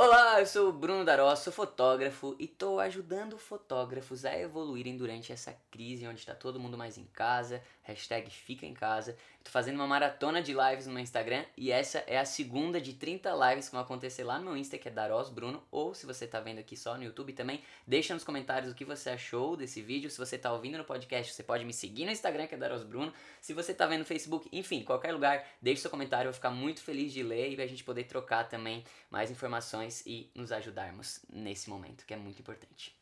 Olá, 0.00 0.38
eu 0.38 0.46
sou 0.46 0.68
o 0.68 0.72
Bruno 0.72 1.04
Daró, 1.04 1.34
sou 1.34 1.52
fotógrafo 1.52 2.36
e 2.38 2.44
estou 2.44 2.78
ajudando 2.78 3.36
fotógrafos 3.36 4.24
a 4.24 4.32
evoluírem 4.38 4.96
durante 4.96 5.32
essa 5.32 5.52
crise 5.72 6.06
onde 6.06 6.20
está 6.20 6.36
todo 6.36 6.60
mundo 6.60 6.78
mais 6.78 6.96
em 6.96 7.04
casa, 7.06 7.60
hashtag 7.82 8.30
fica 8.30 8.64
em 8.64 8.72
casa. 8.72 9.16
Estou 9.48 9.62
fazendo 9.62 9.76
uma 9.76 9.86
maratona 9.86 10.42
de 10.42 10.52
lives 10.52 10.86
no 10.86 10.92
meu 10.92 11.02
Instagram 11.02 11.42
e 11.56 11.72
essa 11.72 12.04
é 12.06 12.18
a 12.18 12.24
segunda 12.26 12.78
de 12.78 12.92
30 12.92 13.32
lives 13.48 13.64
que 13.64 13.72
vão 13.72 13.80
acontecer 13.80 14.22
lá 14.22 14.38
no 14.38 14.44
meu 14.44 14.56
Insta, 14.58 14.76
que 14.76 14.88
é 14.88 14.90
Daros 14.90 15.30
Bruno, 15.30 15.66
ou 15.70 15.94
se 15.94 16.04
você 16.04 16.26
está 16.26 16.38
vendo 16.38 16.58
aqui 16.58 16.76
só 16.76 16.98
no 16.98 17.02
YouTube 17.02 17.32
também, 17.32 17.62
deixa 17.86 18.12
nos 18.12 18.22
comentários 18.22 18.70
o 18.70 18.74
que 18.74 18.84
você 18.84 19.08
achou 19.08 19.56
desse 19.56 19.80
vídeo. 19.80 20.10
Se 20.10 20.18
você 20.18 20.36
está 20.36 20.52
ouvindo 20.52 20.76
no 20.76 20.84
podcast, 20.84 21.32
você 21.32 21.42
pode 21.42 21.64
me 21.64 21.72
seguir 21.72 22.04
no 22.04 22.12
Instagram, 22.12 22.46
que 22.46 22.56
é 22.56 22.58
Daros 22.58 22.84
Bruno. 22.84 23.10
Se 23.40 23.54
você 23.54 23.72
está 23.72 23.86
vendo 23.86 24.00
no 24.00 24.04
Facebook, 24.04 24.50
enfim, 24.52 24.84
qualquer 24.84 25.12
lugar, 25.12 25.42
deixe 25.62 25.80
seu 25.80 25.90
comentário, 25.90 26.28
eu 26.28 26.32
vou 26.32 26.36
ficar 26.36 26.50
muito 26.50 26.82
feliz 26.82 27.10
de 27.10 27.22
ler 27.22 27.50
e 27.50 27.62
a 27.62 27.66
gente 27.66 27.82
poder 27.82 28.04
trocar 28.04 28.46
também 28.50 28.84
mais 29.08 29.30
informações 29.30 30.02
e 30.04 30.30
nos 30.34 30.52
ajudarmos 30.52 31.20
nesse 31.26 31.70
momento, 31.70 32.04
que 32.04 32.12
é 32.12 32.18
muito 32.18 32.38
importante. 32.38 32.94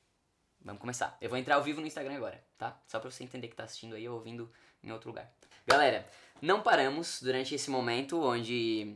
Vamos 0.61 0.81
começar. 0.81 1.19
Eu 1.21 1.29
vou 1.29 1.39
entrar 1.39 1.57
ao 1.57 1.63
vivo 1.65 1.81
no 1.81 1.89
Instagram 1.89 2.15
agora, 2.15 2.41
tá? 2.57 2.81
Só 2.87 3.01
pra 3.01 3.11
você 3.11 3.25
entender 3.25 3.49
que 3.49 3.57
tá 3.57 3.65
assistindo 3.65 3.97
aí 3.97 4.09
ou 4.09 4.15
ouvindo 4.15 4.49
em 4.81 4.93
outro 4.93 5.11
lugar. 5.11 5.29
Galera, 5.69 6.07
não 6.41 6.63
paramos 6.63 7.21
durante 7.21 7.53
esse 7.57 7.69
momento 7.71 8.23
onde 8.23 8.95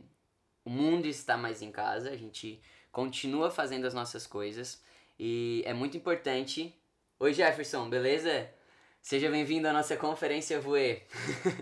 o 0.63 0.69
mundo 0.69 1.05
está 1.05 1.35
mais 1.35 1.61
em 1.61 1.69
casa, 1.69 2.09
a 2.11 2.15
gente 2.15 2.61
continua 2.93 3.51
fazendo 3.51 3.85
as 3.85 3.93
nossas 3.93 4.25
coisas 4.25 4.81
e 5.19 5.61
é 5.65 5.73
muito 5.73 5.97
importante. 5.97 6.73
Oi 7.19 7.33
Jefferson, 7.33 7.89
beleza? 7.89 8.49
Seja 9.01 9.29
bem-vindo 9.29 9.67
à 9.67 9.73
nossa 9.73 9.97
conferência 9.97 10.61
Voe. 10.61 11.03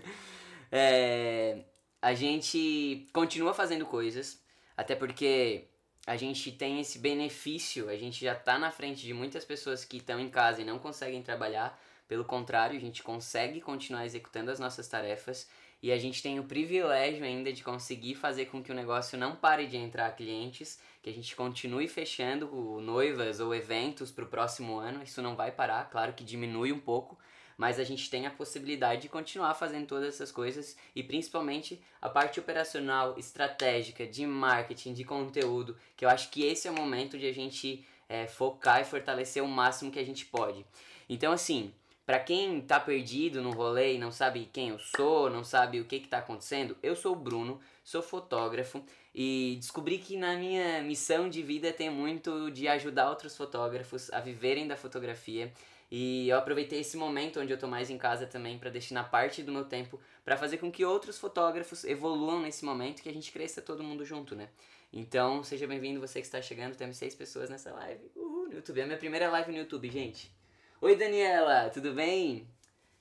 é, 0.70 1.64
a 2.00 2.14
gente 2.14 3.08
continua 3.12 3.52
fazendo 3.52 3.86
coisas, 3.86 4.40
até 4.76 4.94
porque 4.94 5.64
a 6.06 6.16
gente 6.16 6.50
tem 6.50 6.80
esse 6.80 6.98
benefício, 6.98 7.88
a 7.88 7.96
gente 7.96 8.24
já 8.24 8.32
está 8.32 8.58
na 8.58 8.70
frente 8.70 9.02
de 9.02 9.12
muitas 9.12 9.44
pessoas 9.44 9.84
que 9.84 9.98
estão 9.98 10.18
em 10.18 10.28
casa 10.28 10.62
e 10.62 10.64
não 10.64 10.78
conseguem 10.78 11.22
trabalhar. 11.22 11.80
Pelo 12.08 12.24
contrário, 12.24 12.76
a 12.76 12.80
gente 12.80 13.02
consegue 13.02 13.60
continuar 13.60 14.04
executando 14.04 14.50
as 14.50 14.58
nossas 14.58 14.88
tarefas 14.88 15.48
e 15.82 15.90
a 15.92 15.98
gente 15.98 16.22
tem 16.22 16.38
o 16.38 16.44
privilégio 16.44 17.24
ainda 17.24 17.52
de 17.52 17.62
conseguir 17.62 18.14
fazer 18.14 18.46
com 18.46 18.62
que 18.62 18.70
o 18.70 18.74
negócio 18.74 19.16
não 19.16 19.34
pare 19.34 19.66
de 19.66 19.76
entrar 19.76 20.14
clientes, 20.14 20.78
que 21.02 21.08
a 21.08 21.12
gente 21.12 21.34
continue 21.34 21.88
fechando 21.88 22.46
noivas 22.82 23.40
ou 23.40 23.54
eventos 23.54 24.10
para 24.10 24.24
o 24.24 24.28
próximo 24.28 24.78
ano. 24.78 25.02
Isso 25.02 25.22
não 25.22 25.34
vai 25.34 25.50
parar, 25.50 25.88
claro 25.88 26.12
que 26.12 26.22
diminui 26.22 26.72
um 26.72 26.80
pouco, 26.80 27.18
mas 27.60 27.78
a 27.78 27.84
gente 27.84 28.08
tem 28.08 28.26
a 28.26 28.30
possibilidade 28.30 29.02
de 29.02 29.08
continuar 29.10 29.52
fazendo 29.52 29.86
todas 29.86 30.14
essas 30.14 30.32
coisas 30.32 30.78
e 30.96 31.02
principalmente 31.02 31.78
a 32.00 32.08
parte 32.08 32.40
operacional, 32.40 33.18
estratégica, 33.18 34.06
de 34.06 34.24
marketing, 34.24 34.94
de 34.94 35.04
conteúdo, 35.04 35.76
que 35.94 36.02
eu 36.02 36.08
acho 36.08 36.30
que 36.30 36.42
esse 36.42 36.66
é 36.66 36.70
o 36.70 36.74
momento 36.74 37.18
de 37.18 37.26
a 37.26 37.34
gente 37.34 37.84
é, 38.08 38.26
focar 38.26 38.80
e 38.80 38.86
fortalecer 38.86 39.44
o 39.44 39.46
máximo 39.46 39.90
que 39.90 39.98
a 39.98 40.04
gente 40.06 40.24
pode. 40.24 40.64
Então, 41.06 41.34
assim, 41.34 41.70
para 42.06 42.18
quem 42.18 42.62
tá 42.62 42.80
perdido 42.80 43.42
no 43.42 43.50
rolê 43.50 43.96
e 43.96 43.98
não 43.98 44.10
sabe 44.10 44.48
quem 44.50 44.70
eu 44.70 44.78
sou, 44.78 45.28
não 45.28 45.44
sabe 45.44 45.80
o 45.80 45.84
que 45.84 46.00
que 46.00 46.08
tá 46.08 46.16
acontecendo, 46.16 46.78
eu 46.82 46.96
sou 46.96 47.12
o 47.12 47.16
Bruno, 47.16 47.60
sou 47.84 48.00
fotógrafo 48.00 48.82
e 49.14 49.58
descobri 49.60 49.98
que 49.98 50.16
na 50.16 50.34
minha 50.34 50.82
missão 50.82 51.28
de 51.28 51.42
vida 51.42 51.74
tem 51.74 51.90
muito 51.90 52.50
de 52.50 52.68
ajudar 52.68 53.10
outros 53.10 53.36
fotógrafos 53.36 54.10
a 54.14 54.20
viverem 54.20 54.66
da 54.66 54.78
fotografia 54.78 55.52
e 55.90 56.28
eu 56.28 56.38
aproveitei 56.38 56.80
esse 56.80 56.96
momento 56.96 57.40
onde 57.40 57.52
eu 57.52 57.58
tô 57.58 57.66
mais 57.66 57.90
em 57.90 57.98
casa 57.98 58.24
também 58.24 58.58
para 58.58 58.70
destinar 58.70 59.10
parte 59.10 59.42
do 59.42 59.50
meu 59.50 59.64
tempo 59.64 60.00
para 60.24 60.36
fazer 60.36 60.58
com 60.58 60.70
que 60.70 60.84
outros 60.84 61.18
fotógrafos 61.18 61.82
evoluam 61.84 62.40
nesse 62.40 62.64
momento 62.64 63.02
que 63.02 63.08
a 63.08 63.12
gente 63.12 63.32
cresça 63.32 63.60
todo 63.60 63.82
mundo 63.82 64.04
junto, 64.04 64.36
né? 64.36 64.48
Então, 64.92 65.42
seja 65.42 65.66
bem-vindo 65.66 66.00
você 66.00 66.20
que 66.20 66.26
está 66.26 66.40
chegando, 66.40 66.76
temos 66.76 66.96
seis 66.96 67.14
pessoas 67.14 67.50
nessa 67.50 67.72
live. 67.72 68.10
Uhul, 68.14 68.48
no 68.48 68.54
YouTube, 68.54 68.80
é 68.80 68.82
a 68.84 68.86
minha 68.86 68.98
primeira 68.98 69.30
live 69.30 69.50
no 69.50 69.58
YouTube, 69.58 69.90
gente. 69.90 70.32
Oi, 70.80 70.94
Daniela, 70.94 71.70
tudo 71.70 71.92
bem? 71.92 72.48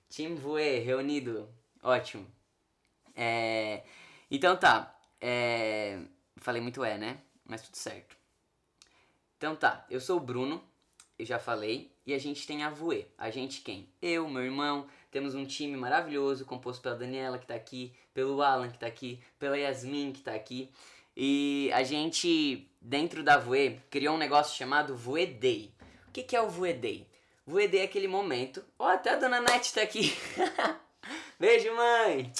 Team 0.09 0.35
Voe, 0.35 0.79
reunido. 0.79 1.47
Ótimo. 1.83 2.25
É... 3.15 3.83
Então 4.31 4.57
tá, 4.57 4.99
é... 5.21 5.99
falei 6.37 6.61
muito 6.61 6.83
é, 6.83 6.97
né? 6.97 7.21
Mas 7.45 7.61
tudo 7.61 7.75
certo. 7.75 8.15
Então 9.37 9.55
tá, 9.55 9.85
eu 9.89 9.99
sou 9.99 10.17
o 10.17 10.19
Bruno, 10.19 10.63
eu 11.19 11.25
já 11.25 11.37
falei, 11.37 11.91
e 12.05 12.13
a 12.13 12.17
gente 12.17 12.47
tem 12.47 12.63
a 12.63 12.69
Voe. 12.69 13.05
A 13.17 13.29
gente 13.29 13.59
quem? 13.59 13.89
Eu, 14.01 14.29
meu 14.29 14.41
irmão, 14.41 14.87
temos 15.11 15.35
um 15.35 15.45
time 15.45 15.75
maravilhoso 15.75 16.45
composto 16.45 16.81
pela 16.81 16.95
Daniela 16.95 17.37
que 17.37 17.45
tá 17.45 17.55
aqui, 17.55 17.93
pelo 18.13 18.41
Alan 18.41 18.69
que 18.69 18.79
tá 18.79 18.87
aqui, 18.87 19.19
pela 19.37 19.57
Yasmin 19.57 20.13
que 20.13 20.21
tá 20.21 20.33
aqui. 20.33 20.69
E 21.17 21.69
a 21.73 21.83
gente, 21.83 22.65
dentro 22.79 23.21
da 23.21 23.37
Voe, 23.37 23.81
criou 23.89 24.15
um 24.15 24.17
negócio 24.17 24.57
chamado 24.57 24.95
Voe 24.95 25.25
Day. 25.25 25.73
O 26.07 26.11
que, 26.13 26.23
que 26.23 26.37
é 26.37 26.41
o 26.41 26.49
Voe 26.49 26.71
Day? 26.71 27.05
Voe 27.45 27.67
Day 27.67 27.81
é 27.81 27.83
aquele 27.83 28.07
momento. 28.07 28.63
Ó, 28.79 28.85
oh, 28.85 28.87
até 28.87 29.09
a 29.09 29.17
dona 29.17 29.41
Nath 29.41 29.73
tá 29.73 29.81
aqui. 29.81 30.13
Beijo, 31.37 31.75
mãe! 31.75 32.31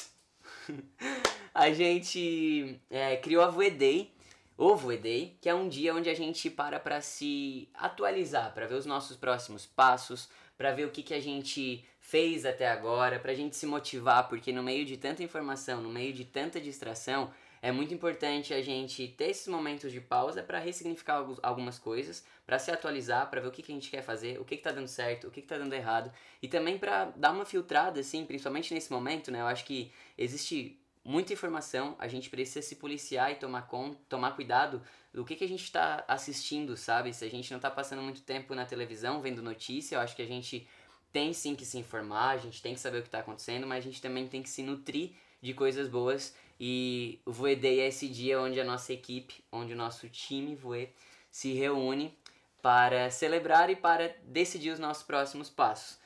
a 1.54 1.70
gente 1.74 2.80
é, 2.90 3.18
criou 3.18 3.44
a 3.44 3.50
Voe 3.50 3.70
Day 3.70 4.14
Ovo 4.62 4.90
Day, 4.98 5.38
que 5.40 5.48
é 5.48 5.56
um 5.56 5.70
dia 5.70 5.96
onde 5.96 6.10
a 6.10 6.14
gente 6.14 6.50
para 6.50 6.82
para 6.82 7.00
se 7.00 7.70
atualizar, 7.74 8.54
para 8.54 8.68
ver 8.68 8.76
os 8.76 8.86
nossos 8.86 9.16
próximos 9.16 9.66
passos, 9.66 10.28
para 10.58 10.74
ver 10.74 10.86
o 10.86 10.92
que, 10.92 11.02
que 11.02 11.14
a 11.14 11.22
gente 11.22 11.86
fez 12.02 12.46
até 12.46 12.68
agora, 12.68 13.20
para 13.20 13.32
a 13.32 13.36
gente 13.36 13.56
se 13.56 13.66
motivar, 13.66 14.28
porque 14.28 14.52
no 14.52 14.62
meio 14.62 14.84
de 14.84 14.98
tanta 14.98 15.24
informação, 15.24 15.82
no 15.82 15.88
meio 15.88 16.12
de 16.12 16.26
tanta 16.26 16.60
distração, 16.60 17.32
é 17.62 17.72
muito 17.72 17.94
importante 17.94 18.54
a 18.54 18.62
gente 18.62 19.08
ter 19.08 19.30
esses 19.30 19.48
momentos 19.48 19.94
de 19.94 20.02
pausa 20.02 20.44
para 20.44 20.60
ressignificar 20.60 21.26
algumas 21.42 21.80
coisas, 21.80 22.26
para 22.46 22.60
se 22.60 22.70
atualizar, 22.70 23.30
para 23.30 23.40
ver 23.40 23.48
o 23.48 23.52
que, 23.52 23.64
que 23.64 23.72
a 23.72 23.76
gente 23.76 23.90
quer 23.90 24.02
fazer, 24.02 24.42
o 24.42 24.44
que 24.44 24.56
está 24.56 24.74
dando 24.74 24.90
certo, 24.90 25.28
o 25.28 25.32
que 25.32 25.40
está 25.40 25.58
dando 25.58 25.74
errado, 25.74 26.12
e 26.42 26.50
também 26.50 26.78
para 26.78 27.06
dar 27.16 27.32
uma 27.32 27.46
filtrada, 27.46 28.02
assim, 28.02 28.26
principalmente 28.26 28.74
nesse 28.74 28.92
momento, 28.92 29.32
né? 29.32 29.40
Eu 29.40 29.48
acho 29.48 29.64
que 29.64 29.90
existe 30.18 30.78
muita 31.04 31.34
informação, 31.34 31.96
a 31.98 32.08
gente 32.08 32.30
precisa 32.30 32.62
se 32.62 32.76
policiar 32.76 33.32
e 33.32 33.36
tomar, 33.36 33.64
com, 33.64 33.94
tomar 34.08 34.36
cuidado 34.36 34.82
do 35.14 35.26
que, 35.26 35.36
que 35.36 35.44
a 35.44 35.48
gente 35.48 35.64
está 35.64 36.04
assistindo, 36.08 36.76
sabe? 36.78 37.14
Se 37.14 37.26
a 37.26 37.30
gente 37.30 37.50
não 37.52 37.58
está 37.58 37.72
passando 37.72 38.02
muito 38.02 38.22
tempo 38.22 38.54
na 38.54 38.66
televisão 38.66 39.22
vendo 39.22 39.42
notícia, 39.42 39.96
eu 39.96 40.00
acho 40.02 40.16
que 40.16 40.22
a 40.22 40.28
gente 40.28 40.68
tem 41.12 41.34
sim 41.34 41.56
que 41.56 41.66
se 41.66 41.78
informar, 41.78 42.32
a 42.32 42.38
gente 42.38 42.62
tem 42.62 42.74
que 42.74 42.80
saber 42.80 43.00
o 43.00 43.02
que 43.02 43.08
está 43.08 43.20
acontecendo, 43.20 43.66
mas 43.66 43.80
a 43.80 43.88
gente 43.88 44.02
também 44.02 44.28
tem 44.28 44.44
que 44.44 44.50
se 44.50 44.62
nutrir 44.62 45.14
de 45.42 45.54
coisas 45.54 45.88
boas. 45.88 46.36
E 46.60 47.20
o 47.26 47.32
Voe 47.32 47.56
Day 47.56 47.80
é 47.80 47.88
esse 47.88 48.08
dia 48.08 48.40
onde 48.40 48.60
a 48.60 48.66
nossa 48.66 48.94
equipe, 48.94 49.44
onde 49.52 49.74
o 49.74 49.78
nosso 49.78 50.08
time 50.10 50.56
Voe 50.56 50.94
se 51.32 51.54
reúne 51.54 52.18
para 52.62 53.10
celebrar 53.10 53.70
e 53.70 53.76
para 53.76 54.16
decidir 54.24 54.72
os 54.72 54.80
nossos 54.80 55.04
próximos 55.04 55.50
passos. 55.50 55.98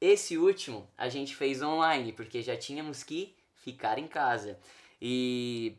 Esse 0.00 0.36
último 0.36 0.88
a 0.98 1.08
gente 1.08 1.34
fez 1.34 1.62
online, 1.62 2.12
porque 2.12 2.42
já 2.42 2.56
tínhamos 2.56 3.02
que 3.02 3.34
ficar 3.62 3.98
em 3.98 4.06
casa. 4.06 4.58
E 5.00 5.78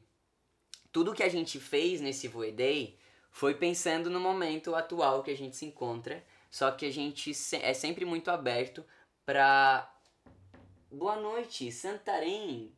tudo 0.91 1.13
que 1.13 1.23
a 1.23 1.29
gente 1.29 1.59
fez 1.59 2.01
nesse 2.01 2.27
Voe 2.27 2.51
Day 2.51 2.97
foi 3.29 3.53
pensando 3.53 4.09
no 4.09 4.19
momento 4.19 4.73
atual 4.73 5.21
que 5.21 5.31
a 5.31 5.37
gente 5.37 5.55
se 5.55 5.65
encontra, 5.65 6.23
só 6.49 6.71
que 6.71 6.85
a 6.85 6.91
gente 6.91 7.31
é 7.61 7.73
sempre 7.73 8.05
muito 8.05 8.31
aberto 8.31 8.85
para 9.25 9.89
Boa 10.91 11.15
noite, 11.15 11.71
Santarém, 11.71 12.71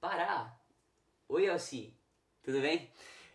Pará. 0.00 0.58
Oi, 1.28 1.46
Elci, 1.46 1.94
tudo 2.42 2.60
bem? 2.60 2.90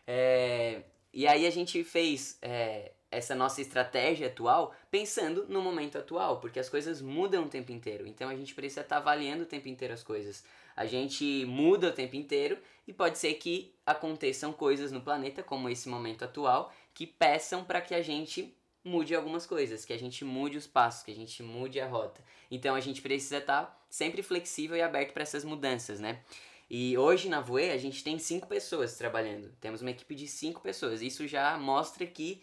É... 0.06 0.84
E 1.14 1.26
aí 1.26 1.48
a 1.48 1.50
gente 1.50 1.84
fez 1.84 2.38
é, 2.42 2.92
essa 3.10 3.34
nossa 3.34 3.62
estratégia 3.62 4.28
atual 4.28 4.76
pensando 4.92 5.48
no 5.48 5.62
momento 5.62 5.98
atual, 5.98 6.40
porque 6.40 6.60
as 6.60 6.70
coisas 6.70 7.02
mudam 7.02 7.46
o 7.46 7.50
tempo 7.50 7.72
inteiro. 7.72 8.06
Então 8.06 8.30
a 8.30 8.36
gente 8.36 8.54
precisa 8.54 8.82
estar 8.82 8.98
tá 8.98 9.02
avaliando 9.02 9.44
o 9.44 9.48
tempo 9.48 9.68
inteiro 9.68 9.94
as 9.94 10.04
coisas. 10.04 10.44
A 10.80 10.86
gente 10.86 11.44
muda 11.46 11.90
o 11.90 11.92
tempo 11.92 12.16
inteiro 12.16 12.58
e 12.88 12.94
pode 12.94 13.18
ser 13.18 13.34
que 13.34 13.76
aconteçam 13.86 14.54
coisas 14.54 14.94
no 14.94 15.02
planeta, 15.02 15.44
como 15.44 15.68
esse 15.68 15.90
momento 15.90 16.24
atual, 16.24 16.74
que 16.94 17.06
peçam 17.06 17.66
para 17.66 17.82
que 17.82 17.94
a 17.94 18.02
gente 18.02 18.56
mude 18.82 19.14
algumas 19.14 19.46
coisas, 19.46 19.84
que 19.84 19.92
a 19.92 20.00
gente 20.00 20.24
mude 20.24 20.58
os 20.58 20.66
passos, 20.66 21.04
que 21.04 21.12
a 21.12 21.16
gente 21.16 21.44
mude 21.44 21.82
a 21.82 21.86
rota. 21.86 22.24
Então 22.50 22.76
a 22.76 22.80
gente 22.80 23.02
precisa 23.02 23.40
estar 23.40 23.64
tá 23.64 23.78
sempre 23.90 24.24
flexível 24.24 24.78
e 24.78 24.82
aberto 24.82 25.12
para 25.12 25.24
essas 25.24 25.44
mudanças, 25.44 26.00
né? 26.00 26.22
E 26.70 26.98
hoje 26.98 27.28
na 27.28 27.42
Voe 27.42 27.72
a 27.72 27.78
gente 27.78 28.02
tem 28.02 28.18
cinco 28.18 28.48
pessoas 28.48 28.96
trabalhando. 28.96 29.52
Temos 29.60 29.82
uma 29.82 29.92
equipe 29.92 30.16
de 30.16 30.30
cinco 30.30 30.62
pessoas. 30.62 31.02
Isso 31.02 31.28
já 31.28 31.58
mostra 31.58 32.08
que 32.08 32.42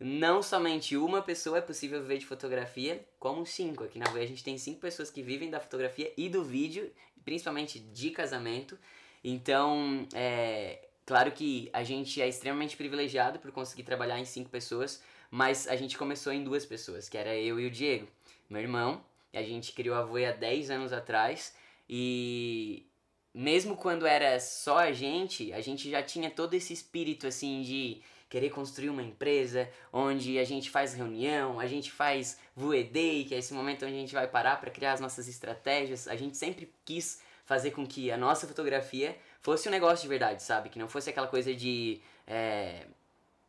não 0.00 0.42
somente 0.42 0.96
uma 0.96 1.22
pessoa 1.22 1.58
é 1.58 1.60
possível 1.60 2.02
viver 2.02 2.18
de 2.18 2.26
fotografia, 2.26 3.06
como 3.20 3.46
cinco. 3.46 3.84
Aqui 3.84 3.96
na 3.96 4.10
Voe 4.10 4.22
a 4.22 4.26
gente 4.26 4.42
tem 4.42 4.58
cinco 4.58 4.80
pessoas 4.80 5.08
que 5.08 5.22
vivem 5.22 5.50
da 5.50 5.60
fotografia 5.60 6.12
e 6.16 6.28
do 6.28 6.42
vídeo 6.42 6.92
principalmente 7.26 7.80
de 7.80 8.10
casamento. 8.10 8.78
Então, 9.22 10.06
é 10.14 10.78
claro 11.04 11.32
que 11.32 11.68
a 11.72 11.82
gente 11.82 12.22
é 12.22 12.28
extremamente 12.28 12.76
privilegiado 12.76 13.40
por 13.40 13.50
conseguir 13.50 13.82
trabalhar 13.82 14.18
em 14.20 14.24
cinco 14.24 14.48
pessoas, 14.48 15.02
mas 15.28 15.66
a 15.66 15.74
gente 15.74 15.98
começou 15.98 16.32
em 16.32 16.44
duas 16.44 16.64
pessoas, 16.64 17.08
que 17.08 17.18
era 17.18 17.36
eu 17.36 17.58
e 17.58 17.66
o 17.66 17.70
Diego, 17.70 18.06
meu 18.48 18.62
irmão. 18.62 19.04
A 19.34 19.42
gente 19.42 19.72
criou 19.72 19.96
a 19.96 20.02
Voe 20.02 20.24
há 20.24 20.32
10 20.32 20.70
anos 20.70 20.92
atrás 20.92 21.54
e 21.90 22.86
mesmo 23.34 23.76
quando 23.76 24.06
era 24.06 24.38
só 24.40 24.78
a 24.78 24.92
gente, 24.92 25.52
a 25.52 25.60
gente 25.60 25.90
já 25.90 26.02
tinha 26.02 26.30
todo 26.30 26.54
esse 26.54 26.72
espírito 26.72 27.26
assim 27.26 27.60
de 27.60 28.00
querer 28.28 28.50
construir 28.50 28.90
uma 28.90 29.02
empresa 29.02 29.68
onde 29.92 30.38
a 30.38 30.44
gente 30.44 30.70
faz 30.70 30.94
reunião, 30.94 31.60
a 31.60 31.66
gente 31.66 31.90
faz 31.90 32.38
VUEDEI, 32.54 33.24
que 33.24 33.34
é 33.34 33.38
esse 33.38 33.54
momento 33.54 33.84
onde 33.84 33.94
a 33.94 33.98
gente 33.98 34.14
vai 34.14 34.26
parar 34.26 34.60
para 34.60 34.70
criar 34.70 34.92
as 34.92 35.00
nossas 35.00 35.28
estratégias. 35.28 36.08
A 36.08 36.16
gente 36.16 36.36
sempre 36.36 36.72
quis 36.84 37.20
fazer 37.44 37.70
com 37.70 37.86
que 37.86 38.10
a 38.10 38.16
nossa 38.16 38.46
fotografia 38.46 39.16
fosse 39.40 39.68
um 39.68 39.70
negócio 39.70 40.02
de 40.02 40.08
verdade, 40.08 40.42
sabe? 40.42 40.68
Que 40.68 40.78
não 40.78 40.88
fosse 40.88 41.08
aquela 41.10 41.28
coisa 41.28 41.54
de. 41.54 42.00
É, 42.26 42.86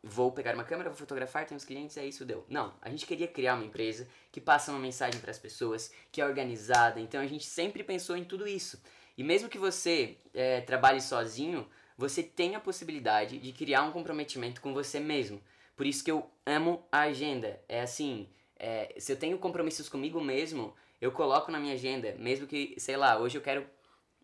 vou 0.00 0.30
pegar 0.30 0.54
uma 0.54 0.62
câmera, 0.62 0.88
vou 0.90 0.98
fotografar, 0.98 1.44
tem 1.44 1.56
uns 1.56 1.64
clientes, 1.64 1.96
é 1.96 2.06
isso, 2.06 2.24
deu. 2.24 2.46
Não, 2.48 2.72
a 2.80 2.88
gente 2.88 3.04
queria 3.04 3.26
criar 3.26 3.54
uma 3.54 3.64
empresa 3.64 4.06
que 4.30 4.40
passa 4.40 4.70
uma 4.70 4.78
mensagem 4.78 5.20
para 5.20 5.32
as 5.32 5.38
pessoas, 5.38 5.92
que 6.12 6.20
é 6.20 6.24
organizada, 6.24 7.00
então 7.00 7.20
a 7.20 7.26
gente 7.26 7.44
sempre 7.44 7.82
pensou 7.82 8.16
em 8.16 8.24
tudo 8.24 8.46
isso. 8.46 8.80
E 9.16 9.24
mesmo 9.24 9.48
que 9.48 9.58
você 9.58 10.16
é, 10.32 10.60
trabalhe 10.60 11.00
sozinho, 11.00 11.68
você 11.98 12.22
tem 12.22 12.54
a 12.54 12.60
possibilidade 12.60 13.38
de 13.38 13.52
criar 13.52 13.82
um 13.82 13.90
comprometimento 13.90 14.60
com 14.60 14.72
você 14.72 15.00
mesmo. 15.00 15.42
Por 15.76 15.84
isso 15.84 16.04
que 16.04 16.10
eu 16.10 16.30
amo 16.46 16.86
a 16.92 17.00
agenda. 17.00 17.60
É 17.68 17.80
assim, 17.80 18.28
é, 18.56 18.94
se 18.98 19.10
eu 19.12 19.16
tenho 19.16 19.36
compromissos 19.36 19.88
comigo 19.88 20.20
mesmo, 20.20 20.72
eu 21.00 21.10
coloco 21.10 21.50
na 21.50 21.58
minha 21.58 21.74
agenda, 21.74 22.14
mesmo 22.16 22.46
que, 22.46 22.76
sei 22.78 22.96
lá, 22.96 23.18
hoje 23.18 23.36
eu 23.36 23.42
quero 23.42 23.66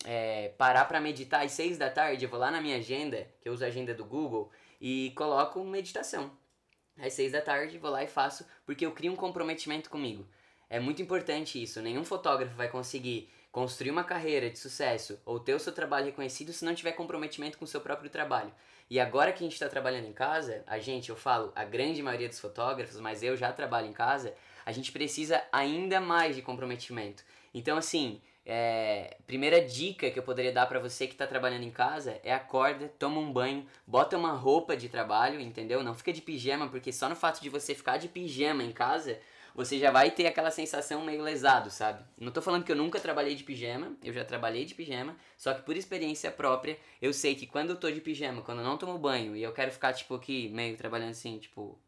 é, 0.04 0.50
parar 0.56 0.84
para 0.84 1.00
meditar 1.00 1.44
às 1.44 1.50
seis 1.50 1.76
da 1.76 1.90
tarde, 1.90 2.24
eu 2.24 2.30
vou 2.30 2.38
lá 2.38 2.50
na 2.50 2.60
minha 2.60 2.76
agenda, 2.76 3.28
que 3.42 3.48
eu 3.48 3.52
uso 3.52 3.64
a 3.64 3.68
agenda 3.68 3.92
do 3.92 4.04
Google, 4.04 4.50
e 4.80 5.12
coloco 5.16 5.62
meditação. 5.64 6.30
Às 6.96 7.12
seis 7.12 7.32
da 7.32 7.40
tarde, 7.40 7.78
vou 7.78 7.90
lá 7.90 8.04
e 8.04 8.08
faço, 8.08 8.46
porque 8.64 8.86
eu 8.86 8.92
crio 8.92 9.12
um 9.12 9.16
comprometimento 9.16 9.90
comigo. 9.90 10.24
É 10.70 10.78
muito 10.78 11.02
importante 11.02 11.60
isso. 11.60 11.82
Nenhum 11.82 12.04
fotógrafo 12.04 12.54
vai 12.54 12.68
conseguir 12.68 13.28
construir 13.54 13.92
uma 13.92 14.02
carreira 14.02 14.50
de 14.50 14.58
sucesso 14.58 15.16
ou 15.24 15.38
ter 15.38 15.54
o 15.54 15.60
seu 15.60 15.72
trabalho 15.72 16.06
reconhecido 16.06 16.52
se 16.52 16.64
não 16.64 16.74
tiver 16.74 16.90
comprometimento 16.90 17.56
com 17.56 17.64
o 17.64 17.68
seu 17.68 17.80
próprio 17.80 18.10
trabalho. 18.10 18.52
E 18.90 18.98
agora 18.98 19.32
que 19.32 19.44
a 19.44 19.46
gente 19.46 19.52
está 19.52 19.68
trabalhando 19.68 20.08
em 20.08 20.12
casa, 20.12 20.64
a 20.66 20.80
gente, 20.80 21.08
eu 21.08 21.14
falo, 21.14 21.52
a 21.54 21.62
grande 21.62 22.02
maioria 22.02 22.28
dos 22.28 22.40
fotógrafos, 22.40 22.98
mas 22.98 23.22
eu 23.22 23.36
já 23.36 23.52
trabalho 23.52 23.86
em 23.86 23.92
casa, 23.92 24.34
a 24.66 24.72
gente 24.72 24.90
precisa 24.90 25.40
ainda 25.52 26.00
mais 26.00 26.34
de 26.34 26.42
comprometimento. 26.42 27.22
Então, 27.54 27.78
assim, 27.78 28.20
é, 28.44 29.18
primeira 29.24 29.60
dica 29.64 30.10
que 30.10 30.18
eu 30.18 30.24
poderia 30.24 30.52
dar 30.52 30.66
para 30.66 30.80
você 30.80 31.06
que 31.06 31.14
está 31.14 31.24
trabalhando 31.24 31.62
em 31.62 31.70
casa 31.70 32.20
é 32.24 32.34
acorda, 32.34 32.92
toma 32.98 33.20
um 33.20 33.32
banho, 33.32 33.64
bota 33.86 34.18
uma 34.18 34.32
roupa 34.32 34.76
de 34.76 34.88
trabalho, 34.88 35.38
entendeu? 35.38 35.80
Não 35.84 35.94
fica 35.94 36.12
de 36.12 36.20
pijama, 36.20 36.66
porque 36.68 36.92
só 36.92 37.08
no 37.08 37.14
fato 37.14 37.40
de 37.40 37.48
você 37.48 37.72
ficar 37.72 37.98
de 37.98 38.08
pijama 38.08 38.64
em 38.64 38.72
casa, 38.72 39.16
você 39.54 39.78
já 39.78 39.90
vai 39.90 40.10
ter 40.10 40.26
aquela 40.26 40.50
sensação 40.50 41.04
meio 41.04 41.22
lesado, 41.22 41.70
sabe? 41.70 42.04
Não 42.18 42.32
tô 42.32 42.42
falando 42.42 42.64
que 42.64 42.72
eu 42.72 42.76
nunca 42.76 42.98
trabalhei 42.98 43.34
de 43.34 43.44
pijama, 43.44 43.96
eu 44.02 44.12
já 44.12 44.24
trabalhei 44.24 44.64
de 44.64 44.74
pijama, 44.74 45.16
só 45.36 45.54
que 45.54 45.62
por 45.62 45.76
experiência 45.76 46.30
própria, 46.30 46.76
eu 47.00 47.12
sei 47.12 47.34
que 47.34 47.46
quando 47.46 47.70
eu 47.70 47.76
tô 47.76 47.90
de 47.90 48.00
pijama, 48.00 48.42
quando 48.42 48.58
eu 48.58 48.64
não 48.64 48.76
tomo 48.76 48.98
banho 48.98 49.36
e 49.36 49.42
eu 49.42 49.52
quero 49.52 49.70
ficar, 49.70 49.92
tipo, 49.92 50.14
aqui, 50.14 50.48
meio 50.48 50.76
trabalhando 50.76 51.10
assim, 51.10 51.38
tipo. 51.38 51.78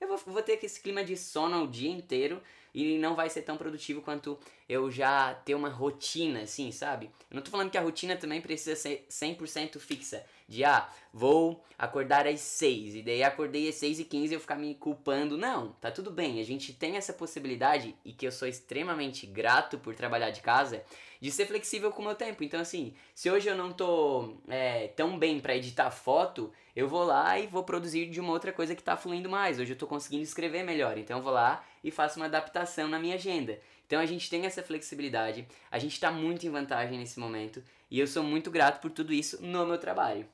Eu 0.00 0.08
vou, 0.08 0.18
vou 0.18 0.42
ter 0.42 0.62
esse 0.62 0.80
clima 0.82 1.02
de 1.02 1.16
sono 1.16 1.64
o 1.64 1.66
dia 1.66 1.90
inteiro 1.90 2.42
e 2.74 2.98
não 2.98 3.14
vai 3.14 3.30
ser 3.30 3.40
tão 3.40 3.56
produtivo 3.56 4.02
quanto 4.02 4.38
eu 4.68 4.90
já 4.90 5.32
ter 5.32 5.54
uma 5.54 5.70
rotina, 5.70 6.42
assim, 6.42 6.70
sabe? 6.70 7.06
Eu 7.30 7.36
não 7.36 7.42
tô 7.42 7.50
falando 7.50 7.70
que 7.70 7.78
a 7.78 7.80
rotina 7.80 8.14
também 8.14 8.40
precisa 8.40 8.76
ser 8.76 9.06
100% 9.08 9.78
fixa 9.78 10.26
de 10.48 10.64
ah, 10.64 10.88
vou 11.12 11.64
acordar 11.78 12.26
às 12.26 12.40
6 12.40 12.96
e 12.96 13.02
daí 13.02 13.22
acordei 13.22 13.68
às 13.68 13.76
6 13.76 14.00
e 14.00 14.04
15 14.04 14.32
e 14.32 14.36
eu 14.36 14.40
ficar 14.40 14.56
me 14.56 14.74
culpando. 14.74 15.36
Não, 15.36 15.72
tá 15.80 15.90
tudo 15.90 16.10
bem. 16.10 16.40
A 16.40 16.44
gente 16.44 16.72
tem 16.72 16.96
essa 16.96 17.12
possibilidade 17.12 17.94
e 18.04 18.12
que 18.12 18.26
eu 18.26 18.32
sou 18.32 18.46
extremamente 18.46 19.26
grato 19.26 19.78
por 19.78 19.94
trabalhar 19.94 20.30
de 20.30 20.40
casa 20.40 20.84
de 21.20 21.30
ser 21.30 21.46
flexível 21.46 21.90
com 21.90 22.02
o 22.02 22.04
meu 22.04 22.14
tempo. 22.14 22.44
Então, 22.44 22.60
assim, 22.60 22.92
se 23.14 23.30
hoje 23.30 23.48
eu 23.48 23.56
não 23.56 23.72
tô 23.72 24.36
é, 24.46 24.88
tão 24.88 25.18
bem 25.18 25.40
para 25.40 25.56
editar 25.56 25.90
foto, 25.90 26.52
eu 26.76 26.86
vou 26.86 27.02
lá 27.02 27.38
e 27.38 27.46
vou 27.46 27.64
produzir 27.64 28.10
de 28.10 28.20
uma 28.20 28.32
outra 28.32 28.52
coisa 28.52 28.74
que 28.74 28.82
tá 28.82 28.94
fluindo 28.94 29.30
mais. 29.30 29.58
Hoje 29.58 29.72
eu 29.72 29.78
tô 29.78 29.86
conseguindo 29.86 30.22
escrever 30.22 30.62
melhor, 30.62 30.98
então 30.98 31.16
eu 31.16 31.22
vou 31.22 31.32
lá 31.32 31.64
e 31.82 31.90
faço 31.90 32.18
uma 32.18 32.26
adaptação 32.26 32.88
na 32.88 32.98
minha 32.98 33.14
agenda. 33.14 33.58
Então 33.86 34.00
a 34.00 34.06
gente 34.06 34.28
tem 34.28 34.44
essa 34.44 34.62
flexibilidade, 34.62 35.46
a 35.70 35.78
gente 35.78 35.92
está 35.92 36.10
muito 36.10 36.46
em 36.46 36.50
vantagem 36.50 36.98
nesse 36.98 37.18
momento 37.18 37.62
e 37.94 38.00
eu 38.00 38.08
sou 38.08 38.24
muito 38.24 38.50
grato 38.50 38.80
por 38.80 38.90
tudo 38.90 39.12
isso 39.12 39.40
no 39.40 39.64
meu 39.64 39.78
trabalho. 39.78 40.26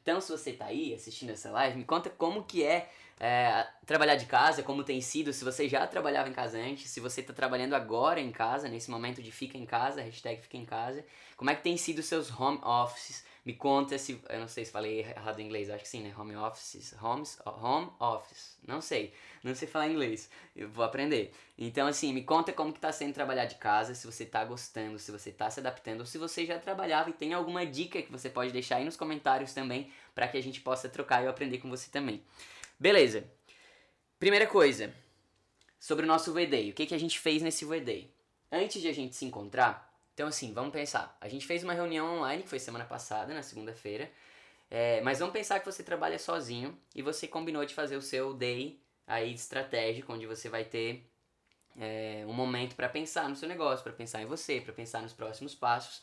Então, 0.00 0.18
se 0.18 0.32
você 0.32 0.52
está 0.52 0.64
aí 0.64 0.94
assistindo 0.94 1.28
essa 1.28 1.50
live, 1.50 1.76
me 1.76 1.84
conta 1.84 2.08
como 2.08 2.44
que 2.44 2.64
é, 2.64 2.88
é, 3.20 3.66
trabalhar 3.84 4.16
de 4.16 4.24
casa, 4.24 4.62
como 4.62 4.82
tem 4.82 4.98
sido, 5.02 5.30
se 5.30 5.44
você 5.44 5.68
já 5.68 5.86
trabalhava 5.86 6.30
em 6.30 6.32
casa 6.32 6.56
antes, 6.56 6.88
se 6.88 6.98
você 6.98 7.20
está 7.20 7.34
trabalhando 7.34 7.74
agora 7.74 8.18
em 8.18 8.32
casa, 8.32 8.66
nesse 8.66 8.90
momento 8.90 9.22
de 9.22 9.30
fica 9.30 9.58
em 9.58 9.66
casa, 9.66 10.00
hashtag 10.00 10.40
fica 10.40 10.56
em 10.56 10.64
casa, 10.64 11.04
como 11.36 11.50
é 11.50 11.54
que 11.54 11.62
tem 11.62 11.76
sido 11.76 12.02
seus 12.02 12.30
home 12.30 12.60
offices, 12.64 13.26
me 13.46 13.54
conta 13.54 13.96
se. 13.96 14.20
Eu 14.28 14.40
não 14.40 14.48
sei 14.48 14.64
se 14.64 14.72
falei 14.72 14.98
errado 14.98 15.38
em 15.38 15.44
inglês, 15.44 15.70
acho 15.70 15.84
que 15.84 15.88
sim, 15.88 16.02
né? 16.02 16.12
Home 16.18 16.34
offices. 16.34 16.92
Homes, 17.00 17.38
home 17.46 17.92
office. 18.00 18.58
Não 18.66 18.80
sei. 18.80 19.14
Não 19.44 19.54
sei 19.54 19.68
falar 19.68 19.86
inglês. 19.86 20.28
Eu 20.56 20.68
vou 20.68 20.84
aprender. 20.84 21.32
Então, 21.56 21.86
assim, 21.86 22.12
me 22.12 22.24
conta 22.24 22.52
como 22.52 22.72
que 22.72 22.80
tá 22.80 22.90
sendo 22.90 23.14
trabalhar 23.14 23.44
de 23.44 23.54
casa, 23.54 23.94
se 23.94 24.04
você 24.04 24.26
tá 24.26 24.44
gostando, 24.44 24.98
se 24.98 25.12
você 25.12 25.30
tá 25.30 25.48
se 25.48 25.60
adaptando, 25.60 26.00
ou 26.00 26.06
se 26.06 26.18
você 26.18 26.44
já 26.44 26.58
trabalhava 26.58 27.10
e 27.10 27.12
tem 27.12 27.34
alguma 27.34 27.64
dica 27.64 28.02
que 28.02 28.10
você 28.10 28.28
pode 28.28 28.52
deixar 28.52 28.76
aí 28.76 28.84
nos 28.84 28.96
comentários 28.96 29.54
também, 29.54 29.92
para 30.12 30.26
que 30.26 30.36
a 30.36 30.42
gente 30.42 30.60
possa 30.60 30.88
trocar 30.88 31.22
e 31.22 31.26
eu 31.26 31.30
aprender 31.30 31.58
com 31.58 31.70
você 31.70 31.88
também. 31.88 32.24
Beleza. 32.80 33.30
Primeira 34.18 34.48
coisa, 34.48 34.92
sobre 35.78 36.04
o 36.04 36.08
nosso 36.08 36.32
VD. 36.32 36.70
O 36.70 36.72
que, 36.72 36.86
que 36.86 36.94
a 36.96 36.98
gente 36.98 37.20
fez 37.20 37.42
nesse 37.42 37.64
VD? 37.64 38.08
Antes 38.50 38.82
de 38.82 38.88
a 38.88 38.92
gente 38.92 39.14
se 39.14 39.24
encontrar, 39.24 39.85
então, 40.16 40.28
assim, 40.28 40.50
vamos 40.54 40.72
pensar. 40.72 41.14
A 41.20 41.28
gente 41.28 41.46
fez 41.46 41.62
uma 41.62 41.74
reunião 41.74 42.16
online, 42.16 42.42
que 42.42 42.48
foi 42.48 42.58
semana 42.58 42.86
passada, 42.86 43.34
na 43.34 43.42
segunda-feira. 43.42 44.10
É, 44.70 45.02
mas 45.02 45.18
vamos 45.18 45.34
pensar 45.34 45.60
que 45.60 45.66
você 45.66 45.82
trabalha 45.82 46.18
sozinho 46.18 46.74
e 46.94 47.02
você 47.02 47.28
combinou 47.28 47.66
de 47.66 47.74
fazer 47.74 47.96
o 47.96 48.00
seu 48.00 48.32
day 48.32 48.80
aí 49.06 49.34
estratégico, 49.34 50.14
onde 50.14 50.26
você 50.26 50.48
vai 50.48 50.64
ter 50.64 51.06
é, 51.78 52.24
um 52.26 52.32
momento 52.32 52.74
para 52.76 52.88
pensar 52.88 53.28
no 53.28 53.36
seu 53.36 53.46
negócio, 53.46 53.82
para 53.82 53.92
pensar 53.92 54.22
em 54.22 54.24
você, 54.24 54.58
para 54.58 54.72
pensar 54.72 55.02
nos 55.02 55.12
próximos 55.12 55.54
passos. 55.54 56.00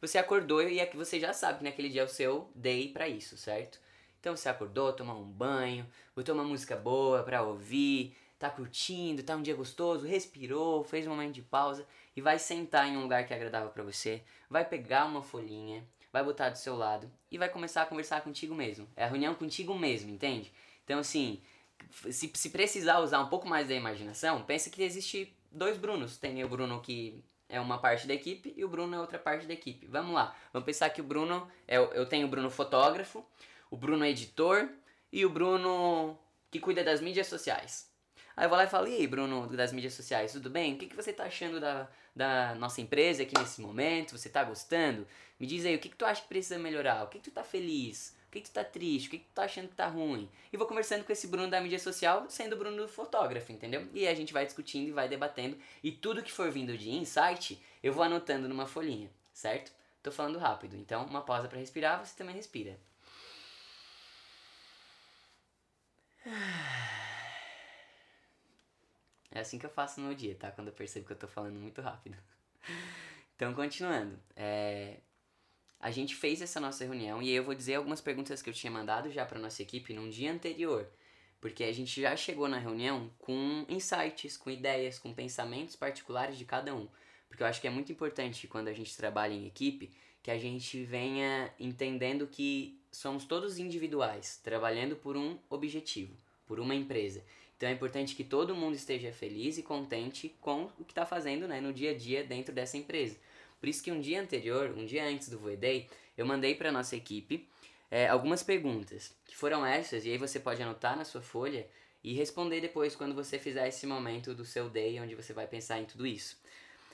Você 0.00 0.16
acordou 0.16 0.62
e 0.62 0.78
é 0.78 0.86
que 0.86 0.96
você 0.96 1.18
já 1.18 1.32
sabe 1.32 1.58
que 1.58 1.64
naquele 1.64 1.88
dia 1.88 2.02
é 2.02 2.04
o 2.04 2.08
seu 2.08 2.48
day 2.54 2.92
para 2.92 3.08
isso, 3.08 3.36
certo? 3.36 3.80
Então 4.20 4.36
você 4.36 4.48
acordou, 4.48 4.92
tomou 4.92 5.20
um 5.20 5.24
banho, 5.24 5.84
botou 6.14 6.36
uma 6.36 6.44
música 6.44 6.76
boa 6.76 7.24
para 7.24 7.42
ouvir, 7.42 8.16
tá 8.38 8.48
curtindo, 8.48 9.24
tá 9.24 9.34
um 9.34 9.42
dia 9.42 9.56
gostoso, 9.56 10.06
respirou, 10.06 10.84
fez 10.84 11.04
um 11.04 11.10
momento 11.10 11.34
de 11.34 11.42
pausa 11.42 11.84
e 12.16 12.20
vai 12.22 12.38
sentar 12.38 12.88
em 12.88 12.96
um 12.96 13.02
lugar 13.02 13.26
que 13.26 13.34
é 13.34 13.36
agradável 13.36 13.68
para 13.68 13.82
você, 13.82 14.22
vai 14.48 14.64
pegar 14.64 15.04
uma 15.04 15.22
folhinha, 15.22 15.86
vai 16.10 16.24
botar 16.24 16.48
do 16.48 16.56
seu 16.56 16.74
lado 16.74 17.12
e 17.30 17.36
vai 17.36 17.48
começar 17.48 17.82
a 17.82 17.86
conversar 17.86 18.22
contigo 18.22 18.54
mesmo. 18.54 18.88
É 18.96 19.04
a 19.04 19.08
reunião 19.08 19.34
contigo 19.34 19.78
mesmo, 19.78 20.10
entende? 20.10 20.50
Então, 20.82 20.98
assim, 20.98 21.42
se, 22.10 22.30
se 22.34 22.50
precisar 22.50 23.00
usar 23.00 23.20
um 23.20 23.28
pouco 23.28 23.46
mais 23.46 23.68
da 23.68 23.74
imaginação, 23.74 24.42
pensa 24.42 24.70
que 24.70 24.82
existe 24.82 25.36
dois 25.52 25.76
Brunos. 25.76 26.16
Tem 26.16 26.42
o 26.42 26.48
Bruno 26.48 26.80
que 26.80 27.22
é 27.48 27.60
uma 27.60 27.78
parte 27.78 28.06
da 28.06 28.14
equipe 28.14 28.54
e 28.56 28.64
o 28.64 28.68
Bruno 28.68 28.94
é 28.94 28.98
outra 29.00 29.18
parte 29.18 29.46
da 29.46 29.52
equipe. 29.52 29.86
Vamos 29.86 30.14
lá, 30.14 30.34
vamos 30.52 30.64
pensar 30.64 30.88
que 30.90 31.02
o 31.02 31.04
Bruno, 31.04 31.46
é, 31.68 31.76
eu 31.76 32.06
tenho 32.06 32.26
o 32.26 32.30
Bruno 32.30 32.50
fotógrafo, 32.50 33.24
o 33.70 33.76
Bruno 33.76 34.04
é 34.04 34.10
editor 34.10 34.68
e 35.12 35.24
o 35.24 35.28
Bruno 35.30 36.18
que 36.50 36.60
cuida 36.60 36.82
das 36.82 37.00
mídias 37.00 37.26
sociais. 37.26 37.90
Aí 38.36 38.44
eu 38.44 38.48
vou 38.50 38.58
lá 38.58 38.64
e 38.64 38.68
falo, 38.68 38.86
e 38.86 38.94
aí, 38.94 39.06
Bruno, 39.06 39.46
das 39.46 39.72
mídias 39.72 39.94
sociais, 39.94 40.32
tudo 40.32 40.50
bem? 40.50 40.74
O 40.74 40.76
que, 40.76 40.86
que 40.86 40.94
você 40.94 41.10
tá 41.10 41.24
achando 41.24 41.58
da, 41.58 41.88
da 42.14 42.54
nossa 42.56 42.82
empresa 42.82 43.22
aqui 43.22 43.32
nesse 43.38 43.62
momento? 43.62 44.16
Você 44.16 44.28
tá 44.28 44.44
gostando? 44.44 45.06
Me 45.40 45.46
diz 45.46 45.64
aí, 45.64 45.74
o 45.74 45.78
que, 45.78 45.88
que 45.88 45.96
tu 45.96 46.04
acha 46.04 46.20
que 46.20 46.28
precisa 46.28 46.58
melhorar? 46.58 47.04
O 47.04 47.08
que, 47.08 47.18
que 47.18 47.30
tu 47.30 47.34
tá 47.34 47.42
feliz? 47.42 48.14
O 48.28 48.30
que, 48.32 48.42
que 48.42 48.50
tu 48.50 48.52
tá 48.52 48.62
triste? 48.62 49.06
O 49.06 49.10
que, 49.12 49.18
que 49.20 49.24
tu 49.24 49.32
tá 49.32 49.44
achando 49.44 49.68
que 49.68 49.74
tá 49.74 49.86
ruim? 49.86 50.28
E 50.52 50.56
vou 50.58 50.66
conversando 50.66 51.02
com 51.02 51.12
esse 51.12 51.26
Bruno 51.26 51.48
da 51.48 51.62
mídia 51.62 51.78
social, 51.78 52.26
sendo 52.28 52.52
o 52.52 52.58
Bruno 52.58 52.86
fotógrafo, 52.86 53.52
entendeu? 53.52 53.88
E 53.94 54.06
a 54.06 54.14
gente 54.14 54.34
vai 54.34 54.44
discutindo 54.44 54.88
e 54.88 54.92
vai 54.92 55.08
debatendo. 55.08 55.56
E 55.82 55.90
tudo 55.90 56.22
que 56.22 56.30
for 56.30 56.50
vindo 56.50 56.76
de 56.76 56.90
insight, 56.90 57.58
eu 57.82 57.94
vou 57.94 58.02
anotando 58.02 58.46
numa 58.48 58.66
folhinha, 58.66 59.10
certo? 59.32 59.72
Tô 60.02 60.12
falando 60.12 60.38
rápido, 60.38 60.76
então 60.76 61.06
uma 61.06 61.22
pausa 61.22 61.48
para 61.48 61.58
respirar, 61.58 62.04
você 62.04 62.14
também 62.14 62.34
respira. 62.34 62.78
É 69.36 69.40
assim 69.40 69.58
que 69.58 69.66
eu 69.66 69.70
faço 69.70 70.00
no 70.00 70.06
meu 70.06 70.16
dia, 70.16 70.34
tá? 70.34 70.50
Quando 70.50 70.68
eu 70.68 70.72
percebo 70.72 71.06
que 71.06 71.12
eu 71.12 71.18
tô 71.18 71.28
falando 71.28 71.58
muito 71.58 71.80
rápido. 71.80 72.16
Então, 73.36 73.52
continuando. 73.52 74.18
É... 74.34 75.00
A 75.78 75.90
gente 75.90 76.14
fez 76.14 76.40
essa 76.40 76.58
nossa 76.58 76.84
reunião 76.84 77.20
e 77.20 77.30
eu 77.30 77.44
vou 77.44 77.54
dizer 77.54 77.74
algumas 77.74 78.00
perguntas 78.00 78.40
que 78.40 78.48
eu 78.48 78.54
tinha 78.54 78.70
mandado 78.70 79.10
já 79.10 79.26
para 79.26 79.38
nossa 79.38 79.60
equipe 79.60 79.92
num 79.92 80.08
dia 80.08 80.32
anterior. 80.32 80.90
Porque 81.38 81.62
a 81.62 81.70
gente 81.70 82.00
já 82.00 82.16
chegou 82.16 82.48
na 82.48 82.56
reunião 82.56 83.12
com 83.18 83.66
insights, 83.68 84.38
com 84.38 84.48
ideias, 84.48 84.98
com 84.98 85.12
pensamentos 85.12 85.76
particulares 85.76 86.38
de 86.38 86.46
cada 86.46 86.74
um. 86.74 86.88
Porque 87.28 87.42
eu 87.42 87.46
acho 87.46 87.60
que 87.60 87.66
é 87.66 87.70
muito 87.70 87.92
importante 87.92 88.48
quando 88.48 88.68
a 88.68 88.72
gente 88.72 88.96
trabalha 88.96 89.34
em 89.34 89.46
equipe 89.46 89.92
que 90.22 90.30
a 90.30 90.38
gente 90.38 90.82
venha 90.82 91.52
entendendo 91.60 92.26
que 92.26 92.80
somos 92.90 93.26
todos 93.26 93.58
individuais, 93.58 94.40
trabalhando 94.42 94.96
por 94.96 95.14
um 95.14 95.38
objetivo, 95.50 96.16
por 96.46 96.58
uma 96.58 96.74
empresa. 96.74 97.22
Então 97.56 97.68
é 97.68 97.72
importante 97.72 98.14
que 98.14 98.24
todo 98.24 98.54
mundo 98.54 98.74
esteja 98.74 99.12
feliz 99.12 99.56
e 99.56 99.62
contente 99.62 100.34
com 100.40 100.70
o 100.78 100.84
que 100.84 100.92
está 100.92 101.06
fazendo 101.06 101.48
né, 101.48 101.60
no 101.60 101.72
dia 101.72 101.92
a 101.92 101.94
dia 101.94 102.22
dentro 102.22 102.54
dessa 102.54 102.76
empresa. 102.76 103.16
Por 103.58 103.68
isso 103.68 103.82
que 103.82 103.90
um 103.90 104.00
dia 104.00 104.20
anterior, 104.20 104.74
um 104.76 104.84
dia 104.84 105.04
antes 105.04 105.28
do 105.28 105.38
Void 105.38 105.56
Day, 105.56 105.88
eu 106.16 106.26
mandei 106.26 106.54
para 106.54 106.70
nossa 106.70 106.94
equipe 106.94 107.48
é, 107.90 108.08
algumas 108.08 108.42
perguntas, 108.42 109.16
que 109.24 109.36
foram 109.36 109.64
essas, 109.64 110.04
e 110.04 110.10
aí 110.10 110.18
você 110.18 110.38
pode 110.38 110.62
anotar 110.62 110.96
na 110.96 111.04
sua 111.04 111.22
folha 111.22 111.66
e 112.02 112.12
responder 112.12 112.60
depois 112.60 112.94
quando 112.94 113.14
você 113.14 113.38
fizer 113.38 113.66
esse 113.68 113.86
momento 113.86 114.34
do 114.34 114.44
seu 114.44 114.68
day, 114.68 115.00
onde 115.00 115.14
você 115.14 115.32
vai 115.32 115.46
pensar 115.46 115.80
em 115.80 115.84
tudo 115.84 116.06
isso. 116.06 116.38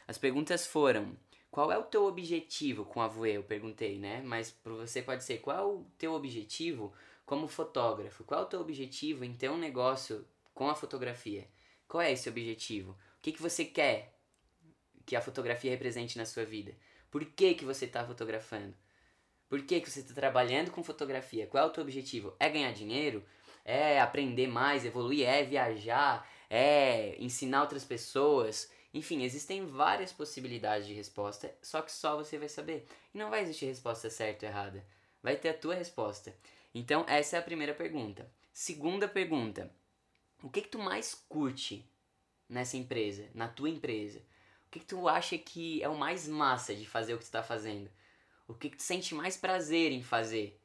As 0.06 0.16
perguntas 0.16 0.66
foram: 0.66 1.16
qual 1.50 1.70
é 1.70 1.78
o 1.78 1.82
teu 1.82 2.04
objetivo 2.04 2.84
com 2.84 3.00
a 3.00 3.08
Voe? 3.08 3.34
Eu 3.34 3.42
perguntei, 3.42 3.98
né? 3.98 4.22
Mas 4.24 4.50
para 4.50 4.72
você 4.72 5.02
pode 5.02 5.24
ser: 5.24 5.38
qual 5.38 5.58
é 5.58 5.62
o 5.62 5.84
teu 5.98 6.12
objetivo 6.12 6.92
como 7.26 7.46
fotógrafo? 7.46 8.24
Qual 8.24 8.40
é 8.40 8.44
o 8.44 8.48
teu 8.48 8.60
objetivo 8.60 9.24
em 9.24 9.34
ter 9.34 9.50
um 9.50 9.58
negócio 9.58 10.24
com 10.54 10.68
a 10.68 10.74
fotografia? 10.74 11.48
Qual 11.88 12.00
é 12.00 12.12
esse 12.12 12.28
objetivo? 12.28 12.92
O 12.92 12.96
que, 13.22 13.32
que 13.32 13.42
você 13.42 13.64
quer 13.64 14.14
que 15.04 15.16
a 15.16 15.20
fotografia 15.20 15.70
represente 15.70 16.16
na 16.16 16.24
sua 16.24 16.44
vida? 16.44 16.72
Por 17.10 17.24
que, 17.24 17.54
que 17.54 17.64
você 17.64 17.84
está 17.84 18.04
fotografando? 18.06 18.74
Por 19.48 19.62
que, 19.62 19.80
que 19.80 19.90
você 19.90 20.00
está 20.00 20.14
trabalhando 20.14 20.70
com 20.70 20.82
fotografia? 20.82 21.46
Qual 21.46 21.62
é 21.62 21.66
o 21.66 21.70
teu 21.70 21.82
objetivo? 21.82 22.34
É 22.40 22.48
ganhar 22.48 22.72
dinheiro? 22.72 23.22
É 23.64 24.00
aprender 24.00 24.46
mais, 24.46 24.84
evoluir? 24.84 25.28
É 25.28 25.44
viajar? 25.44 26.26
É 26.48 27.16
ensinar 27.18 27.60
outras 27.60 27.84
pessoas? 27.84 28.70
Enfim, 28.94 29.22
existem 29.22 29.66
várias 29.66 30.12
possibilidades 30.12 30.86
de 30.86 30.94
resposta, 30.94 31.54
só 31.62 31.80
que 31.80 31.92
só 31.92 32.16
você 32.16 32.38
vai 32.38 32.48
saber. 32.48 32.86
E 33.14 33.18
não 33.18 33.30
vai 33.30 33.42
existir 33.42 33.66
resposta 33.66 34.08
certa 34.10 34.46
ou 34.46 34.52
errada. 34.52 34.86
Vai 35.22 35.36
ter 35.36 35.50
a 35.50 35.54
tua 35.54 35.74
resposta. 35.74 36.34
Então, 36.74 37.04
essa 37.08 37.36
é 37.36 37.38
a 37.38 37.42
primeira 37.42 37.74
pergunta. 37.74 38.30
Segunda 38.52 39.08
pergunta: 39.08 39.70
O 40.42 40.50
que, 40.50 40.60
que 40.62 40.68
tu 40.68 40.78
mais 40.78 41.14
curte 41.28 41.88
nessa 42.48 42.76
empresa, 42.76 43.28
na 43.32 43.46
tua 43.46 43.70
empresa? 43.70 44.18
O 44.66 44.70
que, 44.70 44.80
que 44.80 44.86
tu 44.86 45.08
acha 45.08 45.38
que 45.38 45.82
é 45.82 45.88
o 45.88 45.96
mais 45.96 46.26
massa 46.26 46.74
de 46.74 46.84
fazer 46.84 47.14
o 47.14 47.18
que 47.18 47.24
tu 47.24 47.26
está 47.26 47.42
fazendo? 47.42 47.88
O 48.48 48.54
que, 48.54 48.68
que 48.68 48.76
tu 48.76 48.82
sente 48.82 49.14
mais 49.14 49.36
prazer 49.36 49.92
em 49.92 50.02
fazer? 50.02 50.58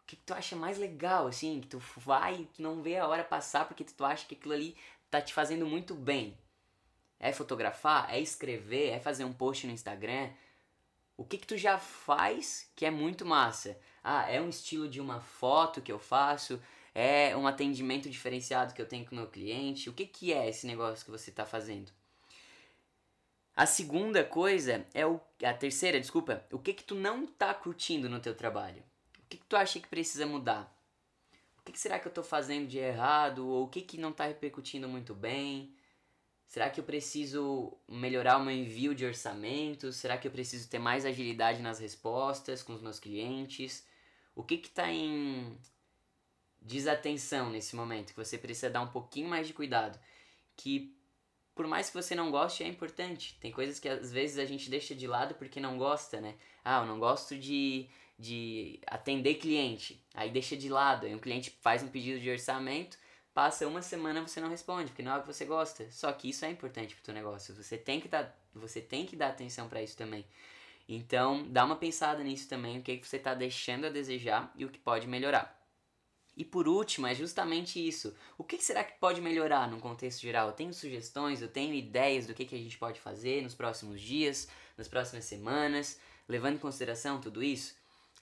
O 0.00 0.06
que, 0.06 0.16
que 0.16 0.22
tu 0.22 0.32
acha 0.32 0.56
mais 0.56 0.78
legal, 0.78 1.26
assim, 1.26 1.60
que 1.60 1.68
tu 1.68 1.78
vai, 1.98 2.48
que 2.54 2.62
não 2.62 2.82
vê 2.82 2.96
a 2.96 3.06
hora 3.06 3.22
passar 3.22 3.66
porque 3.66 3.84
tu 3.84 4.04
acha 4.04 4.26
que 4.26 4.34
aquilo 4.34 4.54
ali 4.54 4.76
tá 5.10 5.20
te 5.20 5.34
fazendo 5.34 5.66
muito 5.66 5.94
bem? 5.94 6.36
É 7.20 7.32
fotografar? 7.32 8.12
É 8.12 8.18
escrever? 8.18 8.90
É 8.90 8.98
fazer 8.98 9.24
um 9.24 9.32
post 9.32 9.66
no 9.66 9.72
Instagram? 9.72 10.30
O 11.16 11.24
que 11.24 11.36
que 11.36 11.46
tu 11.46 11.56
já 11.56 11.78
faz 11.78 12.70
que 12.74 12.86
é 12.86 12.90
muito 12.90 13.26
massa? 13.26 13.78
Ah, 14.02 14.28
é 14.28 14.40
um 14.40 14.48
estilo 14.48 14.88
de 14.88 15.00
uma 15.00 15.20
foto 15.20 15.82
que 15.82 15.92
eu 15.92 15.98
faço? 15.98 16.60
É 16.94 17.36
um 17.36 17.46
atendimento 17.46 18.10
diferenciado 18.10 18.74
que 18.74 18.82
eu 18.82 18.86
tenho 18.86 19.06
com 19.06 19.12
o 19.12 19.18
meu 19.18 19.26
cliente? 19.26 19.88
O 19.88 19.92
que 19.92 20.06
que 20.06 20.32
é 20.32 20.48
esse 20.48 20.66
negócio 20.66 21.04
que 21.04 21.10
você 21.10 21.30
está 21.30 21.46
fazendo? 21.46 21.90
A 23.54 23.66
segunda 23.66 24.24
coisa 24.24 24.86
é 24.94 25.06
o 25.06 25.20
a 25.42 25.52
terceira, 25.52 26.00
desculpa, 26.00 26.44
o 26.50 26.58
que 26.58 26.72
que 26.72 26.84
tu 26.84 26.94
não 26.94 27.26
tá 27.26 27.52
curtindo 27.52 28.08
no 28.08 28.20
teu 28.20 28.34
trabalho? 28.34 28.82
O 29.18 29.28
que 29.28 29.36
que 29.38 29.44
tu 29.46 29.56
acha 29.56 29.80
que 29.80 29.88
precisa 29.88 30.26
mudar? 30.26 30.72
O 31.58 31.64
que, 31.64 31.72
que 31.72 31.78
será 31.78 31.98
que 31.98 32.06
eu 32.06 32.10
estou 32.10 32.24
fazendo 32.24 32.66
de 32.66 32.78
errado? 32.78 33.46
Ou 33.46 33.64
o 33.64 33.68
que 33.68 33.82
que 33.82 33.96
não 33.96 34.10
está 34.10 34.26
repercutindo 34.26 34.88
muito 34.88 35.14
bem? 35.14 35.74
Será 36.46 36.68
que 36.68 36.80
eu 36.80 36.84
preciso 36.84 37.72
melhorar 37.88 38.36
o 38.36 38.44
meu 38.44 38.54
envio 38.54 38.94
de 38.94 39.06
orçamentos? 39.06 39.96
Será 39.96 40.18
que 40.18 40.26
eu 40.26 40.32
preciso 40.32 40.68
ter 40.68 40.78
mais 40.78 41.06
agilidade 41.06 41.62
nas 41.62 41.78
respostas 41.78 42.62
com 42.62 42.74
os 42.74 42.82
meus 42.82 42.98
clientes? 42.98 43.86
O 44.34 44.42
que 44.42 44.54
está 44.56 44.90
em 44.90 45.56
desatenção 46.64 47.50
nesse 47.50 47.76
momento 47.76 48.10
que 48.10 48.16
você 48.16 48.38
precisa 48.38 48.70
dar 48.70 48.80
um 48.80 48.88
pouquinho 48.88 49.28
mais 49.28 49.46
de 49.46 49.52
cuidado? 49.52 49.98
Que 50.56 50.96
por 51.54 51.66
mais 51.66 51.88
que 51.88 51.94
você 51.94 52.14
não 52.14 52.30
goste, 52.30 52.64
é 52.64 52.68
importante. 52.68 53.36
Tem 53.40 53.52
coisas 53.52 53.78
que 53.78 53.88
às 53.88 54.12
vezes 54.12 54.38
a 54.38 54.44
gente 54.44 54.70
deixa 54.70 54.94
de 54.94 55.06
lado 55.06 55.34
porque 55.34 55.60
não 55.60 55.76
gosta, 55.76 56.20
né? 56.20 56.34
Ah, 56.64 56.80
eu 56.80 56.86
não 56.86 56.98
gosto 56.98 57.36
de, 57.36 57.88
de 58.18 58.80
atender 58.86 59.34
cliente. 59.34 60.02
Aí 60.14 60.30
deixa 60.30 60.56
de 60.56 60.68
lado. 60.68 61.06
Aí 61.06 61.14
um 61.14 61.18
cliente 61.18 61.50
faz 61.60 61.82
um 61.82 61.88
pedido 61.88 62.20
de 62.20 62.30
orçamento 62.30 62.96
passa 63.34 63.66
uma 63.66 63.82
semana 63.82 64.20
você 64.20 64.40
não 64.40 64.48
responde, 64.48 64.90
porque 64.90 65.02
não 65.02 65.12
é 65.12 65.18
o 65.18 65.20
que 65.22 65.26
você 65.26 65.44
gosta. 65.44 65.90
Só 65.90 66.12
que 66.12 66.28
isso 66.28 66.44
é 66.44 66.50
importante 66.50 66.94
pro 66.94 67.04
teu 67.04 67.14
negócio. 67.14 67.54
Você 67.54 67.78
tem 67.78 68.00
que 68.00 68.08
dar, 68.08 68.34
você 68.54 68.80
tem 68.80 69.06
que 69.06 69.16
dar 69.16 69.28
atenção 69.28 69.68
para 69.68 69.82
isso 69.82 69.96
também. 69.96 70.24
Então, 70.88 71.46
dá 71.48 71.64
uma 71.64 71.76
pensada 71.76 72.22
nisso 72.22 72.48
também, 72.48 72.78
o 72.78 72.82
que, 72.82 72.98
que 72.98 73.06
você 73.06 73.16
está 73.16 73.34
deixando 73.34 73.86
a 73.86 73.90
desejar 73.90 74.52
e 74.56 74.64
o 74.64 74.68
que 74.68 74.78
pode 74.78 75.06
melhorar. 75.06 75.61
E 76.36 76.44
por 76.44 76.66
último, 76.66 77.06
é 77.06 77.14
justamente 77.14 77.86
isso. 77.86 78.14
O 78.38 78.44
que 78.44 78.58
será 78.62 78.82
que 78.82 78.98
pode 78.98 79.20
melhorar 79.20 79.70
no 79.70 79.78
contexto 79.78 80.20
geral? 80.20 80.48
Eu 80.48 80.54
tenho 80.54 80.72
sugestões, 80.72 81.42
eu 81.42 81.48
tenho 81.48 81.74
ideias 81.74 82.26
do 82.26 82.34
que, 82.34 82.46
que 82.46 82.54
a 82.54 82.58
gente 82.58 82.78
pode 82.78 82.98
fazer 83.00 83.42
nos 83.42 83.54
próximos 83.54 84.00
dias, 84.00 84.48
nas 84.76 84.88
próximas 84.88 85.24
semanas, 85.26 86.00
levando 86.26 86.54
em 86.54 86.58
consideração 86.58 87.20
tudo 87.20 87.42
isso, 87.42 87.74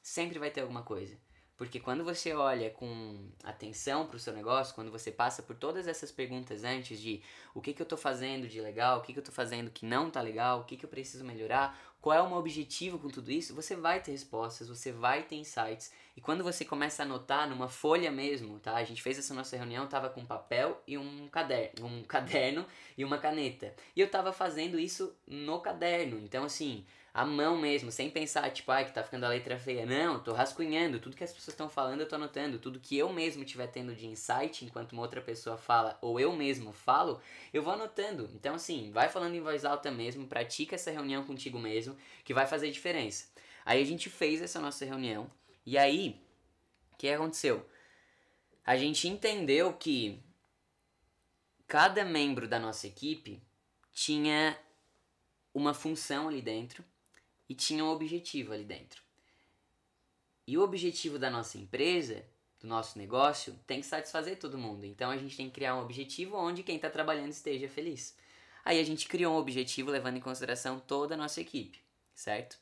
sempre 0.02 0.38
vai 0.38 0.50
ter 0.50 0.62
alguma 0.62 0.82
coisa. 0.82 1.16
Porque 1.60 1.78
quando 1.78 2.02
você 2.02 2.32
olha 2.32 2.70
com 2.70 3.28
atenção 3.44 4.06
para 4.06 4.16
o 4.16 4.18
seu 4.18 4.32
negócio, 4.32 4.74
quando 4.74 4.90
você 4.90 5.12
passa 5.12 5.42
por 5.42 5.54
todas 5.54 5.86
essas 5.86 6.10
perguntas 6.10 6.64
antes 6.64 6.98
de 6.98 7.22
o 7.54 7.60
que, 7.60 7.74
que 7.74 7.82
eu 7.82 7.84
estou 7.84 7.98
fazendo 7.98 8.48
de 8.48 8.62
legal, 8.62 8.98
o 8.98 9.02
que, 9.02 9.12
que 9.12 9.18
eu 9.18 9.22
estou 9.22 9.34
fazendo 9.34 9.70
que 9.70 9.84
não 9.84 10.08
está 10.08 10.22
legal, 10.22 10.60
o 10.60 10.64
que, 10.64 10.74
que 10.74 10.86
eu 10.86 10.88
preciso 10.88 11.22
melhorar, 11.22 11.78
qual 12.00 12.16
é 12.16 12.22
o 12.22 12.28
meu 12.28 12.38
objetivo 12.38 12.98
com 12.98 13.08
tudo 13.08 13.30
isso, 13.30 13.54
você 13.54 13.76
vai 13.76 14.00
ter 14.00 14.12
respostas, 14.12 14.68
você 14.68 14.90
vai 14.90 15.22
ter 15.22 15.36
insights. 15.36 15.92
E 16.16 16.20
quando 16.20 16.42
você 16.42 16.64
começa 16.64 17.02
a 17.02 17.06
anotar 17.06 17.48
numa 17.48 17.68
folha 17.68 18.10
mesmo, 18.10 18.58
tá? 18.58 18.74
A 18.74 18.84
gente 18.84 19.02
fez 19.02 19.18
essa 19.18 19.34
nossa 19.34 19.56
reunião, 19.56 19.86
tava 19.86 20.08
com 20.08 20.24
papel 20.24 20.82
e 20.86 20.96
um 20.96 21.28
caderno, 21.28 21.86
um 21.86 22.02
caderno 22.08 22.66
e 22.96 23.04
uma 23.04 23.18
caneta. 23.18 23.74
E 23.94 24.00
eu 24.00 24.10
tava 24.10 24.32
fazendo 24.32 24.78
isso 24.78 25.14
no 25.26 25.60
caderno. 25.60 26.18
Então 26.18 26.44
assim, 26.44 26.84
a 27.12 27.24
mão 27.24 27.56
mesmo, 27.56 27.90
sem 27.90 28.08
pensar, 28.08 28.48
tipo, 28.50 28.70
ai, 28.70 28.84
que 28.84 28.92
tá 28.92 29.02
ficando 29.02 29.24
a 29.24 29.28
letra 29.28 29.58
feia. 29.58 29.84
Não, 29.84 30.20
tô 30.20 30.32
rascunhando, 30.32 31.00
tudo 31.00 31.16
que 31.16 31.24
as 31.24 31.32
pessoas 31.32 31.54
estão 31.54 31.68
falando 31.68 32.00
eu 32.00 32.08
tô 32.08 32.14
anotando, 32.14 32.58
tudo 32.58 32.78
que 32.78 32.96
eu 32.96 33.12
mesmo 33.12 33.44
tiver 33.44 33.66
tendo 33.66 33.94
de 33.94 34.06
insight 34.06 34.64
enquanto 34.64 34.92
uma 34.92 35.02
outra 35.02 35.20
pessoa 35.20 35.56
fala, 35.56 35.98
ou 36.00 36.20
eu 36.20 36.32
mesmo 36.32 36.72
falo, 36.72 37.20
eu 37.52 37.62
vou 37.62 37.72
anotando. 37.72 38.30
Então, 38.34 38.54
assim, 38.54 38.90
vai 38.92 39.08
falando 39.08 39.34
em 39.34 39.40
voz 39.40 39.64
alta 39.64 39.90
mesmo, 39.90 40.26
pratica 40.26 40.76
essa 40.76 40.90
reunião 40.90 41.24
contigo 41.24 41.58
mesmo, 41.58 41.89
que 42.24 42.34
vai 42.34 42.46
fazer 42.46 42.70
diferença. 42.70 43.28
Aí 43.64 43.80
a 43.80 43.84
gente 43.84 44.08
fez 44.10 44.40
essa 44.42 44.60
nossa 44.60 44.84
reunião, 44.84 45.30
e 45.64 45.76
aí, 45.76 46.20
o 46.92 46.96
que 46.96 47.08
aconteceu? 47.08 47.64
A 48.64 48.76
gente 48.76 49.08
entendeu 49.08 49.72
que 49.74 50.22
cada 51.66 52.04
membro 52.04 52.48
da 52.48 52.58
nossa 52.58 52.86
equipe 52.86 53.42
tinha 53.92 54.58
uma 55.52 55.74
função 55.74 56.28
ali 56.28 56.42
dentro 56.42 56.84
e 57.48 57.54
tinha 57.54 57.84
um 57.84 57.88
objetivo 57.88 58.52
ali 58.52 58.64
dentro. 58.64 59.02
E 60.46 60.56
o 60.58 60.62
objetivo 60.62 61.18
da 61.18 61.30
nossa 61.30 61.58
empresa, 61.58 62.24
do 62.60 62.66
nosso 62.66 62.98
negócio, 62.98 63.58
tem 63.66 63.80
que 63.80 63.86
satisfazer 63.86 64.38
todo 64.38 64.58
mundo. 64.58 64.84
Então 64.84 65.10
a 65.10 65.16
gente 65.16 65.36
tem 65.36 65.46
que 65.46 65.54
criar 65.54 65.76
um 65.76 65.82
objetivo 65.82 66.36
onde 66.36 66.62
quem 66.62 66.76
está 66.76 66.90
trabalhando 66.90 67.30
esteja 67.30 67.68
feliz. 67.68 68.16
Aí 68.64 68.78
a 68.78 68.84
gente 68.84 69.08
criou 69.08 69.34
um 69.34 69.38
objetivo 69.38 69.90
levando 69.90 70.16
em 70.16 70.20
consideração 70.20 70.78
toda 70.78 71.14
a 71.14 71.18
nossa 71.18 71.40
equipe, 71.40 71.82
certo? 72.14 72.58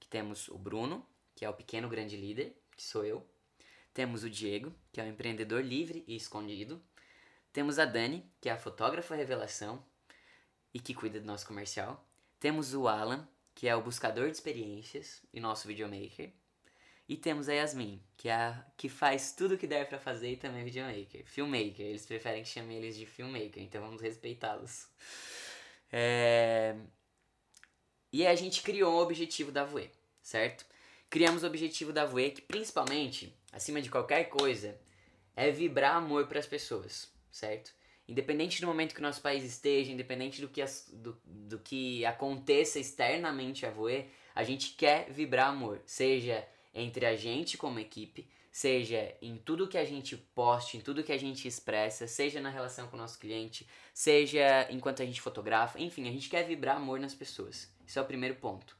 Que 0.00 0.08
temos 0.08 0.48
o 0.48 0.58
Bruno, 0.58 1.06
que 1.34 1.44
é 1.44 1.48
o 1.48 1.54
pequeno 1.54 1.88
grande 1.88 2.16
líder, 2.16 2.56
que 2.76 2.82
sou 2.82 3.04
eu. 3.04 3.26
Temos 3.92 4.24
o 4.24 4.30
Diego, 4.30 4.74
que 4.90 5.00
é 5.00 5.04
o 5.04 5.08
empreendedor 5.08 5.62
livre 5.62 6.02
e 6.06 6.16
escondido. 6.16 6.82
Temos 7.52 7.78
a 7.78 7.84
Dani, 7.84 8.24
que 8.40 8.48
é 8.48 8.52
a 8.52 8.58
fotógrafa 8.58 9.14
revelação 9.14 9.84
e 10.72 10.80
que 10.80 10.94
cuida 10.94 11.20
do 11.20 11.26
nosso 11.26 11.46
comercial. 11.46 12.08
Temos 12.40 12.74
o 12.74 12.88
Alan, 12.88 13.28
que 13.54 13.68
é 13.68 13.76
o 13.76 13.82
buscador 13.82 14.30
de 14.30 14.36
experiências 14.36 15.22
e 15.32 15.40
nosso 15.40 15.68
videomaker. 15.68 16.32
E 17.08 17.16
temos 17.16 17.48
a 17.48 17.52
Yasmin, 17.52 18.02
que 18.16 18.28
é 18.28 18.34
a 18.34 18.66
que 18.76 18.88
faz 18.88 19.32
tudo 19.32 19.54
o 19.54 19.58
que 19.58 19.66
der 19.66 19.86
para 19.86 19.98
fazer 19.98 20.32
e 20.32 20.36
também 20.36 20.62
é 20.62 20.64
videomaker. 20.64 21.26
Filmmaker, 21.26 21.84
eles 21.84 22.06
preferem 22.06 22.42
que 22.42 22.48
chame 22.48 22.74
eles 22.74 22.96
de 22.96 23.04
filmmaker, 23.04 23.62
então 23.62 23.82
vamos 23.82 24.00
respeitá-los. 24.00 24.88
É... 25.92 26.74
E 28.10 28.26
a 28.26 28.34
gente 28.34 28.62
criou 28.62 28.94
o 28.94 29.02
objetivo 29.02 29.52
da 29.52 29.64
Voe, 29.64 29.90
certo? 30.22 30.64
Criamos 31.10 31.42
o 31.42 31.46
objetivo 31.46 31.92
da 31.92 32.06
Voe 32.06 32.30
que 32.30 32.42
principalmente, 32.42 33.36
acima 33.52 33.80
de 33.80 33.90
qualquer 33.90 34.24
coisa, 34.24 34.78
é 35.36 35.50
vibrar 35.50 35.96
amor 35.96 36.26
para 36.26 36.38
as 36.38 36.46
pessoas, 36.46 37.12
certo? 37.30 37.72
Independente 38.08 38.60
do 38.60 38.66
momento 38.66 38.94
que 38.94 39.00
o 39.00 39.02
nosso 39.02 39.22
país 39.22 39.44
esteja, 39.44 39.92
independente 39.92 40.40
do 40.40 40.48
que, 40.48 40.60
as, 40.60 40.90
do, 40.92 41.18
do 41.24 41.58
que 41.58 42.04
aconteça 42.04 42.78
externamente 42.78 43.64
a 43.64 43.70
Voe, 43.70 44.10
a 44.34 44.42
gente 44.42 44.72
quer 44.72 45.10
vibrar 45.10 45.48
amor. 45.48 45.80
Seja 45.86 46.46
entre 46.74 47.06
a 47.06 47.14
gente 47.14 47.56
como 47.56 47.78
equipe, 47.78 48.28
seja 48.52 49.16
em 49.22 49.38
tudo 49.38 49.66
que 49.66 49.78
a 49.78 49.84
gente 49.84 50.14
poste, 50.14 50.76
em 50.76 50.80
tudo 50.80 51.02
que 51.02 51.10
a 51.10 51.18
gente 51.18 51.48
expressa, 51.48 52.06
seja 52.06 52.38
na 52.38 52.50
relação 52.50 52.86
com 52.86 52.96
o 52.96 53.00
nosso 53.00 53.18
cliente, 53.18 53.66
seja 53.94 54.68
enquanto 54.70 55.02
a 55.02 55.06
gente 55.06 55.22
fotografa, 55.22 55.80
enfim, 55.80 56.06
a 56.06 56.12
gente 56.12 56.28
quer 56.28 56.46
vibrar 56.46 56.76
amor 56.76 57.00
nas 57.00 57.14
pessoas. 57.14 57.72
Isso 57.86 57.98
é 57.98 58.02
o 58.02 58.04
primeiro 58.04 58.36
ponto. 58.36 58.76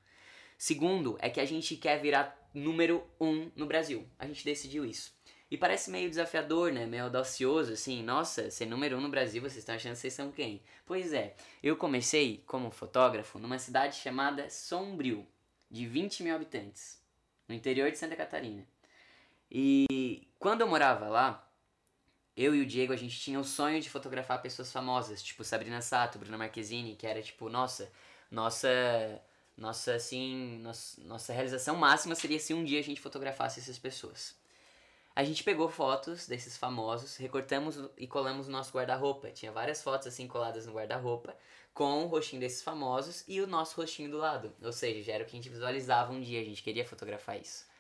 Segundo 0.59 1.17
é 1.21 1.31
que 1.31 1.41
a 1.41 1.45
gente 1.47 1.75
quer 1.77 2.01
virar 2.01 2.39
número 2.53 3.03
um 3.19 3.51
no 3.57 3.67
Brasil. 3.67 4.07
A 4.19 4.27
gente 4.27 4.45
decidiu 4.45 4.85
isso. 4.85 5.13
E 5.51 5.57
parece 5.57 5.91
meio 5.91 6.09
desafiador, 6.09 6.71
né? 6.71 6.87
Meio 6.87 7.05
audacioso, 7.05 7.73
assim. 7.73 8.03
Nossa, 8.03 8.51
ser 8.51 8.67
número 8.67 8.97
um 8.97 9.01
no 9.01 9.09
Brasil, 9.09 9.41
vocês 9.41 9.59
estão 9.59 9.75
achando 9.75 9.93
que 9.93 9.99
vocês 9.99 10.15
são 10.15 10.31
quem? 10.31 10.63
Pois 10.87 11.13
é, 11.13 11.35
eu 11.63 11.77
comecei 11.77 12.43
como 12.47 12.71
fotógrafo 12.71 13.39
numa 13.39 13.59
cidade 13.59 13.97
chamada 13.97 14.49
Sombrio, 14.49 15.27
de 15.71 15.87
20 15.87 16.23
mil 16.23 16.35
habitantes, 16.35 17.03
no 17.49 17.55
interior 17.55 17.91
de 17.91 17.99
Santa 17.99 18.17
Catarina. 18.17 18.67
E 19.55 20.27
quando 20.39 20.63
eu 20.63 20.67
morava 20.67 21.09
lá, 21.09 21.47
eu 22.35 22.55
e 22.55 22.63
o 22.63 22.67
Diego, 22.67 22.95
a 22.95 22.97
gente 22.97 23.21
tinha 23.21 23.39
o 23.39 23.45
sonho 23.45 23.83
de 23.83 23.91
fotografar 23.91 24.41
pessoas 24.41 24.73
famosas, 24.73 25.23
tipo 25.23 25.45
Sabrina 25.45 25.83
Sato, 25.83 26.19
Bruna 26.19 26.39
Marquezine, 26.39 26.97
que 26.97 27.07
era 27.07 27.21
tipo, 27.21 27.51
nossa, 27.51 27.93
nossa, 28.31 28.59
nossa, 29.55 29.95
assim, 29.95 30.59
nossa, 30.63 30.99
nossa 31.03 31.33
realização 31.35 31.77
máxima 31.77 32.15
seria 32.15 32.39
se 32.39 32.55
um 32.55 32.65
dia 32.65 32.81
a 32.81 32.83
gente 32.83 32.99
fotografasse 33.01 33.61
essas 33.61 33.79
pessoas. 33.79 34.35
A 35.15 35.23
gente 35.23 35.45
pegou 35.45 35.69
fotos 35.69 36.27
desses 36.27 36.57
famosos, 36.57 37.17
recortamos 37.17 37.79
e 37.99 38.07
colamos 38.07 38.47
no 38.47 38.53
nosso 38.53 38.73
guarda-roupa. 38.73 39.31
Tinha 39.31 39.53
várias 39.53 39.83
fotos 39.83 40.07
assim 40.07 40.27
coladas 40.27 40.67
no 40.67 40.73
guarda-roupa, 40.73 41.37
com 41.75 42.05
o 42.05 42.07
rostinho 42.07 42.41
desses 42.41 42.63
famosos 42.63 43.23
e 43.29 43.39
o 43.43 43.47
nosso 43.47 43.79
rostinho 43.79 44.11
do 44.11 44.17
lado. 44.17 44.51
Ou 44.63 44.73
seja, 44.73 45.03
já 45.03 45.13
era 45.13 45.25
o 45.25 45.27
que 45.27 45.37
a 45.37 45.39
gente 45.39 45.51
visualizava 45.51 46.11
um 46.11 46.21
dia, 46.23 46.41
a 46.41 46.45
gente 46.45 46.63
queria 46.63 46.87
fotografar 46.87 47.39
isso. 47.39 47.71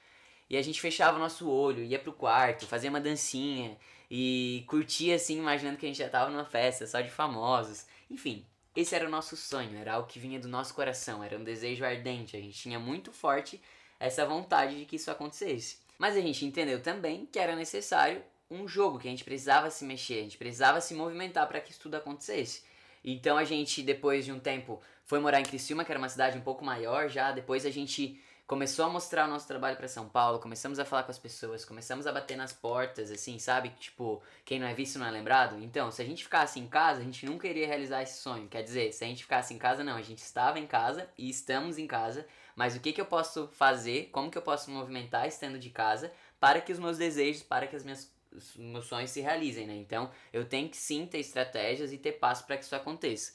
E 0.53 0.57
a 0.59 0.61
gente 0.61 0.83
fechava 0.83 1.17
o 1.17 1.19
nosso 1.19 1.49
olho, 1.49 1.83
ia 1.83 1.99
pro 1.99 2.13
quarto, 2.13 2.67
fazia 2.67 2.91
uma 2.91 3.01
dancinha 3.01 3.75
e 4.11 4.63
curtia 4.69 5.15
assim, 5.15 5.39
imaginando 5.39 5.79
que 5.79 5.87
a 5.87 5.89
gente 5.89 5.97
já 5.97 6.11
tava 6.11 6.31
numa 6.31 6.45
festa 6.45 6.87
só 6.87 7.01
de 7.01 7.09
famosos. 7.09 7.87
Enfim, 8.11 8.45
esse 8.77 8.95
era 8.95 9.07
o 9.09 9.11
nosso 9.11 9.35
sonho, 9.35 9.79
era 9.79 9.95
algo 9.95 10.07
que 10.07 10.19
vinha 10.19 10.39
do 10.39 10.49
nosso 10.49 10.75
coração, 10.75 11.25
era 11.25 11.39
um 11.39 11.43
desejo 11.43 11.87
ardente. 11.87 12.37
A 12.37 12.41
gente 12.41 12.59
tinha 12.59 12.79
muito 12.79 13.11
forte 13.11 13.59
essa 13.99 14.27
vontade 14.27 14.79
de 14.79 14.85
que 14.85 14.97
isso 14.97 15.11
acontecesse. 15.11 15.79
Mas 15.99 16.19
a 16.19 16.21
gente 16.21 16.45
entendeu 16.45 16.83
também 16.83 17.25
que 17.25 17.39
era 17.39 17.57
necessário 17.57 18.23
um 18.51 18.69
jogo, 18.69 18.99
que 18.99 19.09
a 19.09 19.11
gente 19.11 19.25
precisava 19.25 19.71
se 19.71 19.87
mexer, 19.87 20.19
a 20.19 20.23
gente 20.25 20.37
precisava 20.37 20.83
se 20.83 20.93
movimentar 20.93 21.49
para 21.49 21.63
que 21.63 21.71
isso 21.71 21.81
tudo 21.81 21.95
acontecesse. 21.95 22.63
Então 23.03 23.39
a 23.39 23.45
gente, 23.45 23.83
depois 23.83 24.27
de 24.27 24.33
um 24.33 24.39
tempo, 24.39 24.83
foi 25.07 25.19
morar 25.19 25.41
em 25.41 25.45
Criciúma, 25.45 25.83
que 25.83 25.91
era 25.91 25.99
uma 25.99 26.11
cidade 26.11 26.37
um 26.37 26.43
pouco 26.43 26.63
maior 26.63 27.09
já. 27.09 27.33
Depois 27.33 27.65
a 27.65 27.71
gente 27.71 28.21
começou 28.53 28.85
a 28.85 28.89
mostrar 28.91 29.27
o 29.27 29.31
nosso 29.31 29.49
trabalho 29.49 29.79
para 29.79 29.89
São 29.89 30.07
Paulo, 30.07 30.39
começamos 30.39 30.79
a 30.79 30.85
falar 30.85 31.05
com 31.05 31.11
as 31.11 31.19
pessoas, 31.19 31.65
começamos 31.65 32.07
a 32.07 32.13
bater 32.13 32.37
nas 32.37 32.53
portas, 32.53 33.11
assim, 33.11 33.39
sabe? 33.39 33.71
Tipo, 33.81 34.23
quem 34.45 34.61
não 34.61 34.67
é 34.67 34.75
visto 34.75 34.99
não 34.99 35.07
é 35.07 35.11
lembrado. 35.11 35.57
Então, 35.65 35.91
se 35.91 36.03
a 36.03 36.05
gente 36.05 36.23
ficasse 36.23 36.61
em 36.61 36.67
casa, 36.67 37.01
a 37.01 37.03
gente 37.03 37.25
nunca 37.25 37.49
iria 37.49 37.67
realizar 37.67 38.03
esse 38.03 38.21
sonho. 38.21 38.47
Quer 38.49 38.63
dizer, 38.63 38.93
se 38.93 39.05
a 39.05 39.07
gente 39.07 39.23
ficasse 39.23 39.55
em 39.55 39.59
casa, 39.59 39.83
não, 39.83 39.97
a 39.97 40.03
gente 40.03 40.19
estava 40.19 40.59
em 40.59 40.67
casa 40.67 41.09
e 41.17 41.31
estamos 41.31 41.79
em 41.79 41.87
casa, 41.87 42.27
mas 42.55 42.77
o 42.77 42.81
que, 42.81 42.93
que 42.93 43.01
eu 43.01 43.07
posso 43.07 43.49
fazer, 43.55 44.11
como 44.13 44.31
que 44.31 44.37
eu 44.37 44.43
posso 44.43 44.71
me 44.71 44.77
movimentar 44.77 45.27
estando 45.27 45.59
de 45.59 45.71
casa 45.71 46.13
para 46.39 46.61
que 46.61 46.73
os 46.73 46.79
meus 46.79 46.99
desejos, 46.99 47.43
para 47.43 47.67
que 47.67 47.75
as 47.75 47.83
minhas 47.83 48.13
os 48.31 48.55
meus 48.57 48.85
sonhos 48.85 49.11
se 49.11 49.23
realizem, 49.23 49.67
né? 49.67 49.77
Então, 49.77 50.11
eu 50.31 50.45
tenho 50.45 50.69
que 50.69 50.77
sim 50.77 51.07
ter 51.07 51.21
estratégias 51.21 51.91
e 51.91 51.97
ter 51.97 52.13
passo 52.13 52.45
para 52.45 52.59
que 52.59 52.65
isso 52.65 52.77
aconteça. 52.77 53.33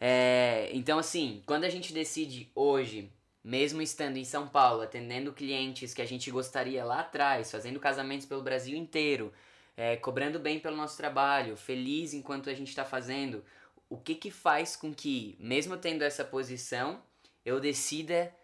É, 0.00 0.68
então, 0.72 0.98
assim, 0.98 1.42
quando 1.46 1.64
a 1.64 1.68
gente 1.68 1.92
decide 1.92 2.50
hoje, 2.54 3.10
mesmo 3.46 3.80
estando 3.80 4.16
em 4.16 4.24
São 4.24 4.48
Paulo, 4.48 4.82
atendendo 4.82 5.32
clientes 5.32 5.94
que 5.94 6.02
a 6.02 6.04
gente 6.04 6.32
gostaria 6.32 6.84
lá 6.84 6.98
atrás, 6.98 7.48
fazendo 7.48 7.78
casamentos 7.78 8.26
pelo 8.26 8.42
Brasil 8.42 8.76
inteiro, 8.76 9.32
é, 9.76 9.94
cobrando 9.94 10.40
bem 10.40 10.58
pelo 10.58 10.76
nosso 10.76 10.96
trabalho, 10.96 11.56
feliz 11.56 12.12
enquanto 12.12 12.50
a 12.50 12.54
gente 12.54 12.70
está 12.70 12.84
fazendo, 12.84 13.44
o 13.88 13.96
que 13.96 14.16
que 14.16 14.32
faz 14.32 14.74
com 14.74 14.92
que, 14.92 15.36
mesmo 15.38 15.76
tendo 15.76 16.02
essa 16.02 16.24
posição, 16.24 17.00
eu 17.44 17.60
decida 17.60 18.34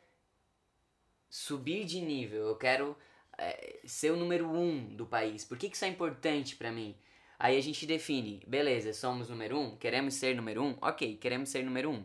subir 1.28 1.84
de 1.84 2.00
nível? 2.00 2.46
Eu 2.46 2.54
quero 2.54 2.96
é, 3.36 3.80
ser 3.84 4.12
o 4.12 4.16
número 4.16 4.48
um 4.48 4.94
do 4.94 5.04
país. 5.04 5.44
Por 5.44 5.58
que, 5.58 5.68
que 5.68 5.74
isso 5.74 5.84
é 5.84 5.88
importante 5.88 6.54
para 6.54 6.70
mim? 6.70 6.94
Aí 7.40 7.58
a 7.58 7.60
gente 7.60 7.84
define, 7.86 8.40
beleza, 8.46 8.92
somos 8.92 9.28
número 9.28 9.58
um, 9.58 9.76
queremos 9.76 10.14
ser 10.14 10.36
número 10.36 10.62
um, 10.62 10.78
ok, 10.80 11.16
queremos 11.16 11.48
ser 11.48 11.64
número 11.64 11.90
um. 11.90 12.04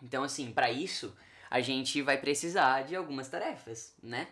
Então, 0.00 0.22
assim, 0.22 0.52
para 0.52 0.70
isso, 0.70 1.12
a 1.52 1.60
gente 1.60 2.00
vai 2.00 2.16
precisar 2.16 2.80
de 2.84 2.96
algumas 2.96 3.28
tarefas, 3.28 3.94
né? 4.02 4.26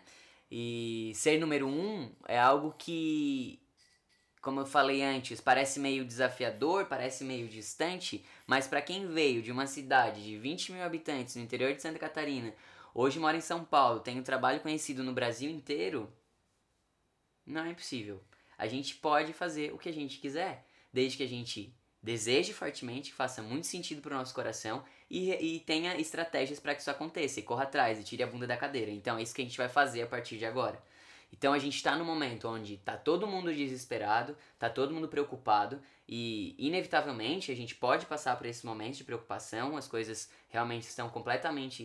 E 0.49 1.11
ser 1.13 1.39
número 1.39 1.67
um 1.67 2.11
é 2.27 2.39
algo 2.39 2.73
que, 2.75 3.61
como 4.41 4.61
eu 4.61 4.65
falei 4.65 5.03
antes, 5.03 5.39
parece 5.39 5.79
meio 5.79 6.03
desafiador, 6.03 6.87
parece 6.87 7.23
meio 7.23 7.47
distante, 7.47 8.25
mas 8.47 8.67
para 8.67 8.81
quem 8.81 9.05
veio 9.05 9.43
de 9.43 9.51
uma 9.51 9.67
cidade 9.67 10.23
de 10.23 10.35
20 10.35 10.71
mil 10.71 10.83
habitantes 10.83 11.35
no 11.35 11.43
interior 11.43 11.75
de 11.75 11.83
Santa 11.83 11.99
Catarina, 11.99 12.55
hoje 12.91 13.19
mora 13.19 13.37
em 13.37 13.41
São 13.41 13.63
Paulo, 13.63 13.99
tem 13.99 14.19
um 14.19 14.23
trabalho 14.23 14.59
conhecido 14.59 15.03
no 15.03 15.13
Brasil 15.13 15.51
inteiro, 15.51 16.11
não 17.45 17.65
é 17.65 17.69
impossível. 17.69 18.19
A 18.57 18.65
gente 18.65 18.95
pode 18.95 19.31
fazer 19.31 19.71
o 19.71 19.77
que 19.77 19.89
a 19.89 19.93
gente 19.93 20.17
quiser, 20.17 20.65
desde 20.91 21.17
que 21.17 21.23
a 21.23 21.29
gente 21.29 21.71
deseje 22.01 22.51
fortemente, 22.51 23.13
faça 23.13 23.43
muito 23.43 23.67
sentido 23.67 24.01
para 24.01 24.15
o 24.15 24.17
nosso 24.17 24.33
coração 24.33 24.83
e, 25.11 25.55
e 25.57 25.59
tenha 25.59 25.99
estratégias 25.99 26.57
para 26.57 26.73
que 26.73 26.79
isso 26.79 26.89
aconteça, 26.89 27.41
e 27.41 27.43
corra 27.43 27.63
atrás 27.63 27.99
e 27.99 28.03
tire 28.03 28.23
a 28.23 28.27
bunda 28.27 28.47
da 28.47 28.55
cadeira. 28.55 28.89
Então 28.89 29.17
é 29.17 29.21
isso 29.21 29.35
que 29.35 29.41
a 29.41 29.45
gente 29.45 29.57
vai 29.57 29.67
fazer 29.67 30.01
a 30.01 30.07
partir 30.07 30.37
de 30.37 30.45
agora. 30.45 30.81
Então 31.33 31.53
a 31.53 31.59
gente 31.59 31.75
está 31.75 31.95
no 31.95 32.05
momento 32.05 32.47
onde 32.47 32.75
está 32.75 32.95
todo 32.95 33.27
mundo 33.27 33.53
desesperado, 33.53 34.35
está 34.53 34.69
todo 34.69 34.93
mundo 34.93 35.07
preocupado 35.07 35.81
e 36.07 36.55
inevitavelmente 36.57 37.51
a 37.51 37.55
gente 37.55 37.75
pode 37.75 38.05
passar 38.05 38.37
por 38.37 38.45
esse 38.45 38.65
momento 38.65 38.97
de 38.97 39.03
preocupação, 39.03 39.77
as 39.77 39.87
coisas 39.87 40.29
realmente 40.49 40.83
estão 40.83 41.09
completamente 41.09 41.83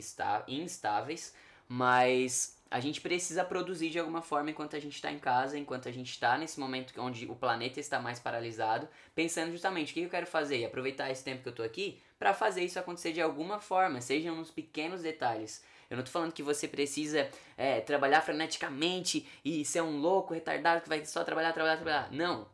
instáveis, 0.48 1.34
mas 1.68 2.55
a 2.70 2.80
gente 2.80 3.00
precisa 3.00 3.44
produzir 3.44 3.90
de 3.90 3.98
alguma 3.98 4.20
forma 4.20 4.50
enquanto 4.50 4.74
a 4.74 4.80
gente 4.80 4.94
está 4.94 5.10
em 5.12 5.18
casa, 5.18 5.58
enquanto 5.58 5.88
a 5.88 5.92
gente 5.92 6.10
está 6.10 6.36
nesse 6.36 6.58
momento 6.58 6.92
onde 7.00 7.26
o 7.26 7.36
planeta 7.36 7.78
está 7.78 8.00
mais 8.00 8.18
paralisado, 8.18 8.88
pensando 9.14 9.52
justamente 9.52 9.92
o 9.92 9.94
que 9.94 10.00
eu 10.00 10.10
quero 10.10 10.26
fazer 10.26 10.58
e 10.58 10.64
aproveitar 10.64 11.10
esse 11.10 11.22
tempo 11.22 11.42
que 11.42 11.48
eu 11.48 11.52
estou 11.52 11.64
aqui 11.64 12.00
para 12.18 12.34
fazer 12.34 12.64
isso 12.64 12.78
acontecer 12.78 13.12
de 13.12 13.20
alguma 13.20 13.60
forma, 13.60 14.00
sejam 14.00 14.34
nos 14.34 14.50
pequenos 14.50 15.02
detalhes. 15.02 15.62
Eu 15.88 15.96
não 15.96 16.02
estou 16.02 16.20
falando 16.20 16.32
que 16.32 16.42
você 16.42 16.66
precisa 16.66 17.28
é, 17.56 17.80
trabalhar 17.80 18.20
freneticamente 18.20 19.28
e 19.44 19.64
ser 19.64 19.82
um 19.82 20.00
louco, 20.00 20.34
retardado 20.34 20.80
que 20.80 20.88
vai 20.88 21.04
só 21.04 21.22
trabalhar, 21.22 21.52
trabalhar, 21.52 21.76
trabalhar. 21.76 22.10
Não. 22.10 22.48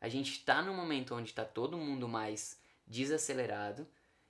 A 0.00 0.08
gente 0.08 0.32
está 0.32 0.60
num 0.60 0.74
momento 0.74 1.14
onde 1.14 1.30
está 1.30 1.46
todo 1.46 1.78
mundo 1.78 2.06
mais 2.06 2.60
desacelerado 2.86 3.86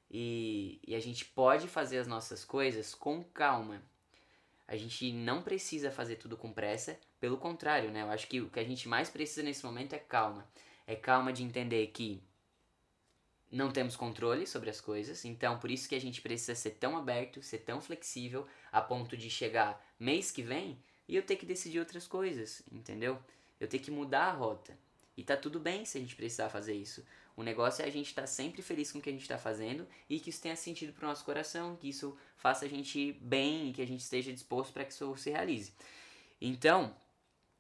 e, 0.09 0.81
e 0.87 0.95
a 0.95 1.01
gente 1.01 1.25
pode 1.25 1.67
fazer 1.67 1.99
as 1.99 2.07
nossas 2.07 2.45
coisas 2.45 2.95
com 2.95 3.25
calma. 3.25 3.83
A 4.67 4.77
gente 4.77 5.13
não 5.13 5.43
precisa 5.43 5.91
fazer 5.91 6.17
tudo 6.17 6.37
com 6.37 6.53
pressa, 6.53 6.99
pelo 7.21 7.37
contrário, 7.37 7.91
né? 7.91 8.03
Eu 8.03 8.11
acho 8.11 8.27
que 8.27 8.41
o 8.41 8.49
que 8.49 8.61
a 8.61 8.65
gente 8.65 8.89
mais 8.89 9.11
precisa 9.11 9.43
nesse 9.43 9.65
momento 9.65 9.93
é 9.95 9.99
calma. 9.99 10.49
É 10.87 10.97
calma 10.97 11.33
de 11.33 11.43
entender 11.43 11.87
que 11.89 12.23
não 13.51 13.71
temos 13.71 13.95
controle 13.95 14.47
sobre 14.47 14.69
as 14.69 14.81
coisas, 14.81 15.25
então 15.25 15.59
por 15.59 15.71
isso 15.71 15.89
que 15.89 15.95
a 15.95 16.01
gente 16.01 16.21
precisa 16.21 16.55
ser 16.55 16.73
tão 16.73 16.97
aberto, 16.97 17.43
ser 17.43 17.59
tão 17.59 17.81
flexível 17.81 18.47
a 18.73 18.81
ponto 18.81 19.17
de 19.17 19.31
chegar 19.31 19.81
mês 19.99 20.31
que 20.31 20.43
vem 20.43 20.79
e 21.07 21.15
eu 21.15 21.23
ter 21.23 21.37
que 21.37 21.47
decidir 21.47 21.79
outras 21.79 22.07
coisas, 22.07 22.63
entendeu? 22.73 23.19
Eu 23.61 23.69
ter 23.69 23.79
que 23.79 23.91
mudar 23.91 24.25
a 24.25 24.33
rota. 24.33 24.77
E 25.17 25.23
tá 25.23 25.37
tudo 25.37 25.61
bem 25.61 25.85
se 25.85 25.97
a 25.97 26.01
gente 26.01 26.17
precisar 26.17 26.49
fazer 26.49 26.75
isso. 26.75 27.05
O 27.37 27.43
negócio 27.43 27.83
é 27.83 27.87
a 27.87 27.91
gente 27.91 28.07
estar 28.07 28.23
tá 28.23 28.27
sempre 28.27 28.63
feliz 28.63 28.93
com 28.93 28.99
o 28.99 29.03
que 29.03 29.09
a 29.09 29.13
gente 29.13 29.23
está 29.23 29.39
fazendo 29.39 29.87
e 30.09 30.21
que 30.21 30.31
isso 30.31 30.41
tenha 30.41 30.55
sentido 30.55 30.93
pro 30.93 31.07
nosso 31.07 31.25
coração, 31.25 31.77
que 31.77 31.89
isso 31.89 32.17
faça 32.37 32.65
a 32.65 32.69
gente 32.69 33.13
bem 33.21 33.71
e 33.71 33.73
que 33.73 33.83
a 33.83 33.87
gente 33.87 34.01
esteja 34.01 34.33
disposto 34.33 34.73
para 34.73 34.85
que 34.85 34.93
isso 34.93 35.17
se 35.17 35.31
realize. 35.31 35.75
Então, 36.41 36.95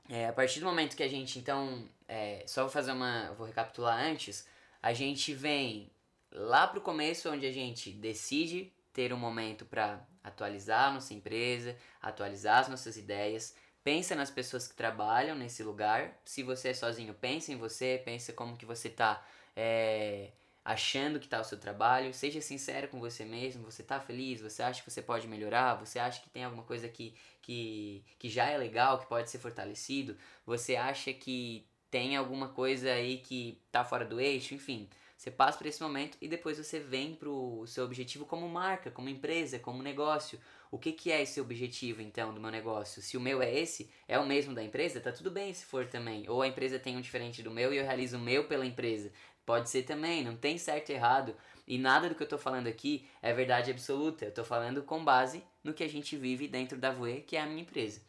é, 0.08 0.28
a 0.28 0.32
partir 0.32 0.60
do 0.60 0.66
momento 0.66 0.96
que 0.96 1.02
a 1.02 1.08
gente, 1.08 1.38
então, 1.38 1.88
é, 2.06 2.44
só 2.46 2.62
vou 2.62 2.70
fazer 2.70 2.92
uma, 2.92 3.32
vou 3.32 3.46
recapitular 3.46 3.98
antes, 3.98 4.46
a 4.82 4.92
gente 4.92 5.34
vem 5.34 5.90
lá 6.30 6.66
pro 6.66 6.80
começo 6.80 7.30
onde 7.30 7.46
a 7.46 7.52
gente 7.52 7.90
decide 7.90 8.72
ter 8.92 9.12
um 9.12 9.16
momento 9.16 9.64
para 9.64 10.06
atualizar 10.22 10.90
a 10.90 10.92
nossa 10.92 11.12
empresa, 11.12 11.76
atualizar 12.00 12.60
as 12.60 12.68
nossas 12.68 12.96
ideias, 12.96 13.54
pensa 13.84 14.14
nas 14.14 14.30
pessoas 14.30 14.66
que 14.66 14.74
trabalham 14.74 15.36
nesse 15.36 15.62
lugar. 15.62 16.18
Se 16.24 16.42
você 16.42 16.70
é 16.70 16.74
sozinho, 16.74 17.14
pensa 17.14 17.52
em 17.52 17.56
você, 17.56 18.00
pensa 18.04 18.32
como 18.32 18.56
que 18.56 18.64
você 18.64 18.88
está 18.88 19.24
é, 19.54 20.32
achando 20.64 21.20
que 21.20 21.26
está 21.26 21.40
o 21.40 21.44
seu 21.44 21.58
trabalho. 21.60 22.14
Seja 22.14 22.40
sincero 22.40 22.88
com 22.88 22.98
você 22.98 23.24
mesmo. 23.24 23.62
Você 23.70 23.82
está 23.82 24.00
feliz? 24.00 24.40
Você 24.40 24.62
acha 24.62 24.82
que 24.82 24.90
você 24.90 25.02
pode 25.02 25.28
melhorar? 25.28 25.74
Você 25.74 25.98
acha 25.98 26.22
que 26.22 26.30
tem 26.30 26.44
alguma 26.44 26.64
coisa 26.64 26.88
que, 26.88 27.14
que, 27.42 28.02
que 28.18 28.30
já 28.30 28.46
é 28.46 28.56
legal, 28.56 28.98
que 28.98 29.06
pode 29.06 29.30
ser 29.30 29.38
fortalecido? 29.38 30.16
Você 30.46 30.76
acha 30.76 31.12
que 31.12 31.66
tem 31.90 32.16
alguma 32.16 32.48
coisa 32.48 32.90
aí 32.90 33.18
que 33.18 33.60
tá 33.70 33.84
fora 33.84 34.04
do 34.04 34.18
eixo, 34.18 34.54
enfim. 34.54 34.88
Você 35.16 35.30
passa 35.30 35.56
por 35.56 35.66
esse 35.66 35.82
momento 35.82 36.18
e 36.20 36.26
depois 36.26 36.58
você 36.58 36.80
vem 36.80 37.14
pro 37.14 37.64
seu 37.66 37.84
objetivo 37.84 38.26
como 38.26 38.48
marca, 38.48 38.90
como 38.90 39.08
empresa, 39.08 39.58
como 39.58 39.82
negócio. 39.82 40.40
O 40.74 40.78
que, 40.78 40.90
que 40.90 41.12
é 41.12 41.22
esse 41.22 41.40
objetivo 41.40 42.02
então 42.02 42.34
do 42.34 42.40
meu 42.40 42.50
negócio? 42.50 43.00
Se 43.00 43.16
o 43.16 43.20
meu 43.20 43.40
é 43.40 43.60
esse, 43.60 43.88
é 44.08 44.18
o 44.18 44.26
mesmo 44.26 44.52
da 44.52 44.60
empresa, 44.60 45.00
tá 45.00 45.12
tudo 45.12 45.30
bem 45.30 45.54
se 45.54 45.64
for 45.64 45.86
também. 45.86 46.28
Ou 46.28 46.42
a 46.42 46.48
empresa 46.48 46.80
tem 46.80 46.96
um 46.96 47.00
diferente 47.00 47.44
do 47.44 47.50
meu 47.52 47.72
e 47.72 47.76
eu 47.76 47.84
realizo 47.84 48.16
o 48.16 48.20
meu 48.20 48.48
pela 48.48 48.66
empresa. 48.66 49.12
Pode 49.46 49.70
ser 49.70 49.84
também, 49.84 50.24
não 50.24 50.34
tem 50.36 50.58
certo 50.58 50.90
e 50.90 50.94
errado. 50.94 51.36
E 51.64 51.78
nada 51.78 52.08
do 52.08 52.16
que 52.16 52.24
eu 52.24 52.28
tô 52.28 52.36
falando 52.36 52.66
aqui 52.66 53.06
é 53.22 53.32
verdade 53.32 53.70
absoluta. 53.70 54.24
Eu 54.24 54.34
tô 54.34 54.42
falando 54.42 54.82
com 54.82 55.04
base 55.04 55.44
no 55.62 55.72
que 55.72 55.84
a 55.84 55.88
gente 55.88 56.16
vive 56.16 56.48
dentro 56.48 56.76
da 56.76 56.90
Voe, 56.90 57.20
que 57.20 57.36
é 57.36 57.40
a 57.40 57.46
minha 57.46 57.62
empresa. 57.62 58.00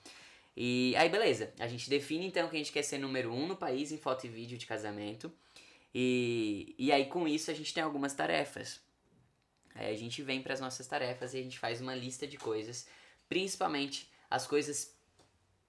E 0.58 0.95
aí, 0.97 1.08
beleza. 1.08 1.54
A 1.60 1.67
gente 1.67 1.88
define 1.88 2.25
então 2.25 2.49
que 2.49 2.56
a 2.56 2.58
gente 2.58 2.71
quer 2.71 2.82
ser 2.82 2.97
número 2.97 3.32
um 3.32 3.45
no 3.45 3.56
país 3.56 3.91
em 3.91 3.99
foto 3.99 4.25
e 4.25 4.28
vídeo 4.28 4.58
de 4.58 4.65
casamento. 4.65 5.32
E, 5.93 6.73
e 6.80 6.91
aí, 6.91 7.06
com 7.06 7.28
isso, 7.28 7.51
a 7.51 7.54
gente 7.54 7.71
tem 7.71 7.84
algumas 7.84 8.15
tarefas. 8.15 8.84
Aí 9.75 9.93
a 9.93 9.97
gente 9.97 10.23
vem 10.23 10.41
para 10.41 10.53
as 10.53 10.61
nossas 10.61 10.88
tarefas 10.88 11.33
e 11.33 11.39
a 11.39 11.43
gente 11.43 11.59
faz 11.59 11.81
uma 11.81 11.93
lista 11.93 12.25
de 12.25 12.38
coisas, 12.38 12.88
principalmente 13.27 14.09
as 14.29 14.47
coisas 14.47 14.95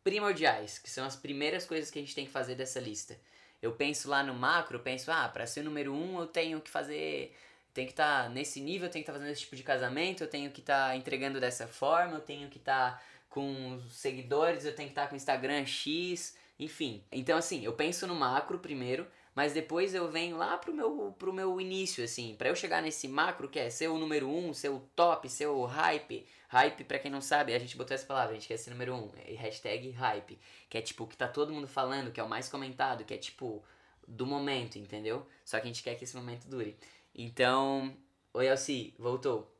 primordiais, 0.05 0.79
que 0.79 0.89
são 0.89 1.05
as 1.05 1.17
primeiras 1.17 1.67
coisas 1.67 1.91
que 1.91 1.99
a 1.99 2.03
gente 2.03 2.15
tem 2.15 2.25
que 2.25 2.31
fazer 2.31 2.55
dessa 2.55 2.79
lista. 2.79 3.19
Eu 3.61 3.73
penso 3.73 4.09
lá 4.09 4.23
no 4.23 4.33
macro, 4.33 4.79
penso, 4.79 5.11
ah, 5.11 5.29
para 5.29 5.47
ser 5.47 5.61
o 5.61 5.65
número 5.65 5.93
um 5.93 6.21
eu 6.21 6.27
tenho 6.29 6.61
que 6.61 6.71
fazer, 6.71 7.35
tenho 7.75 7.89
que 7.89 7.93
estar 7.93 8.25
tá 8.25 8.29
nesse 8.29 8.61
nível, 8.61 8.89
tenho 8.89 9.05
que 9.05 9.11
estar 9.11 9.13
tá 9.15 9.19
fazendo 9.19 9.33
esse 9.33 9.41
tipo 9.41 9.57
de 9.57 9.65
casamento, 9.65 10.23
eu 10.23 10.29
tenho 10.29 10.51
que 10.53 10.61
estar 10.61 10.91
tá 10.91 10.97
entregando 10.97 11.41
dessa 11.41 11.67
forma, 11.67 12.15
eu 12.15 12.21
tenho 12.21 12.49
que 12.49 12.59
estar 12.59 12.93
tá 12.93 13.03
com 13.29 13.83
seguidores, 13.91 14.65
eu 14.65 14.75
tenho 14.75 14.89
que 14.89 14.93
estar 14.93 15.03
tá 15.03 15.09
com 15.09 15.17
Instagram 15.17 15.67
X, 15.67 16.37
enfim. 16.57 17.03
Então 17.11 17.37
assim, 17.37 17.65
eu 17.65 17.73
penso 17.73 18.07
no 18.07 18.15
macro 18.15 18.61
primeiro, 18.61 19.09
mas 19.37 19.53
depois 19.53 19.95
eu 19.95 20.11
venho 20.11 20.39
lá 20.39 20.57
pro 20.57 20.73
meu, 20.73 21.15
pro 21.19 21.31
meu 21.31 21.61
início, 21.61 22.03
assim, 22.03 22.35
para 22.37 22.49
eu 22.49 22.57
chegar 22.57 22.81
nesse 22.81 23.07
macro 23.07 23.51
que 23.51 23.59
é 23.59 23.69
ser 23.69 23.89
o 23.89 23.99
número 23.99 24.27
um, 24.31 24.55
ser 24.55 24.71
o 24.71 24.81
top, 24.97 25.29
ser 25.29 25.47
o 25.47 25.67
hype. 25.67 26.27
Hype, 26.49 26.85
pra 26.85 26.99
quem 26.99 27.11
não 27.11 27.21
sabe, 27.21 27.53
a 27.53 27.59
gente 27.59 27.77
botou 27.77 27.95
essa 27.95 28.07
palavra, 28.07 28.31
a 28.31 28.35
gente 28.35 28.49
quer 28.49 28.57
ser 28.57 28.71
número 28.71 28.95
um, 28.95 29.11
hashtag 29.37 29.91
hype, 29.91 30.39
que 30.71 30.79
é 30.79 30.81
tipo 30.81 31.05
o 31.05 31.07
que 31.07 31.19
tá 31.19 31.29
todo 31.29 31.53
mundo 31.53 31.69
falando, 31.69 32.11
que 32.11 32.19
é 32.19 32.23
o 32.23 32.29
mais 32.29 32.49
comentado, 32.49 33.05
que 33.05 33.13
é 33.13 33.19
tipo 33.19 33.63
do 34.09 34.25
momento, 34.25 34.79
entendeu? 34.79 35.27
Só 35.45 35.59
que 35.59 35.65
a 35.65 35.67
gente 35.67 35.83
quer 35.83 35.97
que 35.97 36.05
esse 36.05 36.17
momento 36.17 36.49
dure. 36.49 36.75
Então, 37.15 37.95
oi 38.33 38.47
Elci, 38.47 38.95
voltou. 38.99 39.55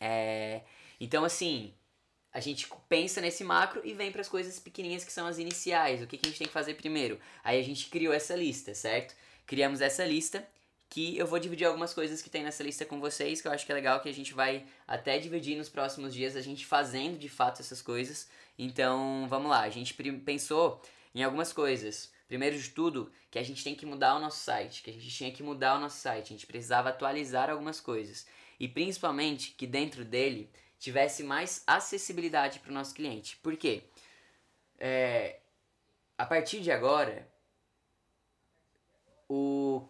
É, 0.00 0.62
então 0.98 1.24
assim, 1.24 1.72
a 2.34 2.40
gente 2.40 2.68
pensa 2.88 3.20
nesse 3.20 3.44
macro 3.44 3.80
e 3.84 3.94
vem 3.94 4.10
para 4.10 4.20
as 4.20 4.28
coisas 4.28 4.58
pequenininhas 4.58 5.04
que 5.04 5.12
são 5.12 5.24
as 5.24 5.38
iniciais. 5.38 6.02
O 6.02 6.06
que, 6.08 6.18
que 6.18 6.26
a 6.26 6.30
gente 6.30 6.38
tem 6.38 6.48
que 6.48 6.52
fazer 6.52 6.74
primeiro? 6.74 7.20
Aí 7.44 7.60
a 7.60 7.62
gente 7.62 7.88
criou 7.88 8.12
essa 8.12 8.34
lista, 8.34 8.74
certo? 8.74 9.14
Criamos 9.46 9.80
essa 9.80 10.04
lista 10.04 10.44
que 10.90 11.16
eu 11.16 11.28
vou 11.28 11.38
dividir 11.38 11.64
algumas 11.64 11.94
coisas 11.94 12.20
que 12.20 12.28
tem 12.28 12.42
nessa 12.42 12.64
lista 12.64 12.84
com 12.84 12.98
vocês, 12.98 13.40
que 13.40 13.46
eu 13.46 13.52
acho 13.52 13.64
que 13.64 13.70
é 13.70 13.74
legal 13.74 14.00
que 14.00 14.08
a 14.08 14.12
gente 14.12 14.34
vai 14.34 14.66
até 14.86 15.16
dividir 15.16 15.56
nos 15.56 15.68
próximos 15.68 16.12
dias, 16.12 16.34
a 16.34 16.40
gente 16.40 16.66
fazendo 16.66 17.16
de 17.18 17.28
fato 17.28 17.60
essas 17.60 17.80
coisas. 17.80 18.28
Então, 18.58 19.26
vamos 19.28 19.48
lá, 19.48 19.60
a 19.60 19.70
gente 19.70 19.94
pensou 20.24 20.82
em 21.14 21.22
algumas 21.22 21.52
coisas. 21.52 22.12
Primeiro 22.26 22.58
de 22.58 22.70
tudo, 22.70 23.12
que 23.30 23.38
a 23.38 23.44
gente 23.44 23.62
tem 23.62 23.76
que 23.76 23.86
mudar 23.86 24.16
o 24.16 24.20
nosso 24.20 24.42
site, 24.42 24.82
que 24.82 24.90
a 24.90 24.92
gente 24.92 25.08
tinha 25.08 25.30
que 25.30 25.42
mudar 25.42 25.76
o 25.76 25.80
nosso 25.80 25.98
site, 25.98 26.26
a 26.26 26.36
gente 26.36 26.46
precisava 26.46 26.88
atualizar 26.88 27.48
algumas 27.48 27.80
coisas. 27.80 28.26
E 28.58 28.66
principalmente 28.66 29.52
que 29.52 29.66
dentro 29.68 30.04
dele 30.04 30.50
tivesse 30.78 31.22
mais 31.22 31.62
acessibilidade 31.66 32.58
para 32.58 32.70
o 32.70 32.74
nosso 32.74 32.94
cliente. 32.94 33.36
Por 33.38 33.56
quê? 33.56 33.84
É, 34.78 35.40
a 36.16 36.26
partir 36.26 36.60
de 36.60 36.70
agora, 36.70 37.28
o 39.28 39.88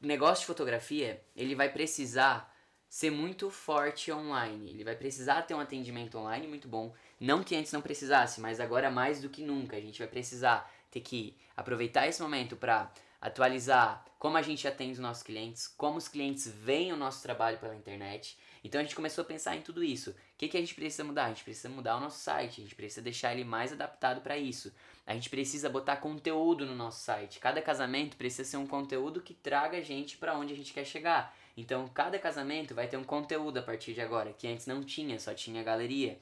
negócio 0.00 0.42
de 0.42 0.46
fotografia 0.46 1.22
ele 1.34 1.54
vai 1.54 1.72
precisar 1.72 2.54
ser 2.88 3.10
muito 3.10 3.50
forte 3.50 4.12
online. 4.12 4.70
Ele 4.70 4.84
vai 4.84 4.94
precisar 4.94 5.42
ter 5.42 5.54
um 5.54 5.60
atendimento 5.60 6.16
online 6.18 6.46
muito 6.46 6.68
bom. 6.68 6.94
Não 7.20 7.42
que 7.42 7.56
antes 7.56 7.72
não 7.72 7.82
precisasse, 7.82 8.40
mas 8.40 8.60
agora 8.60 8.90
mais 8.90 9.20
do 9.20 9.28
que 9.28 9.42
nunca. 9.42 9.76
A 9.76 9.80
gente 9.80 9.98
vai 9.98 10.08
precisar 10.08 10.70
ter 10.90 11.00
que 11.00 11.36
aproveitar 11.56 12.06
esse 12.06 12.22
momento 12.22 12.56
para 12.56 12.90
atualizar 13.26 14.04
como 14.18 14.36
a 14.36 14.42
gente 14.42 14.66
atende 14.66 14.92
os 14.92 14.98
nossos 14.98 15.22
clientes, 15.22 15.68
como 15.68 15.98
os 15.98 16.08
clientes 16.08 16.48
veem 16.48 16.92
o 16.92 16.96
nosso 16.96 17.22
trabalho 17.22 17.58
pela 17.58 17.74
internet. 17.74 18.38
Então 18.64 18.80
a 18.80 18.84
gente 18.84 18.96
começou 18.96 19.22
a 19.22 19.26
pensar 19.26 19.56
em 19.56 19.62
tudo 19.62 19.84
isso. 19.84 20.10
O 20.10 20.14
que, 20.38 20.48
que 20.48 20.56
a 20.56 20.60
gente 20.60 20.74
precisa 20.74 21.04
mudar? 21.04 21.26
A 21.26 21.28
gente 21.28 21.44
precisa 21.44 21.68
mudar 21.68 21.96
o 21.96 22.00
nosso 22.00 22.18
site, 22.18 22.60
a 22.60 22.64
gente 22.64 22.74
precisa 22.74 23.02
deixar 23.02 23.32
ele 23.32 23.44
mais 23.44 23.72
adaptado 23.72 24.20
para 24.20 24.36
isso. 24.36 24.72
A 25.06 25.14
gente 25.14 25.30
precisa 25.30 25.68
botar 25.68 25.96
conteúdo 25.96 26.66
no 26.66 26.74
nosso 26.74 27.04
site. 27.04 27.38
Cada 27.38 27.60
casamento 27.60 28.16
precisa 28.16 28.48
ser 28.48 28.56
um 28.56 28.66
conteúdo 28.66 29.20
que 29.20 29.34
traga 29.34 29.78
a 29.78 29.82
gente 29.82 30.16
para 30.16 30.36
onde 30.36 30.52
a 30.52 30.56
gente 30.56 30.72
quer 30.72 30.84
chegar. 30.84 31.36
Então 31.56 31.86
cada 31.88 32.18
casamento 32.18 32.74
vai 32.74 32.88
ter 32.88 32.96
um 32.96 33.04
conteúdo 33.04 33.58
a 33.58 33.62
partir 33.62 33.92
de 33.92 34.00
agora, 34.00 34.32
que 34.32 34.48
antes 34.48 34.66
não 34.66 34.82
tinha, 34.82 35.18
só 35.18 35.34
tinha 35.34 35.62
galeria. 35.62 36.18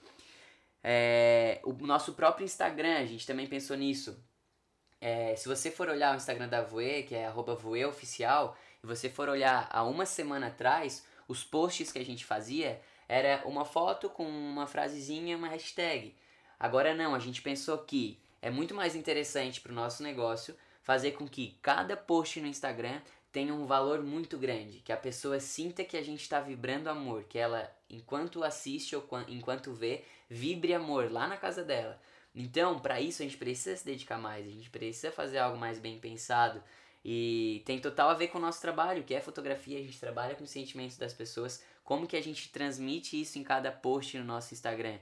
É, 0.83 1.61
o 1.65 1.73
nosso 1.87 2.13
próprio 2.13 2.45
Instagram, 2.45 2.99
a 2.99 3.07
gente 3.07 3.27
também 3.27 3.47
pensou 3.47 3.77
nisso. 3.77 4.23
É, 5.07 5.37
se 5.37 5.47
você 5.47 5.71
for 5.71 5.91
olhar 5.91 6.15
o 6.15 6.17
Instagram 6.17 6.49
da 6.49 6.63
Voe, 6.63 7.03
que 7.03 7.15
é 7.15 7.31
@voeoficial, 7.31 8.57
e 8.83 8.87
você 8.87 9.11
for 9.11 9.29
olhar 9.29 9.69
há 9.71 9.85
uma 9.85 10.07
semana 10.07 10.47
atrás, 10.47 11.05
os 11.29 11.45
posts 11.45 11.93
que 11.93 11.99
a 11.99 12.05
gente 12.05 12.25
fazia 12.25 12.81
era 13.07 13.43
uma 13.45 13.67
foto 13.67 14.09
com 14.09 14.27
uma 14.27 14.67
frasezinha, 14.67 15.37
uma 15.37 15.49
hashtag. 15.49 16.17
Agora 16.59 16.95
não, 16.95 17.15
a 17.15 17.19
gente 17.19 17.43
pensou 17.43 17.77
que 17.77 18.19
é 18.41 18.49
muito 18.49 18.75
mais 18.75 18.95
interessante 18.97 19.61
para 19.61 19.73
o 19.73 19.75
nosso 19.75 20.03
negócio 20.03 20.57
fazer 20.83 21.11
com 21.11 21.29
que 21.29 21.59
cada 21.61 21.99
post 21.99 22.41
no 22.41 22.47
Instagram 22.47 22.99
tenha 23.31 23.53
um 23.53 23.67
valor 23.67 24.03
muito 24.03 24.39
grande, 24.39 24.79
que 24.79 24.93
a 24.93 24.97
pessoa 24.97 25.39
sinta 25.39 25.85
que 25.85 25.99
a 25.99 26.03
gente 26.03 26.23
está 26.23 26.41
vibrando 26.41 26.89
amor, 26.89 27.25
que 27.25 27.39
ela, 27.39 27.71
enquanto 27.91 28.43
assiste 28.43 28.97
ou 28.97 29.07
enquanto 29.29 29.75
vê, 29.75 30.03
vibre 30.31 30.73
amor 30.73 31.13
lá 31.13 31.29
na 31.29 31.37
casa 31.37 31.63
dela. 31.63 32.01
Então, 32.35 32.79
para 32.79 33.01
isso 33.01 33.23
a 33.23 33.25
gente 33.25 33.37
precisa 33.37 33.77
se 33.77 33.85
dedicar 33.85 34.19
mais, 34.19 34.47
a 34.47 34.51
gente 34.51 34.69
precisa 34.69 35.13
fazer 35.13 35.39
algo 35.39 35.57
mais 35.57 35.79
bem 35.79 35.99
pensado, 35.99 36.63
e 37.05 37.63
tem 37.67 37.79
total 37.79 38.09
a 38.09 38.15
ver 38.15 38.29
com 38.29 38.39
o 38.39 38.41
nosso 38.41 38.63
trabalho, 38.63 39.05
que 39.05 39.15
é 39.15 39.21
fotografia, 39.21 39.79
a 39.79 39.83
gente 39.83 40.01
trabalha 40.01 40.35
com 40.35 40.45
os 40.45 40.51
sentimentos 40.51 40.97
das 40.97 41.13
pessoas, 41.13 41.63
como 41.85 42.07
que 42.07 42.17
a 42.17 42.23
gente 42.23 42.49
transmite 42.49 43.21
isso 43.21 43.39
em 43.39 43.45
cada 43.45 43.71
post 43.71 44.17
no 44.19 44.25
nosso 44.25 44.55
Instagram. 44.55 44.99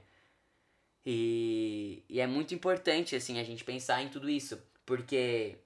E, 1.05 2.03
e 2.09 2.19
é 2.19 2.27
muito 2.27 2.53
importante, 2.53 3.15
assim, 3.15 3.39
a 3.39 3.43
gente 3.43 3.63
pensar 3.63 4.03
em 4.03 4.09
tudo 4.09 4.29
isso, 4.29 4.61
porque 4.85 5.57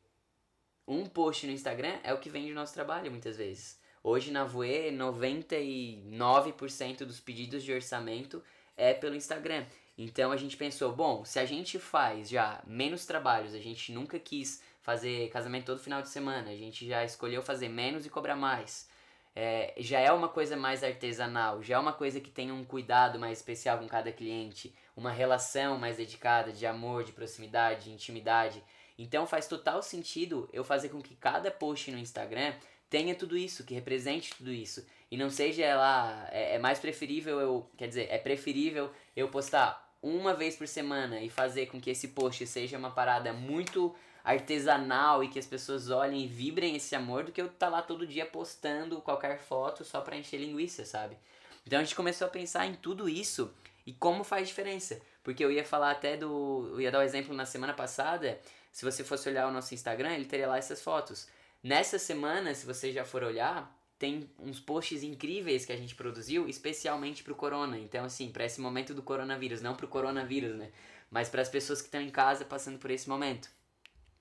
um 0.88 1.08
post 1.08 1.48
no 1.48 1.52
Instagram 1.52 1.98
é 2.04 2.14
o 2.14 2.20
que 2.20 2.30
vende 2.30 2.52
o 2.52 2.56
nosso 2.56 2.74
trabalho, 2.74 3.10
muitas 3.10 3.36
vezes. 3.36 3.80
Hoje 4.04 4.30
na 4.32 4.46
Voe, 4.46 4.92
99% 4.92 6.98
dos 7.00 7.20
pedidos 7.20 7.64
de 7.64 7.74
orçamento 7.74 8.44
é 8.76 8.94
pelo 8.94 9.16
Instagram. 9.16 9.66
Então 9.98 10.32
a 10.32 10.38
gente 10.38 10.56
pensou, 10.56 10.92
bom, 10.92 11.26
se 11.26 11.40
a 11.40 11.46
gente 11.46 11.80
faz 11.80 12.30
já 12.30 12.62
menos 12.68 13.06
trabalhos, 13.06 13.54
a 13.54 13.60
gente 13.60 13.92
nunca 13.92 14.20
quis 14.20 14.62
fazer 14.82 15.30
casamento 15.30 15.66
todo 15.66 15.80
final 15.80 16.02
de 16.02 16.10
semana. 16.10 16.52
A 16.52 16.56
gente 16.56 16.88
já 16.88 17.04
escolheu 17.04 17.42
fazer 17.42 17.68
menos 17.68 18.06
e 18.06 18.10
cobrar 18.10 18.36
mais. 18.36 18.88
É, 19.36 19.74
já 19.78 20.00
é 20.00 20.12
uma 20.12 20.30
coisa 20.30 20.56
mais 20.56 20.84
artesanal, 20.84 21.62
já 21.62 21.76
é 21.76 21.78
uma 21.78 21.94
coisa 21.94 22.20
que 22.20 22.32
tem 22.32 22.52
um 22.52 22.64
cuidado 22.64 23.20
mais 23.20 23.38
especial 23.38 23.78
com 23.78 23.88
cada 23.88 24.12
cliente, 24.12 24.74
uma 24.96 25.12
relação 25.12 25.78
mais 25.78 25.98
dedicada 25.98 26.52
de 26.52 26.66
amor, 26.66 27.04
de 27.04 27.12
proximidade, 27.12 27.86
de 27.86 27.92
intimidade. 27.92 28.64
Então 28.98 29.28
faz 29.28 29.48
total 29.48 29.84
sentido 29.84 30.50
eu 30.52 30.64
fazer 30.64 30.90
com 30.90 31.02
que 31.02 31.16
cada 31.16 31.52
post 31.52 31.92
no 31.92 32.00
Instagram 32.00 32.54
tenha 32.90 33.14
tudo 33.14 33.38
isso, 33.38 33.64
que 33.64 33.76
represente 33.76 34.34
tudo 34.36 34.52
isso. 34.52 34.88
E 35.12 35.18
não 35.18 35.30
seja 35.30 35.76
lá, 35.76 36.28
é, 36.32 36.56
é 36.56 36.60
mais 36.60 36.80
preferível 36.80 37.40
eu, 37.40 37.70
quer 37.78 37.88
dizer, 37.88 38.08
é 38.10 38.18
preferível 38.18 38.92
eu 39.16 39.28
postar 39.30 39.87
uma 40.08 40.34
vez 40.34 40.56
por 40.56 40.68
semana 40.68 41.22
e 41.22 41.30
fazer 41.30 41.68
com 41.68 41.82
que 41.82 41.90
esse 41.90 42.10
post 42.10 42.46
seja 42.48 42.78
uma 42.78 42.92
parada 42.92 43.34
muito 43.34 43.96
artesanal 44.24 45.24
e 45.24 45.30
que 45.30 45.40
as 45.40 45.46
pessoas 45.46 45.90
olhem 45.90 46.24
e 46.24 46.28
vibrem 46.28 46.76
esse 46.76 46.96
amor 46.96 47.24
do 47.24 47.32
que 47.32 47.42
eu 47.42 47.48
estar 47.48 47.68
tá 47.68 47.70
lá 47.70 47.82
todo 47.82 48.08
dia 48.08 48.26
postando 48.26 49.02
qualquer 49.02 49.40
foto 49.40 49.84
só 49.86 50.02
pra 50.02 50.18
encher 50.18 50.40
linguiça, 50.40 50.86
sabe? 50.86 51.18
Então 51.66 51.80
a 51.80 51.84
gente 51.84 51.96
começou 51.96 52.28
a 52.28 52.30
pensar 52.30 52.66
em 52.66 52.74
tudo 52.74 53.10
isso 53.10 53.54
e 53.86 53.94
como 53.94 54.24
faz 54.24 54.48
diferença. 54.48 55.00
Porque 55.24 55.44
eu 55.44 55.52
ia 55.52 55.66
falar 55.66 55.92
até 55.92 56.16
do. 56.16 56.70
Eu 56.72 56.82
ia 56.82 56.90
dar 56.92 57.00
o 57.00 57.02
um 57.02 57.06
exemplo 57.06 57.36
na 57.36 57.46
semana 57.46 57.74
passada. 57.74 58.40
Se 58.72 58.86
você 58.86 59.04
fosse 59.04 59.28
olhar 59.28 59.48
o 59.48 59.52
nosso 59.52 59.74
Instagram, 59.74 60.14
ele 60.14 60.26
teria 60.26 60.48
lá 60.48 60.58
essas 60.58 60.82
fotos. 60.82 61.28
Nessa 61.62 62.00
semana, 62.00 62.54
se 62.54 62.66
você 62.66 62.94
já 62.94 63.04
for 63.04 63.24
olhar, 63.24 63.77
tem 64.00 64.30
uns 64.40 64.60
posts 64.60 65.04
incríveis 65.04 65.66
que 65.66 65.72
a 65.72 65.78
gente 65.78 65.96
produziu 65.96 66.48
especialmente 66.48 67.24
pro 67.24 67.36
corona. 67.36 67.78
Então, 67.78 68.06
assim, 68.06 68.32
para 68.32 68.46
esse 68.46 68.62
momento 68.62 68.94
do 68.94 69.02
coronavírus, 69.02 69.62
não 69.62 69.76
pro 69.76 69.88
coronavírus, 69.88 70.56
né? 70.56 70.72
Mas 71.10 71.30
para 71.30 71.42
as 71.42 71.50
pessoas 71.50 71.82
que 71.82 71.88
estão 71.88 72.02
em 72.02 72.10
casa 72.10 72.46
passando 72.46 72.78
por 72.78 72.92
esse 72.92 73.10
momento. 73.10 73.50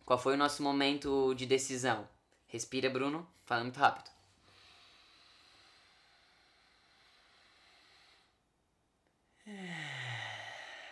Qual 0.05 0.19
foi 0.19 0.35
o 0.35 0.39
nosso 0.39 0.63
momento 0.63 1.35
de 1.35 1.47
decisão? 1.47 2.09
Respira, 2.47 2.89
Bruno. 2.89 3.29
Fala 3.45 3.63
muito 3.63 3.79
rápido. 3.79 4.11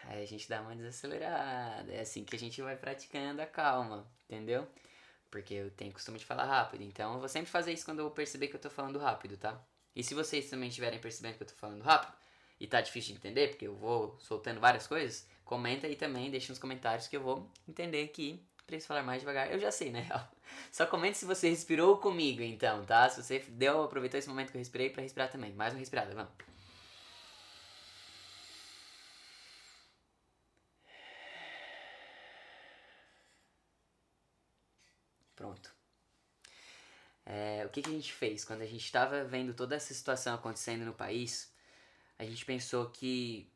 Aí 0.04 0.22
a 0.22 0.26
gente 0.26 0.48
dá 0.48 0.60
uma 0.60 0.76
desacelerada. 0.76 1.92
É 1.92 2.00
assim 2.00 2.24
que 2.24 2.36
a 2.36 2.38
gente 2.38 2.60
vai 2.60 2.76
praticando 2.76 3.40
a 3.40 3.46
calma, 3.46 4.06
entendeu? 4.28 4.68
Porque 5.34 5.52
eu 5.52 5.68
tenho 5.72 5.92
costume 5.92 6.16
de 6.16 6.24
falar 6.24 6.44
rápido. 6.44 6.84
Então 6.84 7.14
eu 7.14 7.18
vou 7.18 7.28
sempre 7.28 7.50
fazer 7.50 7.72
isso 7.72 7.84
quando 7.84 7.98
eu 7.98 8.08
perceber 8.08 8.46
que 8.46 8.54
eu 8.54 8.60
tô 8.60 8.70
falando 8.70 9.00
rápido, 9.00 9.36
tá? 9.36 9.60
E 9.96 10.00
se 10.04 10.14
vocês 10.14 10.48
também 10.48 10.68
estiverem 10.68 11.00
percebendo 11.00 11.36
que 11.36 11.42
eu 11.42 11.48
tô 11.48 11.54
falando 11.54 11.82
rápido 11.82 12.12
e 12.60 12.68
tá 12.68 12.80
difícil 12.80 13.14
de 13.14 13.18
entender, 13.18 13.48
porque 13.48 13.66
eu 13.66 13.74
vou 13.74 14.16
soltando 14.20 14.60
várias 14.60 14.86
coisas, 14.86 15.28
comenta 15.44 15.88
aí 15.88 15.96
também, 15.96 16.30
deixa 16.30 16.52
nos 16.52 16.60
comentários 16.60 17.08
que 17.08 17.16
eu 17.16 17.20
vou 17.20 17.50
entender 17.66 18.06
que 18.08 18.40
Preciso 18.66 18.88
falar 18.88 19.02
mais 19.02 19.20
devagar. 19.20 19.50
Eu 19.52 19.58
já 19.58 19.70
sei, 19.70 19.90
né? 19.90 20.08
Só 20.72 20.86
comente 20.86 21.18
se 21.18 21.26
você 21.26 21.50
respirou 21.50 21.98
comigo, 21.98 22.42
então, 22.42 22.84
tá? 22.84 23.08
Se 23.10 23.22
você 23.22 23.38
deu, 23.40 23.82
aproveitou 23.82 24.18
esse 24.18 24.28
momento 24.28 24.50
que 24.50 24.56
eu 24.56 24.60
respirei 24.60 24.88
para 24.88 25.02
respirar 25.02 25.30
também. 25.30 25.52
Mais 25.52 25.74
uma 25.74 25.80
respirada, 25.80 26.14
vamos. 26.14 26.53
É, 37.26 37.64
o 37.64 37.70
que, 37.70 37.82
que 37.82 37.90
a 37.90 37.92
gente 37.92 38.12
fez? 38.12 38.44
Quando 38.44 38.62
a 38.62 38.66
gente 38.66 38.84
estava 38.84 39.24
vendo 39.24 39.54
toda 39.54 39.74
essa 39.74 39.94
situação 39.94 40.34
acontecendo 40.34 40.84
no 40.84 40.92
país, 40.92 41.52
a 42.18 42.24
gente 42.24 42.44
pensou 42.44 42.90
que 42.90 43.50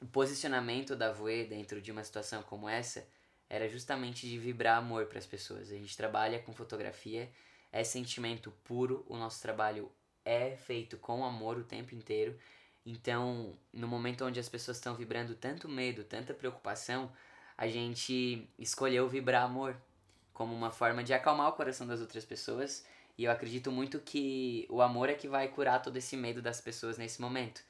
o 0.00 0.06
posicionamento 0.06 0.94
da 0.94 1.12
Voe 1.12 1.44
dentro 1.44 1.80
de 1.80 1.90
uma 1.90 2.04
situação 2.04 2.42
como 2.42 2.68
essa 2.68 3.06
era 3.48 3.68
justamente 3.68 4.28
de 4.28 4.38
vibrar 4.38 4.78
amor 4.78 5.06
para 5.06 5.18
as 5.18 5.26
pessoas. 5.26 5.70
A 5.70 5.74
gente 5.74 5.96
trabalha 5.96 6.38
com 6.38 6.52
fotografia, 6.52 7.30
é 7.72 7.82
sentimento 7.82 8.50
puro, 8.62 9.04
o 9.08 9.16
nosso 9.16 9.40
trabalho 9.42 9.90
é 10.24 10.56
feito 10.56 10.98
com 10.98 11.24
amor 11.24 11.58
o 11.58 11.64
tempo 11.64 11.94
inteiro. 11.94 12.38
Então, 12.84 13.58
no 13.72 13.88
momento 13.88 14.24
onde 14.24 14.38
as 14.38 14.48
pessoas 14.48 14.76
estão 14.76 14.94
vibrando 14.94 15.34
tanto 15.34 15.68
medo, 15.68 16.04
tanta 16.04 16.32
preocupação, 16.32 17.10
a 17.56 17.66
gente 17.66 18.48
escolheu 18.58 19.08
vibrar 19.08 19.44
amor 19.44 19.76
como 20.38 20.54
uma 20.54 20.70
forma 20.70 21.02
de 21.02 21.12
acalmar 21.12 21.48
o 21.48 21.52
coração 21.52 21.84
das 21.84 22.00
outras 22.00 22.24
pessoas. 22.24 22.86
E 23.18 23.24
eu 23.24 23.32
acredito 23.32 23.72
muito 23.72 23.98
que 23.98 24.64
o 24.70 24.80
amor 24.80 25.08
é 25.10 25.14
que 25.14 25.26
vai 25.26 25.48
curar 25.48 25.82
todo 25.82 25.96
esse 25.96 26.16
medo 26.16 26.40
das 26.40 26.60
pessoas 26.60 26.96
nesse 26.96 27.20
momento. 27.20 27.60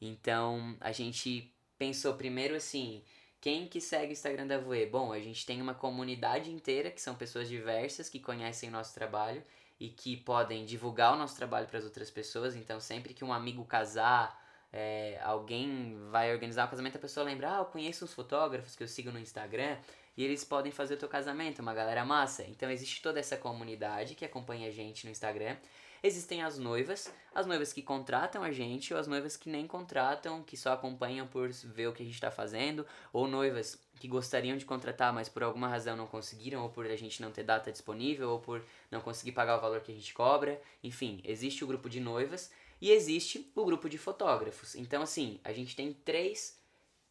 Então, 0.00 0.74
a 0.80 0.90
gente 0.90 1.52
pensou 1.78 2.14
primeiro 2.14 2.56
assim, 2.56 3.04
quem 3.42 3.68
que 3.68 3.78
segue 3.78 4.12
o 4.12 4.12
Instagram 4.12 4.46
da 4.46 4.58
Voe? 4.58 4.86
Bom, 4.86 5.12
a 5.12 5.20
gente 5.20 5.44
tem 5.44 5.60
uma 5.60 5.74
comunidade 5.74 6.50
inteira 6.50 6.90
que 6.90 7.00
são 7.00 7.14
pessoas 7.14 7.46
diversas 7.46 8.08
que 8.08 8.18
conhecem 8.18 8.70
o 8.70 8.72
nosso 8.72 8.94
trabalho 8.94 9.44
e 9.78 9.90
que 9.90 10.16
podem 10.16 10.64
divulgar 10.64 11.12
o 11.12 11.18
nosso 11.18 11.36
trabalho 11.36 11.66
para 11.66 11.78
as 11.78 11.84
outras 11.84 12.10
pessoas. 12.10 12.56
Então, 12.56 12.80
sempre 12.80 13.12
que 13.12 13.22
um 13.22 13.34
amigo 13.34 13.66
casar, 13.66 14.42
é, 14.72 15.20
alguém 15.22 15.98
vai 16.10 16.32
organizar 16.32 16.64
um 16.66 16.70
casamento, 16.70 16.96
a 16.96 17.00
pessoa 17.00 17.26
lembra, 17.26 17.56
ah, 17.56 17.58
eu 17.58 17.66
conheço 17.66 18.06
uns 18.06 18.14
fotógrafos 18.14 18.74
que 18.74 18.82
eu 18.82 18.88
sigo 18.88 19.12
no 19.12 19.18
Instagram 19.18 19.76
e 20.16 20.24
eles 20.24 20.44
podem 20.44 20.72
fazer 20.72 20.94
o 20.94 20.98
teu 20.98 21.08
casamento, 21.08 21.60
uma 21.60 21.74
galera 21.74 22.04
massa. 22.04 22.44
Então 22.44 22.70
existe 22.70 23.02
toda 23.02 23.20
essa 23.20 23.36
comunidade 23.36 24.14
que 24.14 24.24
acompanha 24.24 24.68
a 24.68 24.70
gente 24.70 25.04
no 25.04 25.10
Instagram. 25.10 25.56
Existem 26.02 26.42
as 26.42 26.58
noivas, 26.58 27.10
as 27.34 27.46
noivas 27.46 27.72
que 27.72 27.80
contratam 27.80 28.42
a 28.42 28.52
gente 28.52 28.92
ou 28.92 29.00
as 29.00 29.06
noivas 29.06 29.38
que 29.38 29.48
nem 29.48 29.66
contratam, 29.66 30.42
que 30.42 30.54
só 30.54 30.74
acompanham 30.74 31.26
por 31.26 31.50
ver 31.50 31.86
o 31.86 31.94
que 31.94 32.02
a 32.02 32.04
gente 32.04 32.14
está 32.14 32.30
fazendo, 32.30 32.86
ou 33.10 33.26
noivas 33.26 33.80
que 33.98 34.06
gostariam 34.06 34.54
de 34.58 34.66
contratar, 34.66 35.14
mas 35.14 35.30
por 35.30 35.42
alguma 35.42 35.66
razão 35.66 35.96
não 35.96 36.06
conseguiram, 36.06 36.62
ou 36.62 36.68
por 36.68 36.84
a 36.84 36.94
gente 36.94 37.22
não 37.22 37.30
ter 37.30 37.42
data 37.42 37.72
disponível, 37.72 38.28
ou 38.28 38.38
por 38.38 38.62
não 38.90 39.00
conseguir 39.00 39.32
pagar 39.32 39.56
o 39.56 39.62
valor 39.62 39.80
que 39.80 39.92
a 39.92 39.94
gente 39.94 40.12
cobra. 40.12 40.60
Enfim, 40.82 41.22
existe 41.24 41.64
o 41.64 41.66
grupo 41.66 41.88
de 41.88 42.00
noivas 42.00 42.52
e 42.82 42.90
existe 42.90 43.50
o 43.56 43.64
grupo 43.64 43.88
de 43.88 43.96
fotógrafos. 43.96 44.74
Então, 44.74 45.00
assim, 45.00 45.40
a 45.42 45.54
gente 45.54 45.74
tem 45.74 45.90
três 45.90 46.62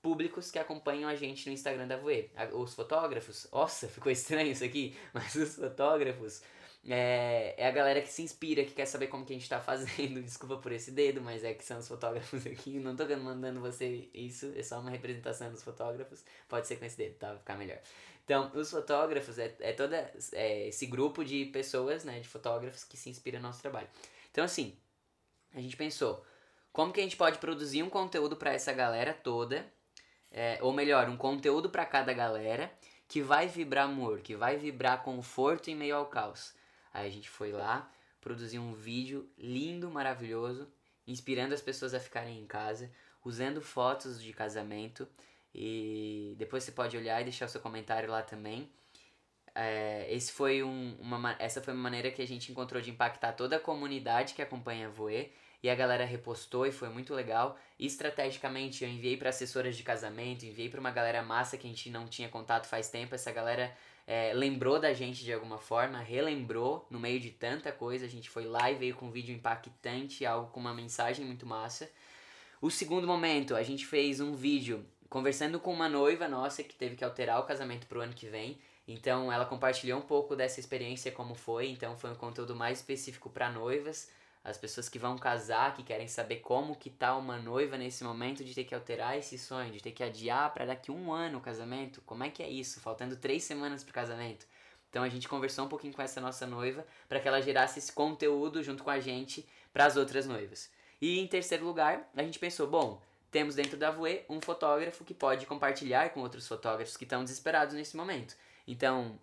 públicos 0.04 0.52
que 0.52 0.60
acompanham 0.60 1.10
a 1.10 1.16
gente 1.16 1.48
no 1.48 1.54
Instagram 1.54 1.88
da 1.88 1.96
Voe. 1.96 2.30
Os 2.52 2.76
fotógrafos, 2.76 3.48
nossa, 3.52 3.88
ficou 3.90 4.12
estranho 4.12 4.52
isso 4.52 4.64
aqui, 4.64 4.96
mas 5.14 5.34
os 5.34 5.56
fotógrafos 5.56 6.44
é, 6.86 7.56
é 7.58 7.66
a 7.66 7.72
galera 7.72 8.02
que 8.02 8.10
se 8.10 8.22
inspira, 8.22 8.66
que 8.66 8.74
quer 8.74 8.86
saber 8.86 9.08
como 9.08 9.26
que 9.26 9.32
a 9.32 9.38
gente 9.38 9.48
tá 9.48 9.62
fazendo. 9.62 10.22
Desculpa 10.22 10.58
por 10.58 10.74
esse 10.74 10.92
dedo, 10.92 11.22
mas 11.22 11.46
é 11.46 11.54
que 11.54 11.64
são 11.64 11.80
os 11.80 11.88
fotógrafos 11.88 12.46
aqui. 12.46 12.80
Não 12.80 12.98
tô 12.98 13.08
mandando 13.18 13.62
você 13.62 14.10
isso, 14.14 14.54
é 14.58 14.62
só 14.62 14.80
uma 14.82 14.90
representação 14.90 15.50
dos 15.50 15.64
fotógrafos. 15.64 16.26
Pode 16.50 16.68
ser 16.68 16.76
com 16.76 16.84
esse 16.84 16.98
dedo, 16.98 17.16
tá? 17.16 17.30
Vai 17.30 17.38
ficar 17.38 17.58
melhor. 17.58 17.80
Então, 18.26 18.52
os 18.54 18.70
fotógrafos 18.70 19.40
é, 19.40 19.56
é 19.62 19.72
todo 19.72 19.94
é, 19.94 20.68
esse 20.68 20.86
grupo 20.86 21.24
de 21.24 21.46
pessoas, 21.46 22.04
né, 22.04 22.20
de 22.20 22.28
fotógrafos 22.28 22.84
que 22.84 22.96
se 22.96 23.10
inspira 23.10 23.38
no 23.38 23.48
nosso 23.48 23.62
trabalho. 23.62 23.88
Então, 24.32 24.44
assim, 24.44 24.78
a 25.54 25.60
gente 25.60 25.76
pensou, 25.76 26.26
como 26.72 26.94
que 26.94 27.02
a 27.02 27.04
gente 27.04 27.18
pode 27.18 27.38
produzir 27.38 27.84
um 27.84 27.90
conteúdo 27.90 28.38
para 28.38 28.54
essa 28.54 28.72
galera 28.72 29.14
toda 29.14 29.66
é, 30.34 30.58
ou 30.62 30.74
melhor, 30.74 31.08
um 31.08 31.16
conteúdo 31.16 31.70
para 31.70 31.86
cada 31.86 32.12
galera 32.12 32.74
que 33.08 33.22
vai 33.22 33.48
vibrar 33.48 33.86
amor, 33.86 34.22
que 34.22 34.36
vai 34.36 34.58
vibrar 34.58 35.04
conforto 35.04 35.70
em 35.70 35.76
meio 35.76 35.96
ao 35.96 36.08
caos. 36.08 36.56
Aí 36.92 37.08
a 37.08 37.12
gente 37.12 37.30
foi 37.30 37.52
lá, 37.52 37.88
produziu 38.20 38.60
um 38.60 38.74
vídeo 38.74 39.30
lindo, 39.38 39.92
maravilhoso, 39.92 40.68
inspirando 41.06 41.54
as 41.54 41.62
pessoas 41.62 41.94
a 41.94 42.00
ficarem 42.00 42.40
em 42.40 42.48
casa, 42.48 42.92
usando 43.24 43.62
fotos 43.62 44.22
de 44.22 44.34
casamento. 44.34 45.08
E 45.54 46.34
depois 46.40 46.64
você 46.64 46.72
pode 46.72 46.98
olhar 46.98 47.22
e 47.22 47.26
deixar 47.26 47.46
o 47.46 47.50
seu 47.50 47.62
comentário 47.62 48.10
lá 48.10 48.24
também. 48.24 48.72
É, 49.54 50.08
esse 50.12 50.32
foi 50.32 50.64
um, 50.64 50.98
uma, 51.00 51.36
essa 51.38 51.62
foi 51.62 51.76
uma 51.76 51.84
maneira 51.84 52.10
que 52.10 52.24
a 52.24 52.28
gente 52.28 52.52
encontrou 52.52 52.82
de 52.82 52.90
impactar 52.90 53.34
toda 53.34 53.58
a 53.58 53.60
comunidade 53.60 54.34
que 54.34 54.42
acompanha 54.42 54.88
a 54.88 54.90
Voe 54.90 55.32
e 55.64 55.70
a 55.70 55.76
galera 55.76 56.04
repostou 56.04 56.68
e 56.68 56.74
foi 56.74 56.90
muito 56.90 57.14
legal. 57.14 57.58
E, 57.80 57.86
estrategicamente 57.86 58.84
eu 58.84 58.90
enviei 58.90 59.16
para 59.16 59.30
assessoras 59.30 59.78
de 59.78 59.82
casamento, 59.82 60.46
enviei 60.46 60.68
para 60.68 60.80
uma 60.80 60.92
galera 60.92 61.24
massa 61.24 61.58
que 61.58 61.66
a 61.66 61.70
gente 61.70 61.90
não 61.90 62.06
tinha 62.06 62.28
contato 62.28 62.68
faz 62.68 62.90
tempo. 62.90 63.16
Essa 63.16 63.32
galera 63.32 63.74
é, 64.06 64.34
lembrou 64.34 64.78
da 64.78 64.94
gente 64.94 65.24
de 65.24 65.32
alguma 65.32 65.58
forma, 65.58 66.00
relembrou 66.00 66.86
no 66.90 67.00
meio 67.00 67.18
de 67.18 67.32
tanta 67.32 67.72
coisa. 67.72 68.06
A 68.06 68.10
gente 68.10 68.30
foi 68.30 68.44
lá 68.44 68.70
e 68.70 68.76
veio 68.76 68.94
com 68.94 69.06
um 69.06 69.12
vídeo 69.12 69.34
impactante, 69.34 70.26
algo 70.26 70.52
com 70.52 70.60
uma 70.60 70.74
mensagem 70.74 71.26
muito 71.26 71.46
massa. 71.46 71.90
O 72.62 72.70
segundo 72.70 73.08
momento, 73.08 73.56
a 73.56 73.64
gente 73.64 73.86
fez 73.86 74.20
um 74.20 74.36
vídeo 74.36 74.86
conversando 75.10 75.62
com 75.62 75.72
uma 75.72 75.88
noiva 75.88 76.28
nossa 76.28 76.62
que 76.62 76.76
teve 76.76 76.98
que 76.98 77.06
alterar 77.06 77.40
o 77.40 77.44
casamento 77.44 77.88
pro 77.88 78.02
ano 78.02 78.14
que 78.14 78.28
vem. 78.28 78.60
Então 78.86 79.32
ela 79.32 79.46
compartilhou 79.46 80.00
um 80.00 80.04
pouco 80.04 80.36
dessa 80.36 80.60
experiência 80.60 81.10
como 81.10 81.36
foi, 81.36 81.70
então 81.70 81.96
foi 81.96 82.12
um 82.12 82.16
conteúdo 82.16 82.54
mais 82.54 82.80
específico 82.80 83.30
para 83.30 83.50
noivas 83.50 84.10
as 84.44 84.58
pessoas 84.58 84.90
que 84.90 85.00
vão 85.00 85.18
casar, 85.18 85.74
que 85.74 85.84
querem 85.84 86.08
saber 86.08 86.38
como 86.38 86.76
que 86.76 86.90
tá 86.90 87.16
uma 87.16 87.38
noiva 87.38 87.78
nesse 87.78 88.04
momento 88.04 88.44
de 88.44 88.54
ter 88.54 88.66
que 88.66 88.76
alterar 88.76 89.18
esse 89.18 89.38
sonho, 89.38 89.72
de 89.72 89.82
ter 89.82 89.92
que 89.92 90.04
adiar 90.04 90.54
para 90.54 90.66
daqui 90.66 90.92
um 90.92 91.14
ano 91.14 91.38
o 91.38 91.42
casamento. 91.42 92.02
Como 92.06 92.24
é 92.24 92.30
que 92.30 92.44
é 92.44 92.50
isso? 92.50 92.82
Faltando 92.82 93.16
três 93.16 93.44
semanas 93.44 93.84
pro 93.84 93.94
casamento. 93.94 94.46
Então 94.90 95.02
a 95.02 95.10
gente 95.10 95.30
conversou 95.30 95.66
um 95.66 95.70
pouquinho 95.70 95.94
com 95.94 96.02
essa 96.02 96.20
nossa 96.20 96.46
noiva 96.46 96.86
para 97.08 97.20
que 97.20 97.28
ela 97.28 97.42
gerasse 97.42 97.80
esse 97.80 97.92
conteúdo 97.92 98.62
junto 98.62 98.84
com 98.84 98.90
a 98.90 99.00
gente 99.00 99.48
para 99.72 99.86
as 99.86 99.96
outras 99.96 100.28
noivas. 100.28 100.70
E 101.02 101.20
em 101.20 101.28
terceiro 101.28 101.66
lugar, 101.66 102.10
a 102.16 102.22
gente 102.22 102.38
pensou, 102.38 102.68
bom, 102.68 103.02
temos 103.32 103.56
dentro 103.56 103.78
da 103.78 103.90
Voe 103.92 104.24
um 104.30 104.40
fotógrafo 104.40 105.04
que 105.04 105.14
pode 105.14 105.46
compartilhar 105.46 106.10
com 106.10 106.20
outros 106.20 106.48
fotógrafos 106.48 106.96
que 106.96 107.06
estão 107.06 107.24
desesperados 107.24 107.74
nesse 107.74 107.98
momento. 107.98 108.36
Então, 108.68 109.18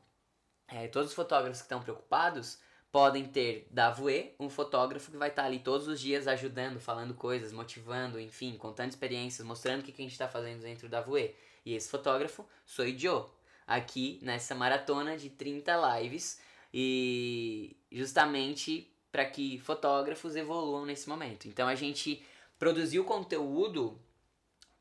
é, 0.66 0.88
todos 0.88 1.10
os 1.10 1.14
fotógrafos 1.14 1.58
que 1.58 1.66
estão 1.66 1.80
preocupados 1.80 2.58
podem 2.92 3.24
ter 3.24 3.68
da 3.70 3.90
Voe 3.90 4.34
um 4.38 4.50
fotógrafo 4.50 5.10
que 5.10 5.16
vai 5.16 5.28
estar 5.28 5.42
tá 5.42 5.48
ali 5.48 5.60
todos 5.60 5.86
os 5.86 6.00
dias 6.00 6.26
ajudando, 6.26 6.80
falando 6.80 7.14
coisas, 7.14 7.52
motivando, 7.52 8.18
enfim, 8.18 8.56
contando 8.56 8.90
experiências, 8.90 9.46
mostrando 9.46 9.80
o 9.80 9.84
que, 9.84 9.92
a 9.92 10.02
gente 10.02 10.12
está 10.12 10.28
fazendo 10.28 10.62
dentro 10.62 10.88
da 10.88 11.00
Voe. 11.00 11.34
E 11.64 11.74
esse 11.74 11.88
fotógrafo 11.88 12.44
sou 12.64 12.86
Joe, 12.86 13.24
aqui 13.66 14.18
nessa 14.22 14.54
maratona 14.54 15.16
de 15.16 15.30
30 15.30 16.00
lives 16.00 16.40
e 16.72 17.76
justamente 17.92 18.90
para 19.12 19.24
que 19.24 19.58
fotógrafos 19.58 20.36
evoluam 20.36 20.84
nesse 20.84 21.08
momento. 21.08 21.46
Então 21.46 21.68
a 21.68 21.74
gente 21.74 22.24
produziu 22.58 23.04
conteúdo 23.04 24.00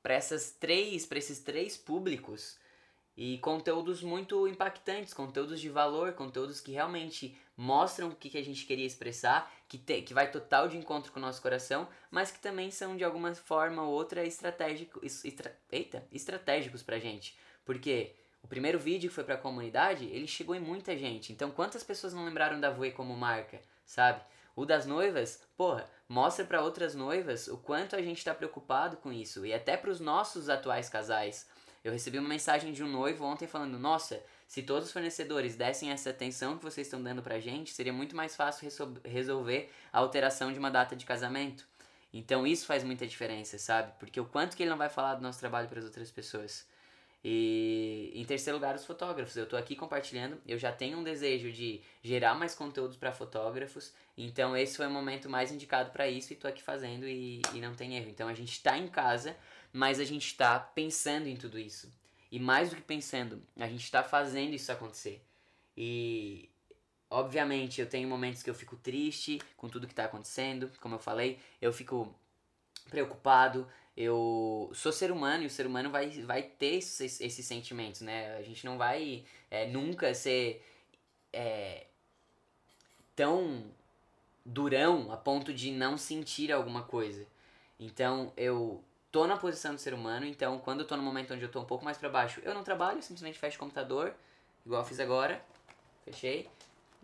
para 0.02 0.14
essas 0.14 0.52
três, 0.52 1.06
para 1.06 1.18
esses 1.20 1.40
três 1.40 1.78
públicos 1.78 2.58
e 3.20 3.38
conteúdos 3.40 4.02
muito 4.02 4.48
impactantes, 4.48 5.14
conteúdos 5.14 5.60
de 5.60 5.68
valor, 5.68 6.14
conteúdos 6.14 6.62
que 6.62 6.72
realmente 6.72 7.38
mostram 7.58 8.08
o 8.08 8.16
que, 8.16 8.38
a 8.38 8.42
gente 8.42 8.66
queria 8.66 8.86
expressar, 8.86 9.52
que, 9.68 9.78
te, 9.78 10.02
que 10.04 10.14
vai 10.14 10.32
total 10.32 10.70
de 10.70 10.78
encontro 10.78 11.12
com 11.12 11.20
o 11.20 11.22
nosso 11.22 11.42
coração, 11.42 11.86
mas 12.10 12.32
que 12.32 12.40
também 12.40 12.72
são 12.72 12.96
de 12.96 13.04
alguma 13.04 13.36
forma 13.36 13.84
ou 13.84 13.92
outra 13.92 14.24
estratégico, 14.24 15.02
estra, 15.04 15.54
eita, 15.70 16.02
estratégicos 16.14 16.82
pra 16.82 16.98
gente. 16.98 17.38
Porque 17.66 18.16
o 18.42 18.48
primeiro 18.48 18.80
vídeo 18.80 19.10
que 19.10 19.16
foi 19.16 19.26
pra 19.26 19.36
comunidade, 19.36 20.06
ele 20.06 20.26
chegou 20.26 20.56
em 20.56 20.62
muita 20.62 20.98
gente. 20.98 21.34
Então 21.34 21.52
quantas 21.52 21.84
pessoas 21.84 22.14
não 22.14 22.24
lembraram 22.24 22.58
da 22.58 22.70
Voe 22.70 22.94
como 22.94 23.18
marca, 23.18 23.60
sabe? 23.86 24.22
O 24.56 24.66
das 24.66 24.86
noivas, 24.86 25.44
porra, 25.58 25.86
mostra 26.08 26.46
para 26.46 26.62
outras 26.62 26.96
noivas 26.96 27.50
o 27.50 27.58
quanto 27.58 27.98
a 27.98 28.02
gente 28.02 28.20
está 28.20 28.34
preocupado 28.34 28.96
com 28.96 29.12
isso 29.12 29.46
e 29.46 29.54
até 29.54 29.76
para 29.76 29.92
os 29.92 30.00
nossos 30.00 30.48
atuais 30.48 30.88
casais. 30.88 31.50
Eu 31.84 31.92
recebi 31.92 32.20
uma 32.20 32.28
mensagem 32.28 32.74
de 32.74 32.84
um 32.84 32.88
noivo 32.88 33.24
ontem 33.26 33.48
falando: 33.48 33.80
Nossa, 33.80 34.22
se 34.48 34.64
todos 34.64 34.88
os 34.88 34.92
fornecedores 34.92 35.56
dessem 35.56 35.92
essa 35.92 36.10
atenção 36.10 36.58
que 36.58 36.64
vocês 36.64 36.88
estão 36.88 37.02
dando 37.02 37.22
pra 37.22 37.40
gente, 37.40 37.72
seria 37.72 37.94
muito 37.94 38.16
mais 38.16 38.36
fácil 38.36 38.68
resolver 39.06 39.70
a 39.92 40.00
alteração 40.00 40.52
de 40.52 40.60
uma 40.60 40.72
data 40.72 40.96
de 40.96 41.06
casamento. 41.06 41.68
Então 42.14 42.46
isso 42.46 42.66
faz 42.66 42.84
muita 42.84 43.06
diferença, 43.06 43.58
sabe? 43.58 43.94
Porque 44.00 44.20
o 44.20 44.26
quanto 44.26 44.58
que 44.58 44.64
ele 44.64 44.70
não 44.70 44.78
vai 44.78 44.90
falar 44.90 45.16
do 45.16 45.22
nosso 45.22 45.40
trabalho 45.40 45.70
para 45.70 45.80
as 45.80 45.86
outras 45.86 46.10
pessoas. 46.10 46.68
E 47.24 48.12
em 48.16 48.24
terceiro 48.24 48.58
lugar, 48.58 48.76
os 48.76 48.86
fotógrafos. 48.86 49.36
Eu 49.36 49.44
estou 49.44 49.60
aqui 49.60 49.76
compartilhando. 49.76 50.42
Eu 50.48 50.58
já 50.58 50.72
tenho 50.72 50.98
um 50.98 51.04
desejo 51.04 51.52
de 51.52 51.82
gerar 52.02 52.34
mais 52.34 52.56
conteúdos 52.56 52.98
para 52.98 53.12
fotógrafos. 53.12 53.94
Então 54.18 54.56
esse 54.56 54.78
foi 54.78 54.88
o 54.88 54.90
momento 54.90 55.30
mais 55.30 55.52
indicado 55.52 55.92
para 55.92 56.08
isso 56.08 56.32
e 56.32 56.36
estou 56.36 56.50
aqui 56.50 56.64
fazendo 56.64 57.06
e, 57.08 57.42
e 57.54 57.60
não 57.60 57.76
tem 57.76 57.96
erro. 57.98 58.10
Então 58.10 58.28
a 58.28 58.34
gente 58.34 58.52
está 58.52 58.78
em 58.78 58.88
casa 58.88 59.36
mas 59.72 60.00
a 60.00 60.04
gente 60.04 60.26
está 60.26 60.60
pensando 60.60 61.28
em 61.28 61.36
tudo 61.36 61.60
isso. 61.60 61.92
E 62.32 62.40
mais 62.40 62.70
do 62.70 62.76
que 62.76 62.82
pensando, 62.82 63.42
a 63.58 63.68
gente 63.68 63.84
está 63.84 64.04
fazendo 64.04 64.54
isso 64.54 64.72
acontecer. 64.72 65.22
E 65.76 66.50
obviamente 67.10 67.82
eu 67.82 67.88
tenho 67.88 68.08
momentos 68.08 68.44
que 68.44 68.50
eu 68.50 68.54
fico 68.54 68.76
triste 68.76 69.42
com 69.58 69.68
tudo 69.68 69.88
que 69.88 69.94
está 69.94 70.06
acontecendo, 70.06 70.72
como 70.80 70.96
eu 70.96 71.00
falei, 71.00 71.40
eu 71.62 71.74
fico 71.74 72.14
preocupado, 72.90 73.68
eu 73.96 74.72
sou 74.74 74.92
ser 74.92 75.12
humano 75.12 75.44
e 75.44 75.48
o 75.48 75.50
ser 75.50 75.66
humano 75.66 75.90
vai, 75.90 76.10
vai 76.22 76.44
ter 76.44 76.76
esses, 76.76 77.20
esses 77.20 77.46
sentimentos, 77.46 78.02
né? 78.02 78.38
A 78.38 78.42
gente 78.42 78.66
não 78.66 78.78
vai 78.78 79.26
é, 79.50 79.68
nunca 79.68 80.14
ser 80.14 80.64
é, 81.34 81.86
tão 83.16 83.66
durão 84.46 85.12
a 85.12 85.18
ponto 85.18 85.54
de 85.54 85.72
não 85.72 85.98
sentir 85.98 86.52
alguma 86.52 86.84
coisa. 86.84 87.26
Então 87.80 88.32
eu 88.38 88.84
tô 89.12 89.26
na 89.26 89.38
posição 89.38 89.74
do 89.74 89.82
ser 89.82 89.94
humano, 89.94 90.26
então 90.26 90.60
quando 90.60 90.82
eu 90.82 90.88
tô 90.88 90.96
no 90.96 91.04
momento 91.04 91.34
onde 91.34 91.44
eu 91.44 91.52
tô 91.52 91.60
um 91.60 91.66
pouco 91.66 91.84
mais 91.84 91.98
para 91.98 92.10
baixo, 92.10 92.42
eu 92.44 92.54
não 92.54 92.64
trabalho, 92.64 93.00
eu 93.00 93.02
simplesmente 93.02 93.40
fecho 93.40 93.58
o 93.58 93.60
computador, 93.60 94.14
igual 94.66 94.82
eu 94.82 94.88
fiz 94.88 95.00
agora, 95.00 95.44
fechei, 96.06 96.50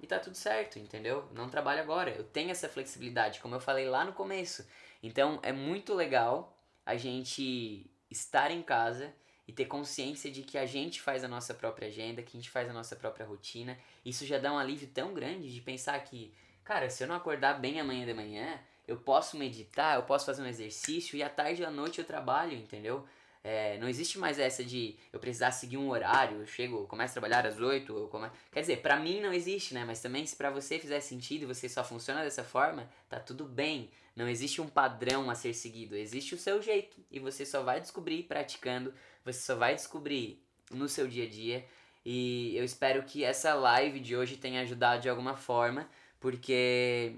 e 0.01 0.07
tá 0.07 0.19
tudo 0.19 0.35
certo, 0.35 0.77
entendeu? 0.77 1.27
Não 1.33 1.49
trabalho 1.49 1.81
agora, 1.81 2.11
eu 2.11 2.23
tenho 2.23 2.51
essa 2.51 2.69
flexibilidade, 2.69 3.39
como 3.39 3.55
eu 3.55 3.59
falei 3.59 3.89
lá 3.89 4.03
no 4.03 4.13
começo. 4.13 4.67
Então 5.01 5.39
é 5.41 5.51
muito 5.51 5.93
legal 5.93 6.55
a 6.85 6.95
gente 6.95 7.89
estar 8.09 8.51
em 8.51 8.61
casa 8.61 9.13
e 9.47 9.53
ter 9.53 9.65
consciência 9.65 10.31
de 10.31 10.41
que 10.41 10.57
a 10.57 10.65
gente 10.65 11.01
faz 11.01 11.23
a 11.23 11.27
nossa 11.27 11.53
própria 11.53 11.87
agenda, 11.87 12.21
que 12.21 12.35
a 12.35 12.39
gente 12.39 12.49
faz 12.49 12.69
a 12.69 12.73
nossa 12.73 12.95
própria 12.95 13.25
rotina. 13.25 13.77
Isso 14.03 14.25
já 14.25 14.37
dá 14.37 14.51
um 14.51 14.57
alívio 14.57 14.89
tão 14.93 15.13
grande 15.13 15.53
de 15.53 15.61
pensar 15.61 15.99
que, 16.03 16.33
cara, 16.63 16.89
se 16.89 17.03
eu 17.03 17.07
não 17.07 17.15
acordar 17.15 17.59
bem 17.59 17.79
amanhã 17.79 18.05
de 18.05 18.13
manhã, 18.13 18.59
eu 18.87 18.97
posso 18.97 19.37
meditar, 19.37 19.95
eu 19.95 20.03
posso 20.03 20.25
fazer 20.25 20.41
um 20.41 20.47
exercício 20.47 21.17
e 21.17 21.23
à 21.23 21.29
tarde 21.29 21.61
e 21.61 21.65
à 21.65 21.71
noite 21.71 21.99
eu 21.99 22.05
trabalho, 22.05 22.53
entendeu? 22.53 23.05
É, 23.47 23.77
não 23.77 23.87
existe 23.87 24.17
mais 24.17 24.39
essa 24.39 24.63
de 24.63 24.97
eu 25.13 25.19
precisar 25.19 25.51
seguir 25.51 25.77
um 25.77 25.89
horário, 25.89 26.39
eu 26.39 26.47
chego, 26.47 26.87
começo 26.87 27.11
a 27.11 27.21
trabalhar 27.21 27.45
às 27.45 27.59
8, 27.59 27.95
eu 27.95 28.07
come... 28.07 28.27
quer 28.51 28.61
dizer, 28.61 28.81
pra 28.81 28.97
mim 28.97 29.21
não 29.21 29.31
existe, 29.31 29.71
né? 29.75 29.85
Mas 29.85 30.01
também 30.01 30.25
se 30.25 30.35
pra 30.35 30.49
você 30.49 30.79
fizer 30.79 30.99
sentido 30.99 31.43
e 31.43 31.45
você 31.45 31.69
só 31.69 31.83
funciona 31.83 32.23
dessa 32.23 32.43
forma, 32.43 32.89
tá 33.07 33.19
tudo 33.19 33.45
bem. 33.45 33.91
Não 34.15 34.27
existe 34.27 34.61
um 34.61 34.67
padrão 34.67 35.29
a 35.29 35.35
ser 35.35 35.53
seguido, 35.53 35.95
existe 35.95 36.33
o 36.33 36.39
seu 36.39 36.59
jeito 36.59 36.97
e 37.11 37.19
você 37.19 37.45
só 37.45 37.61
vai 37.61 37.79
descobrir 37.79 38.23
praticando, 38.23 38.91
você 39.23 39.39
só 39.39 39.55
vai 39.55 39.75
descobrir 39.75 40.43
no 40.71 40.89
seu 40.89 41.07
dia 41.07 41.25
a 41.25 41.29
dia. 41.29 41.65
E 42.03 42.57
eu 42.57 42.63
espero 42.63 43.03
que 43.03 43.23
essa 43.23 43.53
live 43.53 43.99
de 43.99 44.15
hoje 44.15 44.37
tenha 44.37 44.61
ajudado 44.61 45.03
de 45.03 45.09
alguma 45.09 45.35
forma, 45.35 45.87
porque 46.19 47.15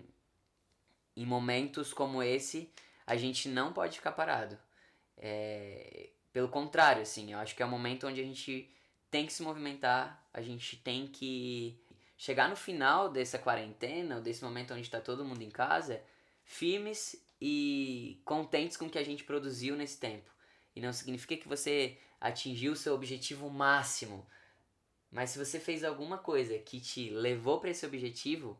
em 1.17 1.25
momentos 1.25 1.93
como 1.93 2.21
esse, 2.21 2.71
a 3.05 3.17
gente 3.17 3.49
não 3.49 3.73
pode 3.73 3.97
ficar 3.97 4.11
parado. 4.11 4.57
É, 5.17 6.11
pelo 6.31 6.47
contrário, 6.47 7.01
assim, 7.01 7.33
eu 7.33 7.39
acho 7.39 7.55
que 7.55 7.63
é 7.63 7.65
o 7.65 7.69
momento 7.69 8.07
onde 8.07 8.21
a 8.21 8.23
gente 8.23 8.71
tem 9.09 9.25
que 9.25 9.33
se 9.33 9.41
movimentar, 9.41 10.23
a 10.31 10.41
gente 10.41 10.77
tem 10.77 11.07
que 11.07 11.81
chegar 12.15 12.47
no 12.47 12.55
final 12.55 13.09
dessa 13.09 13.39
quarentena, 13.39 14.17
ou 14.17 14.21
desse 14.21 14.43
momento 14.43 14.73
onde 14.73 14.83
está 14.83 15.01
todo 15.01 15.25
mundo 15.25 15.41
em 15.41 15.49
casa, 15.49 16.03
firmes 16.43 17.15
e 17.41 18.21
contentes 18.23 18.77
com 18.77 18.85
o 18.85 18.89
que 18.89 18.99
a 18.99 19.03
gente 19.03 19.23
produziu 19.23 19.75
nesse 19.75 19.99
tempo. 19.99 20.29
E 20.75 20.79
não 20.79 20.93
significa 20.93 21.35
que 21.35 21.47
você 21.47 21.97
atingiu 22.21 22.73
o 22.73 22.75
seu 22.75 22.93
objetivo 22.93 23.49
máximo, 23.49 24.27
mas 25.09 25.31
se 25.31 25.39
você 25.39 25.59
fez 25.59 25.83
alguma 25.83 26.19
coisa 26.19 26.59
que 26.59 26.79
te 26.79 27.09
levou 27.09 27.59
para 27.59 27.71
esse 27.71 27.85
objetivo, 27.85 28.59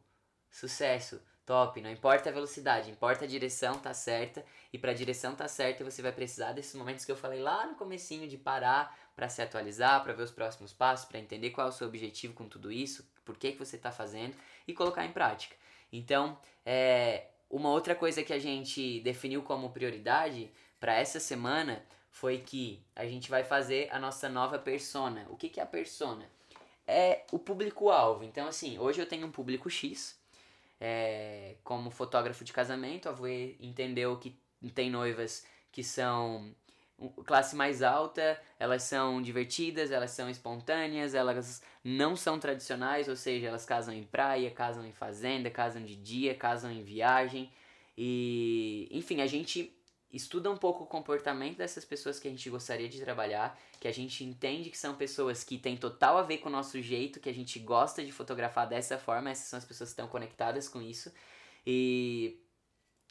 sucesso. 0.50 1.22
Top, 1.48 1.80
não 1.80 1.90
importa 1.90 2.30
a 2.30 2.34
velocidade, 2.34 2.92
importa 2.92 3.24
a 3.24 3.28
direção 3.28 3.76
tá 3.80 3.94
certa 3.94 4.44
e 4.74 4.78
para 4.78 4.92
a 4.92 4.94
direção 4.94 5.34
tá 5.34 5.48
certa 5.48 5.82
você 5.82 6.02
vai 6.02 6.12
precisar 6.12 6.52
desses 6.52 6.76
momentos 6.76 7.06
que 7.06 7.12
eu 7.12 7.16
falei 7.16 7.40
lá 7.40 7.66
no 7.66 7.76
comecinho 7.76 8.28
de 8.28 8.38
parar 8.38 8.94
para 9.16 9.30
se 9.30 9.42
atualizar, 9.42 10.04
para 10.04 10.12
ver 10.12 10.24
os 10.24 10.32
próximos 10.32 10.74
passos, 10.74 11.06
para 11.06 11.20
entender 11.20 11.52
qual 11.52 11.68
é 11.68 11.70
o 11.70 11.74
seu 11.74 11.88
objetivo 11.88 12.34
com 12.34 12.50
tudo 12.50 12.70
isso, 12.70 13.10
por 13.24 13.38
que 13.38 13.54
que 13.54 13.60
você 13.60 13.78
está 13.78 13.94
fazendo 13.94 14.36
e 14.68 14.74
colocar 14.74 15.06
em 15.06 15.14
prática. 15.14 15.56
Então, 15.90 16.38
é, 16.66 17.28
uma 17.50 17.70
outra 17.70 17.96
coisa 17.96 18.24
que 18.24 18.34
a 18.34 18.40
gente 18.40 19.00
definiu 19.00 19.42
como 19.42 19.70
prioridade 19.70 20.52
para 20.82 20.96
essa 20.96 21.18
semana 21.18 21.82
foi 22.12 22.40
que 22.40 22.84
a 22.94 23.06
gente 23.06 23.30
vai 23.30 23.46
fazer 23.46 23.88
a 23.90 23.98
nossa 23.98 24.28
nova 24.28 24.60
persona. 24.60 25.26
O 25.30 25.38
que 25.38 25.48
que 25.48 25.62
é 25.62 25.64
a 25.64 25.66
persona? 25.66 26.30
É 26.86 27.24
o 27.32 27.40
público-alvo. 27.40 28.26
Então, 28.26 28.50
assim, 28.50 28.78
hoje 28.78 29.00
eu 29.00 29.08
tenho 29.08 29.26
um 29.26 29.32
público 29.32 29.70
X 29.70 30.17
é, 30.80 31.56
como 31.64 31.90
fotógrafo 31.90 32.44
de 32.44 32.54
casamento, 32.54 33.10
a 33.10 33.12
Voe 33.12 33.58
entendeu 33.60 34.18
que 34.18 34.40
tem 34.74 34.90
noivas 34.90 35.46
que 35.72 35.84
são 35.84 36.56
classe 37.26 37.56
mais 37.56 37.84
alta, 37.84 38.40
elas 38.60 38.82
são 38.84 39.22
divertidas, 39.22 39.92
elas 39.92 40.12
são 40.12 40.30
espontâneas, 40.30 41.14
elas 41.14 41.62
não 41.84 42.16
são 42.16 42.40
tradicionais, 42.40 43.08
ou 43.08 43.16
seja, 43.16 43.48
elas 43.48 43.66
casam 43.66 43.94
em 43.94 44.04
praia, 44.04 44.50
casam 44.50 44.86
em 44.86 44.92
fazenda, 44.92 45.50
casam 45.52 45.84
de 45.84 45.96
dia, 45.96 46.34
casam 46.34 46.72
em 46.72 46.82
viagem. 46.82 47.52
E, 47.96 48.88
enfim, 48.92 49.22
a 49.22 49.28
gente 49.28 49.77
estuda 50.12 50.50
um 50.50 50.58
pouco 50.58 50.84
o 50.84 50.88
comportamento 50.88 51.58
dessas 51.58 51.84
pessoas 51.84 52.20
que 52.20 52.28
a 52.28 52.32
gente 52.32 52.50
gostaria 52.50 52.88
de 52.88 53.02
trabalhar, 53.02 53.60
que 53.80 53.88
a 53.88 53.92
gente 53.92 54.24
entende 54.24 54.70
que 54.70 54.78
são 54.78 54.96
pessoas 54.96 55.44
que 55.44 55.58
têm 55.58 55.76
total 55.76 56.18
a 56.18 56.24
ver 56.24 56.38
com 56.38 56.50
o 56.50 56.52
nosso 56.52 56.82
jeito, 56.82 57.20
que 57.20 57.30
a 57.30 57.34
gente 57.34 57.60
gosta 57.60 58.04
de 58.04 58.12
fotografar 58.12 58.68
dessa 58.68 58.98
forma, 58.98 59.30
essas 59.30 59.48
são 59.48 59.58
as 59.58 59.66
pessoas 59.66 59.90
que 59.90 59.94
estão 59.94 60.08
conectadas 60.08 60.70
com 60.70 60.82
isso. 60.82 61.12
E 61.66 62.40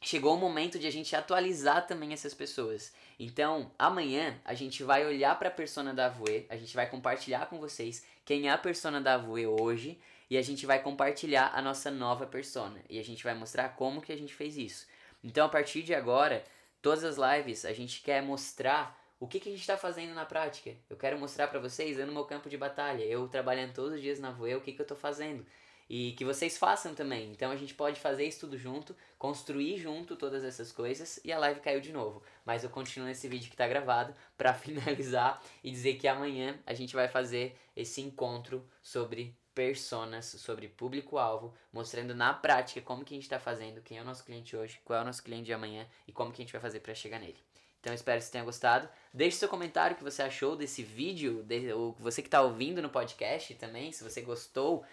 chegou 0.02 0.34
o 0.34 0.38
momento 0.38 0.78
de 0.78 0.86
a 0.86 0.90
gente 0.90 1.14
atualizar 1.14 1.86
também 1.86 2.12
essas 2.12 2.34
pessoas. 2.34 2.92
Então, 3.18 3.70
amanhã 3.78 4.40
a 4.44 4.54
gente 4.54 4.82
vai 4.82 5.04
olhar 5.06 5.38
para 5.38 5.48
a 5.48 5.52
persona 5.52 5.92
da 5.92 6.06
Avue, 6.06 6.46
a 6.48 6.56
gente 6.56 6.74
vai 6.74 6.88
compartilhar 6.88 7.46
com 7.46 7.58
vocês 7.58 8.04
quem 8.24 8.48
é 8.48 8.52
a 8.52 8.58
persona 8.58 9.00
da 9.00 9.14
Avue 9.14 9.46
hoje 9.46 9.98
e 10.28 10.36
a 10.36 10.42
gente 10.42 10.66
vai 10.66 10.82
compartilhar 10.82 11.52
a 11.54 11.62
nossa 11.62 11.90
nova 11.90 12.26
persona 12.26 12.80
e 12.88 12.98
a 12.98 13.04
gente 13.04 13.22
vai 13.22 13.34
mostrar 13.34 13.70
como 13.70 14.00
que 14.00 14.12
a 14.12 14.16
gente 14.16 14.34
fez 14.34 14.56
isso. 14.56 14.86
Então, 15.22 15.46
a 15.46 15.48
partir 15.48 15.82
de 15.82 15.94
agora, 15.94 16.44
Todas 16.86 17.02
as 17.02 17.16
lives 17.16 17.64
a 17.64 17.72
gente 17.72 18.00
quer 18.00 18.22
mostrar 18.22 18.96
o 19.18 19.26
que, 19.26 19.40
que 19.40 19.48
a 19.48 19.50
gente 19.50 19.60
está 19.60 19.76
fazendo 19.76 20.14
na 20.14 20.24
prática. 20.24 20.72
Eu 20.88 20.96
quero 20.96 21.18
mostrar 21.18 21.48
para 21.48 21.58
vocês, 21.58 21.98
eu 21.98 22.06
no 22.06 22.12
meu 22.12 22.24
campo 22.24 22.48
de 22.48 22.56
batalha, 22.56 23.02
eu 23.02 23.26
trabalhando 23.26 23.74
todos 23.74 23.94
os 23.94 24.00
dias 24.00 24.20
na 24.20 24.30
Voe, 24.30 24.54
o 24.54 24.60
que, 24.60 24.72
que 24.72 24.80
eu 24.80 24.84
estou 24.84 24.96
fazendo. 24.96 25.44
E 25.90 26.12
que 26.12 26.24
vocês 26.24 26.56
façam 26.56 26.94
também. 26.94 27.32
Então 27.32 27.50
a 27.50 27.56
gente 27.56 27.74
pode 27.74 27.98
fazer 27.98 28.24
isso 28.24 28.38
tudo 28.38 28.56
junto, 28.56 28.94
construir 29.18 29.78
junto 29.78 30.14
todas 30.14 30.44
essas 30.44 30.70
coisas 30.70 31.18
e 31.24 31.32
a 31.32 31.38
live 31.40 31.58
caiu 31.58 31.80
de 31.80 31.92
novo. 31.92 32.22
Mas 32.44 32.62
eu 32.62 32.70
continuo 32.70 33.08
nesse 33.08 33.26
vídeo 33.26 33.48
que 33.48 33.54
está 33.54 33.66
gravado 33.66 34.14
para 34.38 34.54
finalizar 34.54 35.42
e 35.64 35.72
dizer 35.72 35.94
que 35.94 36.06
amanhã 36.06 36.56
a 36.64 36.72
gente 36.72 36.94
vai 36.94 37.08
fazer 37.08 37.58
esse 37.74 38.00
encontro 38.00 38.64
sobre 38.80 39.36
personas, 39.56 40.26
sobre 40.26 40.68
público-alvo, 40.68 41.54
mostrando 41.72 42.14
na 42.14 42.34
prática 42.34 42.82
como 42.82 43.02
que 43.02 43.14
a 43.14 43.16
gente 43.16 43.24
está 43.24 43.40
fazendo, 43.40 43.80
quem 43.80 43.96
é 43.96 44.02
o 44.02 44.04
nosso 44.04 44.22
cliente 44.22 44.54
hoje, 44.54 44.78
qual 44.84 44.98
é 44.98 45.02
o 45.02 45.04
nosso 45.06 45.22
cliente 45.22 45.46
de 45.46 45.52
amanhã 45.54 45.86
e 46.06 46.12
como 46.12 46.30
que 46.30 46.42
a 46.42 46.44
gente 46.44 46.52
vai 46.52 46.60
fazer 46.60 46.80
para 46.80 46.94
chegar 46.94 47.18
nele. 47.18 47.38
Então 47.80 47.94
espero 47.94 48.18
que 48.18 48.26
você 48.26 48.32
tenha 48.32 48.44
gostado. 48.44 48.86
Deixe 49.14 49.38
seu 49.38 49.48
comentário 49.48 49.94
o 49.94 49.96
que 49.96 50.04
você 50.04 50.20
achou 50.20 50.56
desse 50.56 50.82
vídeo, 50.82 51.42
de, 51.42 51.72
ou 51.72 51.96
você 51.98 52.20
que 52.20 52.28
está 52.28 52.42
ouvindo 52.42 52.82
no 52.82 52.90
podcast 52.90 53.54
também, 53.54 53.92
se 53.92 54.04
você 54.04 54.20
gostou, 54.20 54.84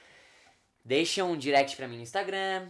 deixa 0.85 1.25
um 1.25 1.37
direct 1.37 1.75
para 1.75 1.85
mim 1.85 1.97
no 1.97 2.03
Instagram, 2.03 2.69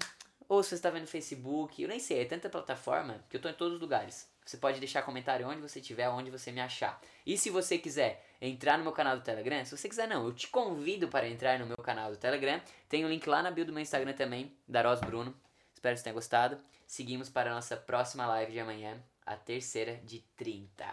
ou 0.49 0.63
se 0.63 0.69
você 0.69 0.75
está 0.75 0.89
vendo 0.89 1.03
no 1.03 1.07
Facebook, 1.07 1.79
eu 1.79 1.87
nem 1.87 1.99
sei, 1.99 2.21
é 2.21 2.25
tanta 2.25 2.49
plataforma 2.49 3.23
que 3.29 3.35
eu 3.35 3.37
estou 3.37 3.51
em 3.51 3.55
todos 3.55 3.75
os 3.75 3.79
lugares. 3.79 4.27
Você 4.43 4.57
pode 4.57 4.79
deixar 4.79 5.03
comentário 5.03 5.47
onde 5.47 5.61
você 5.61 5.79
estiver, 5.79 6.09
onde 6.09 6.31
você 6.31 6.51
me 6.51 6.59
achar. 6.59 6.99
E 7.23 7.37
se 7.37 7.51
você 7.51 7.77
quiser 7.77 8.25
entrar 8.47 8.77
no 8.77 8.83
meu 8.83 8.93
canal 8.93 9.15
do 9.15 9.23
Telegram, 9.23 9.63
se 9.63 9.75
você 9.75 9.87
quiser 9.87 10.07
não, 10.07 10.25
eu 10.25 10.33
te 10.33 10.47
convido 10.47 11.07
para 11.07 11.27
entrar 11.27 11.57
no 11.57 11.65
meu 11.65 11.77
canal 11.77 12.11
do 12.11 12.17
Telegram. 12.17 12.61
Tem 12.89 13.03
o 13.03 13.07
um 13.07 13.09
link 13.09 13.27
lá 13.27 13.41
na 13.41 13.49
bio 13.49 13.65
do 13.65 13.71
meu 13.71 13.81
Instagram 13.81 14.13
também, 14.13 14.53
Daros 14.67 14.99
Bruno. 14.99 15.33
Espero 15.73 15.95
que 15.95 15.99
você 15.99 16.03
tenha 16.03 16.13
gostado. 16.13 16.57
Seguimos 16.85 17.29
para 17.29 17.51
a 17.51 17.55
nossa 17.55 17.77
próxima 17.77 18.25
live 18.27 18.51
de 18.51 18.59
amanhã, 18.59 19.01
a 19.25 19.35
terceira 19.35 19.95
de 20.03 20.19
30. 20.35 20.85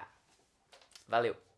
Valeu! 1.09 1.50